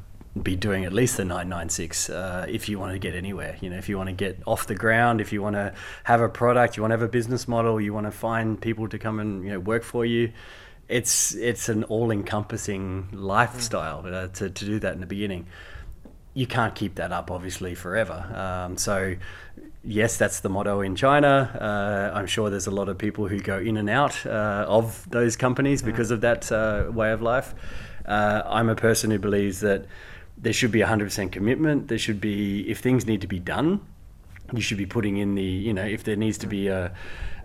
be 0.42 0.56
doing 0.56 0.84
at 0.84 0.92
least 0.92 1.18
the 1.18 1.24
996 1.24 2.10
uh, 2.10 2.46
if 2.50 2.68
you 2.68 2.78
want 2.78 2.92
to 2.92 3.00
get 3.00 3.16
anywhere. 3.16 3.58
You 3.62 3.70
know, 3.70 3.78
if 3.78 3.88
you 3.88 3.98
want 3.98 4.10
to 4.10 4.16
get 4.16 4.42
off 4.46 4.68
the 4.68 4.76
ground, 4.76 5.22
if 5.22 5.32
you 5.32 5.42
want 5.42 5.56
to 5.56 5.74
have 6.04 6.22
a 6.22 6.28
product, 6.28 6.76
you 6.76 6.84
want 6.84 6.92
to 6.92 6.98
have 6.98 7.02
a 7.02 7.12
business 7.12 7.48
model, 7.48 7.80
you 7.80 7.94
want 7.94 8.06
to 8.06 8.12
find 8.12 8.60
people 8.60 8.90
to 8.90 8.98
come 8.98 9.20
and 9.20 9.44
you 9.44 9.52
know 9.52 9.60
work 9.60 9.84
for 9.84 10.06
you. 10.06 10.32
It's 10.88 11.34
it's 11.36 11.70
an 11.70 11.84
all-encompassing 11.86 13.10
lifestyle 13.14 14.06
uh, 14.06 14.28
to, 14.28 14.50
to 14.50 14.66
do 14.66 14.80
that 14.80 14.94
in 14.94 15.00
the 15.00 15.08
beginning. 15.08 15.48
You 16.34 16.46
can't 16.46 16.76
keep 16.76 16.96
that 16.96 17.14
up, 17.14 17.32
obviously, 17.32 17.76
forever. 17.76 18.14
Um, 18.36 18.78
so, 18.78 19.16
yes, 19.86 20.18
that's 20.18 20.42
the 20.42 20.50
motto 20.50 20.82
in 20.82 20.98
China. 20.98 21.50
Uh, 22.14 22.16
I'm 22.16 22.28
sure 22.28 22.50
there's 22.50 22.68
a 22.68 22.72
lot 22.72 22.90
of 22.90 22.98
people 22.98 23.30
who 23.30 23.40
go 23.40 23.58
in 23.58 23.78
and 23.78 23.90
out 23.90 24.26
uh, 24.26 24.66
of 24.68 25.10
those 25.10 25.38
companies 25.38 25.82
because 25.82 26.12
of 26.12 26.20
that 26.22 26.52
uh, 26.52 26.92
way 26.92 27.14
of 27.14 27.22
life. 27.22 27.56
Uh, 28.06 28.42
I'm 28.46 28.68
a 28.68 28.76
person 28.76 29.12
who 29.12 29.18
believes 29.18 29.62
that 29.62 29.86
there 30.46 30.54
should 30.54 30.72
be 30.72 30.82
100% 30.82 31.32
commitment. 31.32 31.88
There 31.88 31.98
should 31.98 32.22
be, 32.22 32.70
if 32.70 32.78
things 32.78 33.08
need 33.08 33.22
to 33.22 33.28
be 33.28 33.40
done, 33.40 33.82
you 34.54 34.62
should 34.62 34.78
be 34.78 34.86
putting 34.86 35.18
in 35.18 35.34
the, 35.34 35.42
you 35.42 35.74
know, 35.74 35.84
if 35.84 36.04
there 36.04 36.16
needs 36.16 36.38
to 36.38 36.46
be 36.46 36.68
a, 36.68 36.94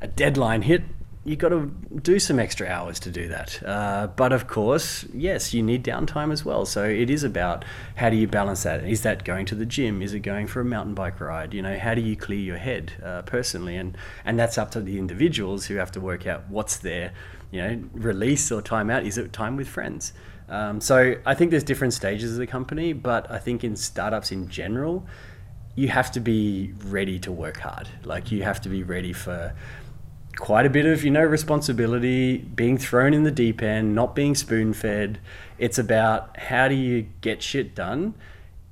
a 0.03 0.07
deadline 0.07 0.61
hit, 0.61 0.83
you've 1.25 1.39
got 1.39 1.49
to 1.49 1.75
do 2.03 2.19
some 2.19 2.39
extra 2.39 2.69
hours 2.69 3.01
to 3.01 3.11
do 3.11 3.27
that. 3.29 3.63
Uh, 3.67 4.09
but 4.09 4.35
of 4.35 4.49
course, 4.49 5.07
yes, 5.15 5.55
you 5.55 5.63
need 5.63 5.83
downtime 5.83 6.31
as 6.31 6.45
well. 6.45 6.67
So 6.67 6.85
it 6.85 7.09
is 7.09 7.25
about 7.25 7.65
how 7.97 8.11
do 8.11 8.17
you 8.17 8.29
balance 8.29 8.65
that? 8.65 8.85
Is 8.85 9.01
that 9.01 9.25
going 9.25 9.47
to 9.47 9.55
the 9.55 9.65
gym? 9.65 10.03
Is 10.03 10.13
it 10.13 10.21
going 10.21 10.47
for 10.47 10.61
a 10.61 10.65
mountain 10.67 10.93
bike 10.93 11.23
ride? 11.23 11.55
You 11.55 11.63
know, 11.63 11.79
how 11.79 11.95
do 11.95 12.03
you 12.03 12.17
clear 12.17 12.41
your 12.41 12.59
head 12.59 12.93
uh, 13.03 13.23
personally? 13.23 13.77
And 13.77 13.97
and 14.27 14.39
that's 14.39 14.59
up 14.59 14.73
to 14.73 14.81
the 14.83 14.99
individuals 14.99 15.65
who 15.65 15.77
have 15.77 15.91
to 15.93 16.03
work 16.03 16.27
out 16.27 16.51
what's 16.51 16.77
their, 16.77 17.15
you 17.51 17.63
know, 17.63 17.83
release 17.95 18.53
or 18.53 18.61
time 18.61 18.91
out. 18.91 19.07
Is 19.07 19.17
it 19.17 19.33
time 19.33 19.57
with 19.57 19.69
friends? 19.69 20.13
Um, 20.51 20.81
so 20.81 21.15
I 21.25 21.35
think 21.35 21.53
there's 21.53 21.65
different 21.65 21.95
stages 21.95 22.33
of 22.33 22.39
the 22.39 22.47
company, 22.47 22.93
but 22.93 23.31
I 23.31 23.39
think 23.39 23.63
in 23.63 23.77
startups 23.77 24.33
in 24.33 24.49
general, 24.49 25.07
you 25.77 25.89
have 25.89 26.11
to 26.13 26.21
be 26.21 26.75
ready 26.85 27.19
to 27.21 27.33
work 27.33 27.59
hard. 27.59 27.89
Like 28.05 28.33
you 28.33 28.43
have 28.43 28.61
to 28.63 28.69
be 28.69 28.83
ready 28.83 29.13
for 29.13 29.55
quite 30.37 30.67
a 30.67 30.71
bit 30.71 30.87
of 30.87 31.05
you 31.05 31.11
know 31.11 31.23
responsibility 31.23 32.39
being 32.39 32.79
thrown 32.79 33.13
in 33.13 33.25
the 33.25 33.31
deep 33.31 33.61
end 33.61 33.95
not 33.95 34.15
being 34.15 34.35
spoon 34.35 34.73
fed 34.73 35.19
it's 35.59 35.79
about 35.79 36.37
how 36.39 36.69
do 36.69 36.75
you 36.75 37.07
get 37.21 37.43
shit 37.43 37.75
done 37.75 38.15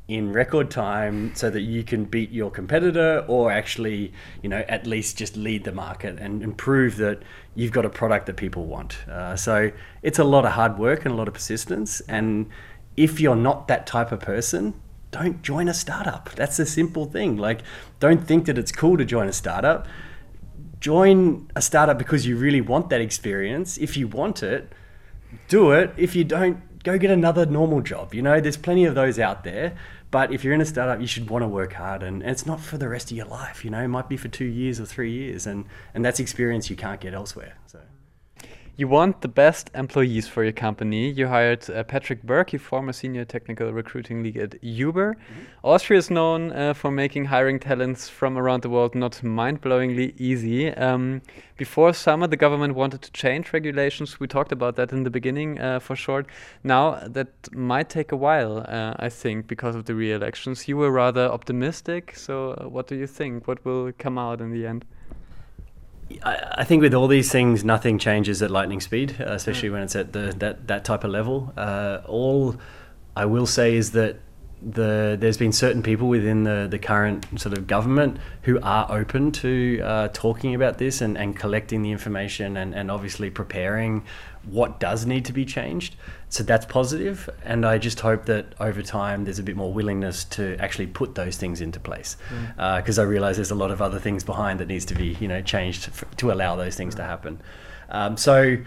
in 0.09 0.33
record 0.33 0.71
time 0.71 1.35
so 1.35 1.51
that 1.51 1.61
you 1.61 1.85
can 1.85 2.05
beat 2.05 2.31
your 2.31 2.51
competitor 2.51 3.25
or 3.29 3.53
actually 3.53 4.11
you 4.43 4.49
know 4.49 4.65
at 4.69 4.87
least 4.87 5.19
just 5.19 5.37
lead 5.37 5.65
the 5.65 5.73
market 5.73 6.19
and, 6.19 6.43
and 6.43 6.57
prove 6.57 6.97
that 6.97 7.23
you've 7.55 7.73
got 7.73 7.85
a 7.85 7.91
product 7.91 8.25
that 8.25 8.37
people 8.37 8.65
want 8.65 9.07
uh, 9.09 9.37
so 9.37 9.71
it's 10.03 10.19
a 10.19 10.25
lot 10.25 10.47
of 10.47 10.53
hard 10.53 10.79
work 10.79 11.05
and 11.05 11.13
a 11.13 11.17
lot 11.17 11.29
of 11.29 11.35
persistence 11.35 12.01
and 12.09 12.49
if 12.97 13.21
you're 13.21 13.37
not 13.37 13.69
that 13.69 13.87
type 13.87 14.11
of 14.11 14.19
person 14.19 14.73
don't 15.11 15.43
join 15.43 15.69
a 15.69 15.75
startup 15.75 16.31
that's 16.31 16.59
a 16.59 16.67
simple 16.67 17.05
thing 17.05 17.37
like 17.37 17.61
don't 18.01 18.27
think 18.27 18.47
that 18.47 18.57
it's 18.57 18.73
cool 18.73 18.97
to 18.97 19.05
join 19.05 19.29
a 19.29 19.33
startup 19.33 19.87
join 20.81 21.51
a 21.57 21.63
startup 21.63 21.99
because 21.99 22.27
you 22.27 22.37
really 22.37 22.61
want 22.61 22.91
that 22.91 23.01
experience. 23.01 23.79
If 23.79 23.97
you 23.97 24.09
want 24.09 24.43
it, 24.43 24.73
do 25.49 25.73
it. 25.73 25.93
If 25.97 26.15
you 26.15 26.25
don't, 26.25 26.83
go 26.83 26.99
get 26.99 27.11
another 27.11 27.47
normal 27.47 27.81
job. 27.81 28.15
You 28.15 28.23
know, 28.23 28.41
there's 28.41 28.57
plenty 28.57 28.85
of 28.85 28.95
those 28.95 29.19
out 29.19 29.45
there. 29.45 29.77
But 30.11 30.33
if 30.33 30.43
you're 30.43 30.55
in 30.55 30.61
a 30.61 30.67
startup, 30.67 31.01
you 31.01 31.07
should 31.07 31.29
want 31.29 31.43
to 31.43 31.49
work 31.49 31.75
hard, 31.75 32.03
and, 32.03 32.23
and 32.23 32.31
it's 32.31 32.47
not 32.47 32.61
for 32.61 32.79
the 32.79 32.89
rest 32.89 33.11
of 33.11 33.17
your 33.17 33.27
life. 33.27 33.65
You 33.65 33.71
know, 33.71 33.83
it 33.83 33.89
might 33.89 34.09
be 34.09 34.17
for 34.17 34.29
two 34.29 34.47
years 34.47 34.81
or 34.81 34.87
three 34.87 35.13
years, 35.13 35.47
and 35.47 35.67
and 35.93 36.05
that's 36.05 36.19
experience 36.19 36.71
you 36.71 36.77
can't 36.77 37.01
get 37.01 37.13
elsewhere. 37.13 37.59
So. 37.67 37.81
You 38.79 38.87
want 38.87 39.23
the 39.23 39.29
best 39.29 39.73
employees 39.75 40.29
for 40.29 40.45
your 40.45 40.53
company. 40.53 41.11
You 41.11 41.27
hired 41.27 41.69
uh, 41.69 41.83
Patrick 41.83 42.23
Berkey, 42.23 42.61
former 42.61 42.93
senior 42.93 43.25
technical 43.25 43.73
recruiting 43.73 44.23
lead 44.23 44.37
at 44.37 44.63
Uber. 44.63 45.15
Mm-hmm. 45.15 45.67
Austria 45.67 45.99
is 45.99 46.11
known 46.13 46.53
uh, 46.53 46.75
for 46.75 46.93
making 46.93 47.25
hiring 47.25 47.59
talents 47.59 48.09
from 48.09 48.39
around 48.39 48.63
the 48.63 48.69
world 48.69 48.95
not 48.95 49.21
mind 49.21 49.63
blowingly 49.63 50.15
easy. 50.17 50.73
Um, 50.75 51.23
before 51.57 51.93
summer, 51.93 52.29
the 52.29 52.37
government 52.37 52.77
wanted 52.77 53.03
to 53.03 53.11
change 53.11 53.53
regulations. 53.53 54.21
We 54.21 54.29
talked 54.29 54.53
about 54.53 54.77
that 54.77 54.93
in 54.93 55.03
the 55.03 55.11
beginning 55.11 55.59
uh, 55.59 55.81
for 55.81 55.97
short. 55.97 56.27
Now, 56.63 57.01
that 57.05 57.53
might 57.53 57.89
take 57.89 58.13
a 58.13 58.17
while, 58.17 58.59
uh, 58.59 58.95
I 58.97 59.09
think, 59.09 59.49
because 59.49 59.75
of 59.75 59.87
the 59.87 59.97
re 59.97 60.13
elections. 60.13 60.69
You 60.69 60.77
were 60.77 60.93
rather 60.93 61.27
optimistic. 61.27 62.15
So, 62.15 62.53
uh, 62.53 62.69
what 62.69 62.87
do 62.87 62.95
you 62.95 63.09
think? 63.09 63.49
What 63.49 63.65
will 63.65 63.91
come 63.99 64.19
out 64.19 64.41
in 64.41 64.53
the 64.53 64.69
end? 64.69 64.85
I, 66.23 66.65
think 66.65 66.83
with 66.83 66.95
all 66.95 67.07
these 67.07 67.31
things, 67.31 67.65
nothing 67.65 67.99
changes 67.99 68.43
at 68.43 68.51
lightning 68.51 68.81
speed, 68.81 69.17
uh, 69.21 69.33
especially 69.33 69.71
when 69.71 69.83
it's 69.83 69.95
at 69.95 70.13
the 70.13 70.35
that 70.39 70.67
that 70.69 70.85
type 70.85 71.05
of 71.05 71.11
level. 71.11 71.53
Uh, 71.57 72.01
all 72.07 72.57
I 73.15 73.27
will 73.27 73.47
say 73.47 73.77
is 73.77 73.93
that 73.93 74.17
the 74.61 75.17
there's 75.19 75.37
been 75.37 75.53
certain 75.53 75.83
people 75.83 76.09
within 76.09 76.45
the, 76.45 76.67
the 76.69 76.79
current 76.79 77.41
sort 77.41 77.57
of 77.57 77.67
government 77.67 78.19
who 78.43 78.59
are 78.61 78.91
open 78.91 79.31
to 79.31 79.81
uh, 79.85 80.09
talking 80.13 80.55
about 80.55 80.79
this 80.79 81.01
and, 81.01 81.17
and 81.17 81.37
collecting 81.37 81.83
the 81.83 81.93
information 81.93 82.57
and, 82.57 82.75
and 82.75 82.91
obviously 82.91 83.31
preparing 83.31 84.05
what 84.45 84.81
does 84.81 85.07
need 85.07 85.25
to 85.27 85.33
be 85.33 85.45
changed. 85.45 85.95
So 86.31 86.43
that's 86.43 86.67
positive, 86.67 87.31
and 87.45 87.65
I 87.65 87.79
just 87.79 88.01
hope 88.01 88.27
that 88.27 88.55
over 88.61 88.83
time 88.83 89.25
there's 89.25 89.39
a 89.39 89.43
bit 89.43 89.57
more 89.57 89.73
willingness 89.73 90.25
to 90.25 90.57
actually 90.59 90.87
put 90.87 91.15
those 91.15 91.37
things 91.37 91.61
into 91.61 91.81
place. 91.81 92.17
Because 92.57 92.97
mm. 92.97 92.99
uh, 92.99 93.03
I 93.03 93.05
realise 93.05 93.37
there's 93.37 93.51
a 93.51 93.55
lot 93.55 93.71
of 93.71 93.81
other 93.81 93.99
things 93.99 94.25
behind 94.25 94.61
that 94.61 94.69
needs 94.69 94.85
to 94.87 94.95
be 94.95 95.17
you 95.21 95.29
know 95.29 95.41
changed 95.41 95.91
to 96.19 96.33
allow 96.33 96.57
those 96.57 96.77
things 96.77 96.95
to 96.97 97.05
happen. 97.05 97.41
Um, 97.91 98.17
so 98.17 98.59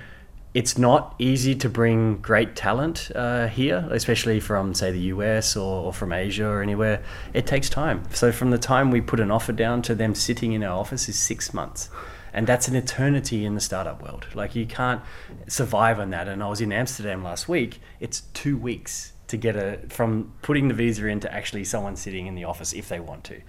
it's 0.53 0.77
not 0.77 1.15
easy 1.17 1.55
to 1.55 1.69
bring 1.69 2.17
great 2.17 2.55
talent 2.55 3.09
uh, 3.15 3.47
here, 3.47 3.87
especially 3.89 4.39
from, 4.39 4.73
say, 4.73 4.91
the 4.91 4.99
US 4.99 5.55
or, 5.55 5.85
or, 5.85 5.93
from 5.93 6.11
Asia 6.11 6.45
or 6.45 6.61
anywhere. 6.61 7.01
It 7.33 7.47
takes 7.47 7.69
time. 7.69 8.03
So, 8.13 8.31
from 8.31 8.51
the 8.51 8.57
time 8.57 8.91
we 8.91 8.99
put 8.99 9.21
an 9.21 9.31
offer 9.31 9.53
down 9.53 9.81
to 9.83 9.95
them 9.95 10.13
sitting 10.13 10.51
in 10.51 10.63
our 10.63 10.77
office 10.77 11.07
is 11.07 11.17
six 11.17 11.53
months. 11.53 11.89
And 12.33 12.47
that's 12.47 12.67
an 12.67 12.75
eternity 12.75 13.45
in 13.45 13.55
the 13.55 13.61
startup 13.61 14.01
world. 14.01 14.27
Like, 14.33 14.55
you 14.55 14.65
can't 14.65 15.01
survive 15.47 15.99
on 15.99 16.09
that. 16.09 16.27
And 16.27 16.43
I 16.43 16.47
was 16.47 16.59
in 16.59 16.71
Amsterdam 16.73 17.23
last 17.23 17.47
week, 17.47 17.79
it's 17.99 18.21
two 18.33 18.57
weeks 18.57 19.13
to 19.27 19.37
get 19.37 19.55
a 19.55 19.79
from 19.87 20.33
putting 20.41 20.67
the 20.67 20.73
visa 20.73 21.07
in 21.07 21.21
to 21.21 21.33
actually 21.33 21.63
someone 21.63 21.95
sitting 21.95 22.27
in 22.27 22.35
the 22.35 22.43
office 22.43 22.73
if 22.73 22.89
they 22.89 22.99
want 22.99 23.23
to. 23.23 23.35
Mm. 23.35 23.41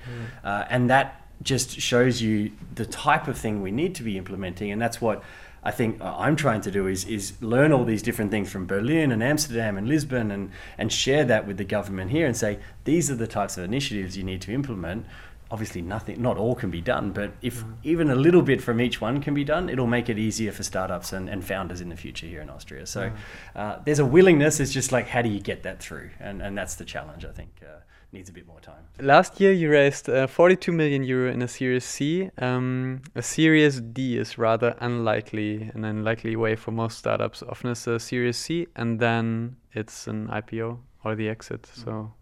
Uh, 0.44 0.64
and 0.70 0.88
that 0.90 1.26
just 1.42 1.80
shows 1.80 2.22
you 2.22 2.52
the 2.74 2.86
type 2.86 3.26
of 3.26 3.36
thing 3.36 3.62
we 3.62 3.72
need 3.72 3.96
to 3.96 4.04
be 4.04 4.16
implementing. 4.16 4.70
And 4.70 4.80
that's 4.80 5.00
what 5.00 5.24
I 5.62 5.70
think 5.70 6.00
uh, 6.00 6.14
I'm 6.18 6.36
trying 6.36 6.60
to 6.62 6.70
do 6.70 6.86
is 6.86 7.04
is 7.04 7.40
learn 7.40 7.72
all 7.72 7.84
these 7.84 8.02
different 8.02 8.30
things 8.30 8.50
from 8.50 8.66
Berlin 8.66 9.12
and 9.12 9.22
Amsterdam 9.22 9.78
and 9.78 9.88
Lisbon 9.88 10.30
and 10.30 10.50
and 10.76 10.92
share 10.92 11.24
that 11.24 11.46
with 11.46 11.56
the 11.56 11.64
government 11.64 12.10
here 12.10 12.26
and 12.26 12.36
say 12.36 12.58
these 12.84 13.10
are 13.10 13.14
the 13.14 13.26
types 13.26 13.56
of 13.56 13.64
initiatives 13.64 14.16
you 14.16 14.24
need 14.24 14.42
to 14.42 14.52
implement. 14.52 15.06
Obviously, 15.50 15.82
nothing, 15.82 16.22
not 16.22 16.38
all 16.38 16.54
can 16.54 16.70
be 16.70 16.80
done, 16.80 17.12
but 17.12 17.32
if 17.42 17.58
mm-hmm. 17.58 17.72
even 17.82 18.10
a 18.10 18.14
little 18.14 18.40
bit 18.40 18.62
from 18.62 18.80
each 18.80 19.02
one 19.02 19.20
can 19.20 19.34
be 19.34 19.44
done, 19.44 19.68
it'll 19.68 19.86
make 19.86 20.08
it 20.08 20.18
easier 20.18 20.50
for 20.50 20.62
startups 20.62 21.12
and, 21.12 21.28
and 21.28 21.44
founders 21.44 21.82
in 21.82 21.90
the 21.90 21.96
future 21.96 22.26
here 22.26 22.40
in 22.40 22.48
Austria. 22.48 22.86
So 22.86 23.10
mm. 23.10 23.14
uh, 23.54 23.78
there's 23.84 23.98
a 23.98 24.06
willingness. 24.06 24.60
It's 24.60 24.72
just 24.72 24.92
like 24.92 25.08
how 25.08 25.20
do 25.20 25.28
you 25.28 25.40
get 25.40 25.62
that 25.64 25.78
through, 25.80 26.10
and 26.18 26.40
and 26.40 26.56
that's 26.56 26.76
the 26.76 26.86
challenge 26.86 27.26
I 27.26 27.32
think. 27.32 27.50
Uh, 27.62 27.80
needs 28.12 28.28
a 28.28 28.32
bit 28.32 28.46
more 28.46 28.60
time. 28.60 28.84
Last 29.00 29.40
year, 29.40 29.52
you 29.52 29.70
raised 29.70 30.08
uh, 30.08 30.26
42 30.26 30.72
million 30.72 31.02
euro 31.02 31.32
in 31.32 31.42
a 31.42 31.48
Series 31.48 31.84
C. 31.84 32.30
Um, 32.38 33.02
a 33.14 33.22
Series 33.22 33.80
D 33.80 34.18
is 34.18 34.38
rather 34.38 34.76
unlikely, 34.80 35.70
an 35.74 35.84
unlikely 35.84 36.36
way 36.36 36.56
for 36.56 36.70
most 36.70 36.98
startups. 36.98 37.42
Often 37.42 37.70
it's 37.70 37.86
a 37.86 37.98
Series 37.98 38.36
C, 38.36 38.66
and 38.76 39.00
then 39.00 39.56
it's 39.72 40.06
an 40.06 40.28
IPO 40.28 40.78
or 41.04 41.14
the 41.14 41.28
exit. 41.28 41.62
Mm. 41.62 41.84
So, 41.84 42.12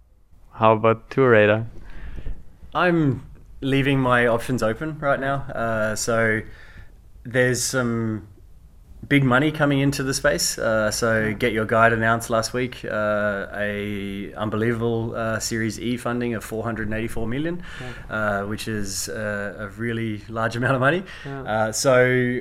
how 0.53 0.73
about 0.73 1.11
TourRadar? 1.11 1.67
I'm 2.75 3.27
leaving 3.61 3.99
my 3.99 4.27
options 4.27 4.63
open 4.63 4.99
right 5.01 5.21
now. 5.21 5.43
Uh, 5.55 5.97
so, 5.97 6.41
there's 7.25 7.63
some 7.63 8.29
big 9.09 9.25
money 9.25 9.51
coming 9.51 9.81
into 9.81 10.03
the 10.03 10.15
space. 10.15 10.59
Uh, 10.59 10.91
so 10.91 11.35
GetYourGuide 11.35 11.93
announced 11.93 12.31
last 12.31 12.53
week 12.53 12.85
uh, 12.85 13.47
a 13.55 14.33
unbelievable 14.35 15.15
uh, 15.17 15.41
Series 15.41 15.81
E 15.81 15.97
funding 15.97 16.35
of 16.35 16.45
484 16.45 17.27
million, 17.27 17.63
yeah. 17.81 18.15
Uh, 18.15 18.47
which 18.47 18.69
is 18.69 19.09
uh, 19.09 19.57
a 19.59 19.69
really 19.71 20.23
large 20.29 20.57
amount 20.57 20.75
of 20.75 20.81
money. 20.81 21.03
Yeah. 21.25 21.43
Uh, 21.43 21.73
so 21.73 22.41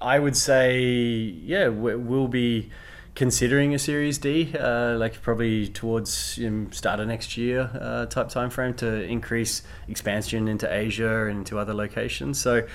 I 0.00 0.18
would 0.18 0.36
say, 0.36 0.80
yeah, 0.80 1.68
we'll 1.68 2.28
be 2.28 2.70
considering 3.14 3.74
a 3.74 3.78
Series 3.78 4.18
D, 4.18 4.52
like 4.54 5.20
probably 5.22 5.68
towards 5.68 6.38
um, 6.44 6.72
start 6.72 7.00
of 7.00 7.08
next 7.08 7.36
year 7.36 8.06
type 8.10 8.28
time 8.28 8.48
frame 8.48 8.74
to 8.74 9.02
increase 9.04 9.62
expansion 9.88 10.48
into 10.48 10.72
Asia 10.72 11.26
and 11.26 11.38
into 11.38 11.58
other 11.58 11.74
locations. 11.74 12.40
So 12.40 12.66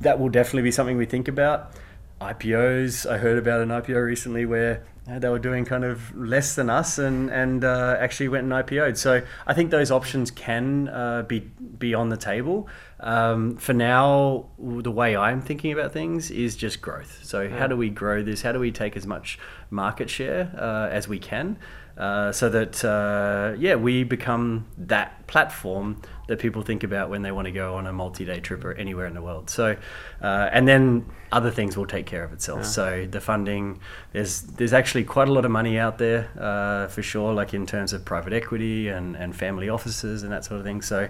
that 0.00 0.20
will 0.20 0.28
definitely 0.28 0.62
be 0.62 0.70
something 0.70 0.96
we 0.96 1.06
think 1.06 1.28
about. 1.28 1.72
IPOs. 2.20 3.10
I 3.10 3.18
heard 3.18 3.38
about 3.38 3.60
an 3.60 3.68
IPO 3.68 4.04
recently 4.04 4.46
where 4.46 4.84
they 5.06 5.28
were 5.28 5.38
doing 5.38 5.66
kind 5.66 5.84
of 5.84 6.16
less 6.16 6.54
than 6.54 6.70
us 6.70 6.98
and 6.98 7.30
and 7.30 7.62
uh, 7.62 7.96
actually 7.98 8.28
went 8.28 8.44
and 8.44 8.52
IPO'd. 8.52 8.96
So 8.96 9.22
I 9.46 9.54
think 9.54 9.70
those 9.70 9.90
options 9.90 10.30
can 10.30 10.88
uh, 10.88 11.22
be 11.22 11.40
be 11.40 11.94
on 11.94 12.08
the 12.08 12.16
table. 12.16 12.68
Um, 13.00 13.56
for 13.56 13.74
now, 13.74 14.46
the 14.58 14.90
way 14.90 15.14
I'm 15.14 15.42
thinking 15.42 15.72
about 15.72 15.92
things 15.92 16.30
is 16.30 16.56
just 16.56 16.80
growth. 16.80 17.20
So 17.22 17.42
yeah. 17.42 17.58
how 17.58 17.66
do 17.66 17.76
we 17.76 17.90
grow 17.90 18.22
this? 18.22 18.42
How 18.42 18.52
do 18.52 18.58
we 18.58 18.72
take 18.72 18.96
as 18.96 19.06
much 19.06 19.38
market 19.70 20.08
share 20.08 20.50
uh, 20.56 20.88
as 20.90 21.06
we 21.06 21.18
can? 21.18 21.58
Uh, 21.96 22.32
so 22.32 22.48
that 22.48 22.84
uh, 22.84 23.54
yeah, 23.56 23.76
we 23.76 24.02
become 24.02 24.66
that 24.76 25.24
platform 25.28 26.02
that 26.26 26.38
people 26.38 26.62
think 26.62 26.82
about 26.82 27.08
when 27.08 27.22
they 27.22 27.30
want 27.30 27.46
to 27.46 27.52
go 27.52 27.74
on 27.74 27.86
a 27.86 27.92
multi-day 27.92 28.40
trip 28.40 28.64
or 28.64 28.72
anywhere 28.72 29.06
in 29.06 29.14
the 29.14 29.22
world. 29.22 29.48
So, 29.48 29.76
uh, 30.20 30.48
and 30.52 30.66
then 30.66 31.04
other 31.30 31.50
things 31.50 31.76
will 31.76 31.86
take 31.86 32.06
care 32.06 32.24
of 32.24 32.32
itself. 32.32 32.60
Yeah. 32.60 32.66
So 32.66 33.06
the 33.08 33.20
funding, 33.20 33.78
there's 34.12 34.42
there's 34.42 34.72
actually 34.72 35.04
quite 35.04 35.28
a 35.28 35.32
lot 35.32 35.44
of 35.44 35.50
money 35.50 35.78
out 35.78 35.98
there 35.98 36.30
uh, 36.38 36.88
for 36.88 37.02
sure, 37.02 37.32
like 37.32 37.54
in 37.54 37.66
terms 37.66 37.92
of 37.92 38.04
private 38.04 38.32
equity 38.32 38.88
and, 38.88 39.16
and 39.16 39.36
family 39.36 39.68
offices 39.68 40.24
and 40.24 40.32
that 40.32 40.44
sort 40.44 40.58
of 40.58 40.66
thing. 40.66 40.82
So, 40.82 41.08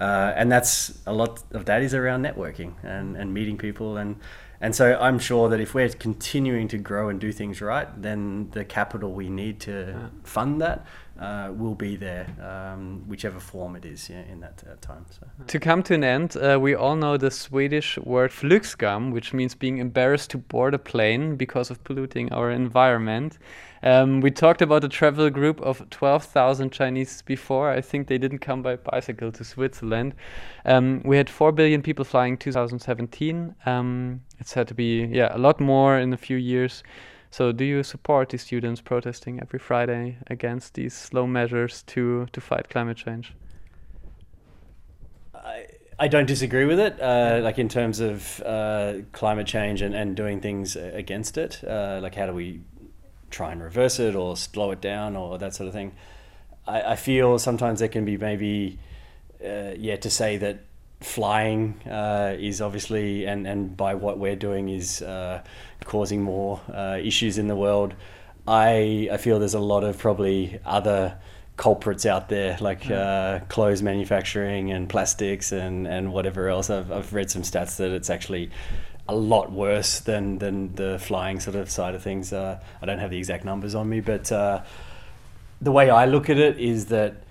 uh, 0.00 0.32
and 0.34 0.50
that's 0.50 0.98
a 1.06 1.12
lot 1.12 1.42
of 1.52 1.66
that 1.66 1.82
is 1.82 1.94
around 1.94 2.24
networking 2.24 2.72
and, 2.82 3.16
and 3.16 3.32
meeting 3.32 3.56
people 3.56 3.98
and 3.98 4.16
and 4.60 4.74
so 4.74 4.98
I'm 5.00 5.18
sure 5.18 5.48
that 5.48 5.60
if 5.60 5.74
we're 5.74 5.88
continuing 5.88 6.68
to 6.68 6.78
grow 6.78 7.08
and 7.08 7.20
do 7.20 7.32
things 7.32 7.60
right, 7.60 7.88
then 8.00 8.50
the 8.52 8.64
capital 8.64 9.12
we 9.12 9.28
need 9.28 9.60
to 9.60 9.94
yeah. 9.96 10.08
fund 10.22 10.60
that 10.60 10.86
uh, 11.20 11.52
will 11.52 11.74
be 11.74 11.96
there, 11.96 12.26
um, 12.40 13.04
whichever 13.06 13.38
form 13.38 13.76
it 13.76 13.84
is 13.84 14.10
yeah, 14.10 14.22
in 14.30 14.40
that 14.40 14.64
uh, 14.66 14.74
time. 14.80 15.06
So. 15.10 15.26
To 15.46 15.60
come 15.60 15.82
to 15.84 15.94
an 15.94 16.04
end, 16.04 16.36
uh, 16.36 16.58
we 16.60 16.74
all 16.74 16.96
know 16.96 17.16
the 17.16 17.30
Swedish 17.30 17.98
word 17.98 18.30
flygskam, 18.30 19.12
which 19.12 19.32
means 19.32 19.54
being 19.54 19.78
embarrassed 19.78 20.30
to 20.30 20.38
board 20.38 20.74
a 20.74 20.78
plane 20.78 21.36
because 21.36 21.70
of 21.70 21.82
polluting 21.84 22.32
our 22.32 22.50
environment. 22.50 23.38
Um, 23.84 24.22
we 24.22 24.30
talked 24.30 24.62
about 24.62 24.82
a 24.82 24.88
travel 24.88 25.28
group 25.28 25.60
of 25.60 25.88
12,000 25.90 26.72
Chinese 26.72 27.22
before. 27.22 27.70
I 27.70 27.82
think 27.82 28.08
they 28.08 28.16
didn't 28.16 28.38
come 28.38 28.62
by 28.62 28.76
bicycle 28.76 29.30
to 29.32 29.44
Switzerland. 29.44 30.14
Um, 30.64 31.02
we 31.04 31.18
had 31.18 31.28
4 31.28 31.52
billion 31.52 31.82
people 31.82 32.04
flying 32.04 32.38
2017. 32.38 33.54
Um, 33.66 34.22
it's 34.38 34.54
had 34.54 34.68
to 34.68 34.74
be 34.74 35.04
yeah 35.12 35.36
a 35.36 35.38
lot 35.38 35.60
more 35.60 35.98
in 35.98 36.12
a 36.12 36.16
few 36.16 36.38
years. 36.38 36.82
So, 37.36 37.50
do 37.50 37.64
you 37.64 37.82
support 37.82 38.28
the 38.28 38.38
students 38.38 38.80
protesting 38.80 39.40
every 39.40 39.58
Friday 39.58 40.18
against 40.28 40.74
these 40.74 40.94
slow 40.94 41.26
measures 41.26 41.82
to, 41.88 42.28
to 42.30 42.40
fight 42.40 42.68
climate 42.70 42.96
change? 42.96 43.34
I, 45.34 45.66
I 45.98 46.06
don't 46.06 46.26
disagree 46.26 46.64
with 46.64 46.78
it, 46.78 47.00
uh, 47.00 47.40
like 47.42 47.58
in 47.58 47.68
terms 47.68 47.98
of 47.98 48.40
uh, 48.46 48.98
climate 49.10 49.48
change 49.48 49.82
and, 49.82 49.96
and 49.96 50.14
doing 50.14 50.40
things 50.40 50.76
against 50.76 51.36
it. 51.36 51.60
Uh, 51.64 51.98
like, 52.00 52.14
how 52.14 52.26
do 52.26 52.32
we 52.32 52.60
try 53.32 53.50
and 53.50 53.60
reverse 53.60 53.98
it 53.98 54.14
or 54.14 54.36
slow 54.36 54.70
it 54.70 54.80
down 54.80 55.16
or 55.16 55.36
that 55.36 55.56
sort 55.56 55.66
of 55.66 55.74
thing? 55.74 55.90
I, 56.68 56.92
I 56.92 56.94
feel 56.94 57.40
sometimes 57.40 57.80
there 57.80 57.88
can 57.88 58.04
be 58.04 58.16
maybe, 58.16 58.78
uh, 59.44 59.72
yeah, 59.76 59.96
to 59.96 60.08
say 60.08 60.36
that 60.36 60.60
flying 61.04 61.74
uh, 61.86 62.34
is 62.38 62.60
obviously, 62.60 63.26
and, 63.26 63.46
and 63.46 63.76
by 63.76 63.94
what 63.94 64.18
we're 64.18 64.36
doing, 64.36 64.68
is 64.68 65.02
uh, 65.02 65.42
causing 65.84 66.22
more 66.22 66.60
uh, 66.72 66.98
issues 67.02 67.38
in 67.38 67.46
the 67.46 67.56
world. 67.56 67.94
I, 68.46 69.08
I 69.12 69.16
feel 69.18 69.38
there's 69.38 69.54
a 69.54 69.60
lot 69.60 69.84
of 69.84 69.98
probably 69.98 70.60
other 70.64 71.18
culprits 71.56 72.04
out 72.04 72.28
there, 72.28 72.56
like 72.60 72.90
uh, 72.90 73.40
clothes 73.48 73.82
manufacturing 73.82 74.72
and 74.72 74.88
plastics 74.88 75.52
and, 75.52 75.86
and 75.86 76.12
whatever 76.12 76.48
else. 76.48 76.70
I've, 76.70 76.90
I've 76.90 77.12
read 77.12 77.30
some 77.30 77.42
stats 77.42 77.76
that 77.76 77.90
it's 77.90 78.10
actually 78.10 78.50
a 79.08 79.14
lot 79.14 79.52
worse 79.52 80.00
than, 80.00 80.38
than 80.38 80.74
the 80.74 80.98
flying 80.98 81.38
sort 81.38 81.56
of 81.56 81.70
side 81.70 81.94
of 81.94 82.02
things. 82.02 82.32
Uh, 82.32 82.58
I 82.82 82.86
don't 82.86 82.98
have 82.98 83.10
the 83.10 83.18
exact 83.18 83.44
numbers 83.44 83.74
on 83.74 83.88
me, 83.88 84.00
but 84.00 84.32
uh, 84.32 84.62
the 85.60 85.72
way 85.72 85.90
I 85.90 86.06
look 86.06 86.28
at 86.30 86.38
it 86.38 86.58
is 86.58 86.86
that 86.86 87.23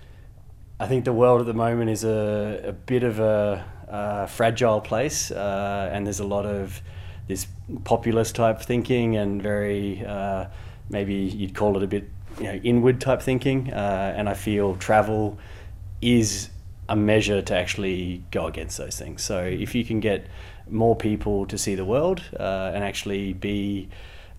I 0.80 0.88
think 0.88 1.06
the 1.06 1.14
world 1.14 1.42
at 1.42 1.48
the 1.48 1.54
moment 1.54 1.90
is 1.90 2.04
a, 2.04 2.62
a 2.66 2.74
bit 2.74 3.04
of 3.04 3.20
a, 3.20 3.64
a 3.88 4.28
fragile 4.28 4.82
place, 4.82 5.32
uh, 5.32 5.90
and 5.92 6.06
there's 6.06 6.20
a 6.20 6.26
lot 6.28 6.46
of 6.46 6.82
this 7.28 7.48
populist 7.86 8.36
type 8.36 8.62
thinking 8.62 9.16
and 9.16 9.42
very 9.42 10.06
uh, 10.06 10.46
maybe 10.90 11.14
you'd 11.14 11.56
call 11.56 11.78
it 11.78 11.84
a 11.84 11.88
bit 11.88 12.10
you 12.38 12.46
know 12.46 12.56
inward 12.56 13.00
type 13.00 13.22
thinking. 13.22 13.72
Uh, 13.72 14.14
and 14.16 14.28
I 14.28 14.34
feel 14.34 14.76
travel 14.76 15.38
is 16.02 16.50
a 16.90 16.96
measure 16.96 17.42
to 17.42 17.56
actually 17.56 18.24
go 18.32 18.48
against 18.48 18.78
those 18.78 18.98
things. 18.98 19.24
So 19.24 19.44
if 19.44 19.74
you 19.74 19.86
can 19.86 20.00
get 20.00 20.28
more 20.70 20.96
people 20.96 21.46
to 21.46 21.58
see 21.58 21.76
the 21.76 21.86
world 21.86 22.22
uh, 22.38 22.72
and 22.74 22.84
actually 22.84 23.34
be 23.34 23.90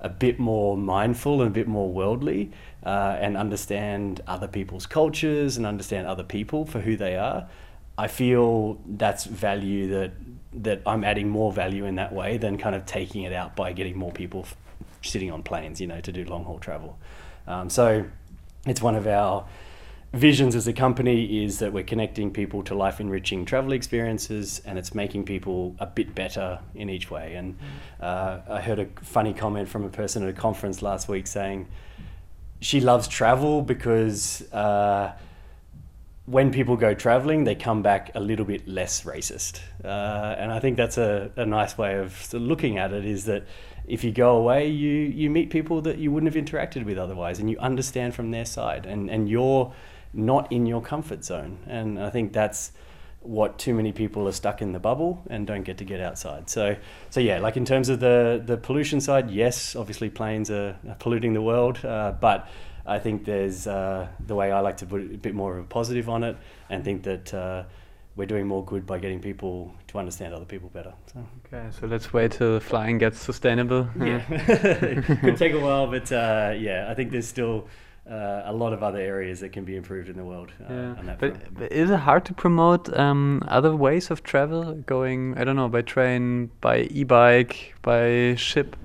a 0.04 0.08
bit 0.10 0.38
more 0.38 0.76
mindful 0.76 1.40
and 1.40 1.48
a 1.48 1.54
bit 1.54 1.66
more 1.66 1.90
worldly 1.90 2.52
uh, 2.84 3.16
and 3.18 3.38
understand 3.38 4.20
other 4.26 4.46
people's 4.46 4.84
cultures 4.86 5.56
and 5.56 5.64
understand 5.66 6.06
other 6.06 6.22
people 6.22 6.66
for 6.66 6.80
who 6.80 6.94
they 6.94 7.16
are, 7.16 7.48
I 7.96 8.08
feel 8.08 8.78
that's 8.86 9.24
value 9.24 9.88
that 9.88 10.12
that 10.56 10.82
I'm 10.86 11.02
adding 11.02 11.28
more 11.28 11.52
value 11.52 11.84
in 11.84 11.96
that 11.96 12.12
way 12.12 12.36
than 12.36 12.58
kind 12.58 12.76
of 12.76 12.86
taking 12.86 13.22
it 13.22 13.32
out 13.32 13.56
by 13.56 13.72
getting 13.72 13.96
more 13.98 14.12
people 14.12 14.42
f- 14.42 14.56
sitting 15.02 15.32
on 15.32 15.42
planes, 15.42 15.80
you 15.80 15.88
know, 15.88 16.00
to 16.00 16.12
do 16.12 16.24
long 16.24 16.44
haul 16.44 16.60
travel. 16.60 16.96
Um, 17.48 17.68
so 17.68 18.04
it's 18.64 18.80
one 18.80 18.94
of 18.94 19.08
our 19.08 19.46
visions 20.14 20.54
as 20.54 20.66
a 20.68 20.72
company 20.72 21.44
is 21.44 21.58
that 21.58 21.72
we're 21.72 21.84
connecting 21.84 22.30
people 22.30 22.62
to 22.62 22.74
life 22.74 23.00
enriching 23.00 23.44
travel 23.44 23.72
experiences 23.72 24.62
and 24.64 24.78
it's 24.78 24.94
making 24.94 25.24
people 25.24 25.74
a 25.78 25.86
bit 25.86 26.14
better 26.14 26.60
in 26.74 26.88
each 26.88 27.10
way. 27.10 27.34
And 27.34 27.58
uh, 28.00 28.38
I 28.48 28.60
heard 28.60 28.78
a 28.78 28.86
funny 29.02 29.34
comment 29.34 29.68
from 29.68 29.84
a 29.84 29.88
person 29.88 30.22
at 30.22 30.28
a 30.28 30.32
conference 30.32 30.82
last 30.82 31.08
week 31.08 31.26
saying 31.26 31.68
she 32.60 32.80
loves 32.80 33.08
travel 33.08 33.62
because. 33.62 34.42
Uh, 34.52 35.12
when 36.26 36.50
people 36.50 36.74
go 36.78 36.94
traveling, 36.94 37.44
they 37.44 37.54
come 37.54 37.82
back 37.82 38.10
a 38.14 38.20
little 38.20 38.46
bit 38.46 38.66
less 38.66 39.02
racist. 39.02 39.60
Uh, 39.84 40.34
and 40.38 40.50
I 40.50 40.58
think 40.58 40.78
that's 40.78 40.96
a, 40.96 41.30
a 41.36 41.44
nice 41.44 41.76
way 41.76 41.98
of 41.98 42.32
looking 42.32 42.78
at 42.78 42.94
it 42.94 43.04
is 43.04 43.26
that 43.26 43.44
if 43.86 44.02
you 44.02 44.10
go 44.10 44.36
away, 44.36 44.68
you, 44.68 44.90
you 44.90 45.28
meet 45.28 45.50
people 45.50 45.82
that 45.82 45.98
you 45.98 46.10
wouldn't 46.10 46.34
have 46.34 46.42
interacted 46.42 46.86
with 46.86 46.96
otherwise 46.96 47.40
and 47.40 47.50
you 47.50 47.58
understand 47.58 48.14
from 48.14 48.30
their 48.30 48.46
side 48.46 48.86
and, 48.86 49.10
and 49.10 49.28
you're 49.28 49.74
not 50.14 50.50
in 50.52 50.66
your 50.66 50.80
comfort 50.80 51.24
zone. 51.24 51.58
And 51.66 51.98
I 51.98 52.10
think 52.10 52.32
that's 52.32 52.72
what 53.20 53.58
too 53.58 53.72
many 53.72 53.90
people 53.90 54.28
are 54.28 54.32
stuck 54.32 54.60
in 54.60 54.72
the 54.72 54.78
bubble 54.78 55.22
and 55.30 55.46
don't 55.46 55.62
get 55.62 55.78
to 55.78 55.84
get 55.84 56.00
outside. 56.00 56.50
So, 56.50 56.76
so 57.10 57.20
yeah, 57.20 57.38
like 57.38 57.56
in 57.56 57.64
terms 57.64 57.88
of 57.88 58.00
the, 58.00 58.42
the 58.44 58.56
pollution 58.56 59.00
side, 59.00 59.30
yes, 59.30 59.74
obviously 59.74 60.10
planes 60.10 60.50
are, 60.50 60.76
are 60.88 60.94
polluting 60.98 61.32
the 61.32 61.40
world, 61.42 61.82
uh, 61.84 62.12
but 62.20 62.48
I 62.86 62.98
think 62.98 63.24
there's 63.24 63.66
uh, 63.66 64.08
the 64.26 64.34
way 64.34 64.52
I 64.52 64.60
like 64.60 64.76
to 64.78 64.86
put 64.86 65.00
it, 65.00 65.14
a 65.14 65.18
bit 65.18 65.34
more 65.34 65.56
of 65.56 65.64
a 65.64 65.66
positive 65.66 66.08
on 66.10 66.22
it 66.22 66.36
and 66.68 66.84
think 66.84 67.04
that 67.04 67.32
uh, 67.32 67.64
we're 68.14 68.26
doing 68.26 68.46
more 68.46 68.64
good 68.64 68.86
by 68.86 68.98
getting 68.98 69.20
people 69.20 69.74
to 69.88 69.98
understand 69.98 70.34
other 70.34 70.44
people 70.44 70.68
better. 70.68 70.92
So. 71.12 71.26
Okay, 71.46 71.66
so 71.70 71.86
let's 71.86 72.12
wait 72.12 72.32
till 72.32 72.60
flying 72.60 72.98
gets 72.98 73.18
sustainable. 73.18 73.88
Yeah, 73.98 74.22
it 74.28 75.04
could 75.20 75.36
take 75.38 75.54
a 75.54 75.60
while, 75.60 75.86
but 75.86 76.12
uh, 76.12 76.54
yeah, 76.56 76.86
I 76.88 76.94
think 76.94 77.10
there's 77.10 77.28
still. 77.28 77.68
Uh, 78.10 78.42
a 78.44 78.52
lot 78.52 78.74
of 78.74 78.82
other 78.82 78.98
areas 78.98 79.40
that 79.40 79.50
can 79.50 79.64
be 79.64 79.76
improved 79.76 80.10
in 80.10 80.16
the 80.16 80.24
world. 80.24 80.52
Uh, 80.68 80.74
yeah. 80.74 81.16
but, 81.18 81.54
but, 81.54 81.72
is 81.72 81.88
it 81.88 82.00
hard 82.00 82.22
to 82.22 82.34
promote 82.34 82.94
um, 82.98 83.42
other 83.48 83.74
ways 83.74 84.10
of 84.10 84.22
travel? 84.22 84.74
Going, 84.74 85.38
I 85.38 85.44
don't 85.44 85.56
know, 85.56 85.70
by 85.70 85.80
train, 85.80 86.50
by 86.60 86.80
e-bike, 86.90 87.74
by 87.80 88.34
ship? 88.34 88.76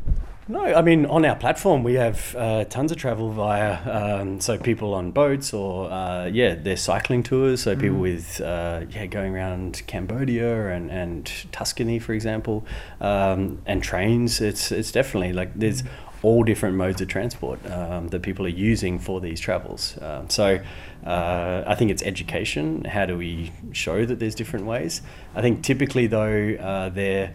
No, 0.49 0.61
I 0.61 0.81
mean 0.81 1.05
on 1.05 1.25
our 1.25 1.35
platform 1.35 1.83
we 1.83 1.93
have 1.93 2.35
uh, 2.35 2.63
tons 2.65 2.91
of 2.91 2.97
travel 2.97 3.29
via 3.29 3.77
um, 4.19 4.41
so 4.41 4.57
people 4.57 4.95
on 4.95 5.11
boats 5.11 5.53
or 5.53 5.91
uh, 5.91 6.25
yeah 6.25 6.55
they're 6.55 6.75
cycling 6.75 7.21
tours 7.21 7.61
so 7.61 7.75
mm. 7.75 7.79
people 7.79 7.99
with 7.99 8.41
uh, 8.41 8.81
yeah 8.89 9.05
going 9.05 9.35
around 9.35 9.83
Cambodia 9.85 10.69
and, 10.69 10.89
and 10.89 11.31
Tuscany 11.51 11.99
for 11.99 12.13
example 12.13 12.65
um, 12.99 13.61
and 13.67 13.83
trains 13.83 14.41
it's 14.41 14.71
it's 14.71 14.91
definitely 14.91 15.33
like 15.33 15.53
there's 15.53 15.83
all 16.21 16.43
different 16.43 16.75
modes 16.75 17.01
of 17.01 17.07
transport 17.07 17.63
um, 17.71 18.07
that 18.09 18.21
people 18.21 18.45
are 18.45 18.49
using 18.49 18.99
for 18.99 19.21
these 19.21 19.39
travels 19.39 19.97
um, 20.01 20.29
so 20.29 20.59
uh, 21.05 21.63
I 21.65 21.75
think 21.75 21.91
it's 21.91 22.03
education 22.03 22.83
how 22.85 23.05
do 23.05 23.17
we 23.17 23.51
show 23.71 24.05
that 24.05 24.19
there's 24.19 24.35
different 24.35 24.65
ways 24.65 25.01
I 25.35 25.41
think 25.41 25.63
typically 25.63 26.07
though 26.07 26.55
uh, 26.55 26.89
they're 26.89 27.33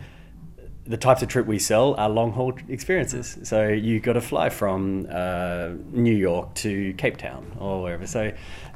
the 0.86 0.98
types 0.98 1.22
of 1.22 1.28
trip 1.28 1.46
we 1.46 1.58
sell 1.58 1.94
are 1.94 2.10
long 2.10 2.32
haul 2.32 2.52
experiences. 2.68 3.38
So 3.42 3.68
you've 3.68 4.02
got 4.02 4.14
to 4.14 4.20
fly 4.20 4.50
from 4.50 5.06
uh, 5.10 5.70
New 5.90 6.14
York 6.14 6.54
to 6.56 6.92
Cape 6.94 7.16
Town 7.16 7.56
or 7.58 7.82
wherever. 7.82 8.06
So 8.06 8.32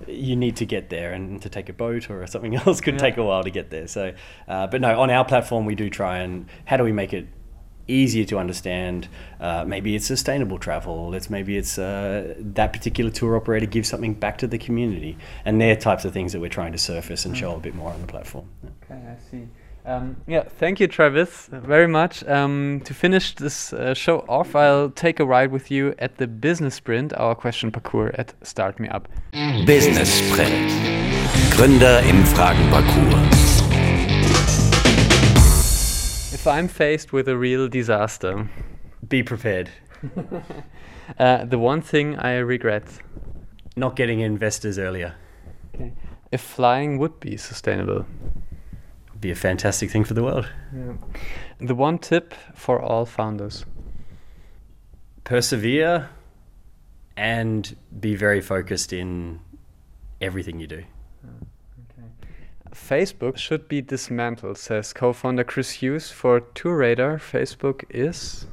you 0.06 0.34
need 0.34 0.56
to 0.56 0.64
get 0.64 0.88
there, 0.88 1.12
and 1.12 1.40
to 1.42 1.48
take 1.50 1.68
a 1.68 1.72
boat 1.74 2.08
or 2.08 2.26
something 2.26 2.56
else 2.66 2.80
could 2.80 2.94
yeah. 2.94 3.00
take 3.00 3.16
a 3.18 3.22
while 3.22 3.44
to 3.44 3.50
get 3.50 3.70
there. 3.70 3.86
So, 3.86 4.14
uh, 4.46 4.66
but 4.68 4.80
no, 4.80 4.98
on 5.00 5.10
our 5.10 5.24
platform 5.24 5.66
we 5.66 5.74
do 5.74 5.90
try 5.90 6.18
and 6.18 6.46
how 6.64 6.78
do 6.78 6.84
we 6.84 6.92
make 6.92 7.12
it 7.12 7.28
easier 7.88 8.24
to 8.26 8.38
understand. 8.38 9.08
Uh, 9.40 9.64
maybe 9.66 9.96
it's 9.96 10.06
sustainable 10.06 10.58
travel. 10.58 11.14
It's 11.14 11.28
maybe 11.30 11.56
it's 11.56 11.78
uh, 11.78 12.34
that 12.38 12.72
particular 12.72 13.10
tour 13.10 13.36
operator 13.36 13.66
gives 13.66 13.88
something 13.88 14.14
back 14.14 14.38
to 14.38 14.46
the 14.46 14.58
community, 14.58 15.16
and 15.44 15.60
they're 15.60 15.76
types 15.76 16.04
of 16.04 16.12
things 16.12 16.32
that 16.32 16.40
we're 16.40 16.48
trying 16.48 16.72
to 16.72 16.78
surface 16.78 17.24
and 17.24 17.36
show 17.36 17.56
a 17.56 17.60
bit 17.60 17.74
more 17.74 17.92
on 17.92 18.00
the 18.00 18.06
platform. 18.06 18.48
Okay, 18.84 19.00
I 19.00 19.30
see. 19.30 19.48
Um, 19.88 20.16
yeah, 20.26 20.42
thank 20.42 20.80
you, 20.80 20.86
Travis, 20.86 21.48
very 21.50 21.88
much. 21.88 22.22
Um, 22.24 22.82
to 22.84 22.92
finish 22.92 23.34
this 23.34 23.72
uh, 23.72 23.94
show 23.94 24.18
off, 24.28 24.54
I'll 24.54 24.90
take 24.90 25.18
a 25.18 25.24
ride 25.24 25.50
with 25.50 25.70
you 25.70 25.94
at 25.98 26.18
the 26.18 26.26
Business 26.26 26.74
Sprint, 26.74 27.14
our 27.14 27.34
question 27.34 27.70
parcours 27.70 28.14
at 28.18 28.34
Start 28.46 28.78
Me 28.78 28.88
Up. 28.88 29.08
Business 29.64 30.12
Sprint. 30.12 30.70
Gründer 31.56 32.02
im 32.06 32.22
Fragenparcours. 32.26 33.28
If 33.32 33.47
I'm 36.48 36.68
faced 36.68 37.12
with 37.12 37.28
a 37.28 37.36
real 37.36 37.68
disaster, 37.68 38.48
be 39.06 39.22
prepared. 39.22 39.70
uh, 41.18 41.44
the 41.44 41.58
one 41.58 41.82
thing 41.82 42.16
I 42.18 42.36
regret 42.38 42.84
not 43.76 43.96
getting 43.96 44.20
investors 44.20 44.78
earlier. 44.78 45.14
Okay. 45.74 45.92
If 46.32 46.40
flying 46.40 46.98
would 46.98 47.20
be 47.20 47.36
sustainable 47.36 48.06
would 49.12 49.20
be 49.20 49.30
a 49.30 49.34
fantastic 49.34 49.90
thing 49.90 50.04
for 50.04 50.14
the 50.14 50.22
world. 50.22 50.48
Yeah. 50.74 50.94
The 51.58 51.74
one 51.74 51.98
tip 51.98 52.34
for 52.54 52.80
all 52.80 53.06
founders 53.06 53.64
persevere 55.24 56.08
and 57.16 57.76
be 58.00 58.14
very 58.14 58.40
focused 58.40 58.92
in 58.92 59.40
everything 60.20 60.60
you 60.60 60.66
do. 60.66 60.84
Facebook 62.78 63.36
should 63.36 63.68
be 63.68 63.82
dismantled, 63.82 64.58
says 64.58 64.92
co 64.92 65.12
founder 65.12 65.44
Chris 65.44 65.70
Hughes. 65.70 66.10
For 66.10 66.40
TourRadar, 66.40 67.18
Facebook 67.18 67.84
is 67.90 68.46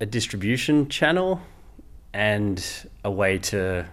a 0.00 0.06
distribution 0.06 0.88
channel 0.88 1.40
and 2.12 2.64
a 3.04 3.10
way 3.10 3.38
to 3.38 3.86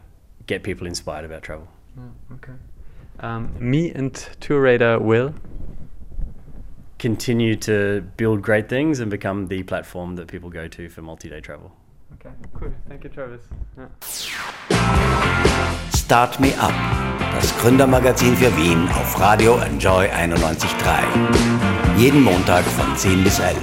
get 0.48 0.64
people 0.64 0.88
inspired 0.88 1.26
about 1.26 1.44
travel. 1.44 1.68
okay. 2.34 2.54
Um, 3.20 3.56
me 3.60 3.92
and 3.92 4.14
TourRadar 4.42 5.02
will 5.02 5.34
continue 7.00 7.56
to 7.56 8.02
build 8.18 8.42
great 8.42 8.70
things 8.70 9.00
and 9.00 9.12
become 9.12 9.48
the 9.48 9.64
platform 9.64 10.16
that 10.16 10.28
people 10.28 10.50
go 10.50 10.68
to 10.68 10.90
for 10.90 11.02
multi-day 11.02 11.42
travel. 11.42 11.72
Okay, 12.14 12.32
cool. 12.54 12.74
Thank 12.88 13.04
you, 13.04 13.10
Travis. 13.10 13.42
Ja. 13.78 13.88
Start 16.08 16.40
Me 16.40 16.54
Up, 16.58 16.72
das 17.36 17.54
Gründermagazin 17.58 18.38
für 18.38 18.56
Wien 18.56 18.88
auf 18.98 19.20
Radio 19.20 19.58
Enjoy 19.58 20.06
91.3. 20.06 21.98
Jeden 21.98 22.24
Montag 22.24 22.64
von 22.64 22.96
10 22.96 23.26
bis 23.26 23.40
11. 23.40 23.58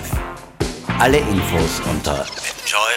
Alle 0.98 1.16
Infos 1.16 1.80
unter 1.90 2.26
enjoy 2.26 2.93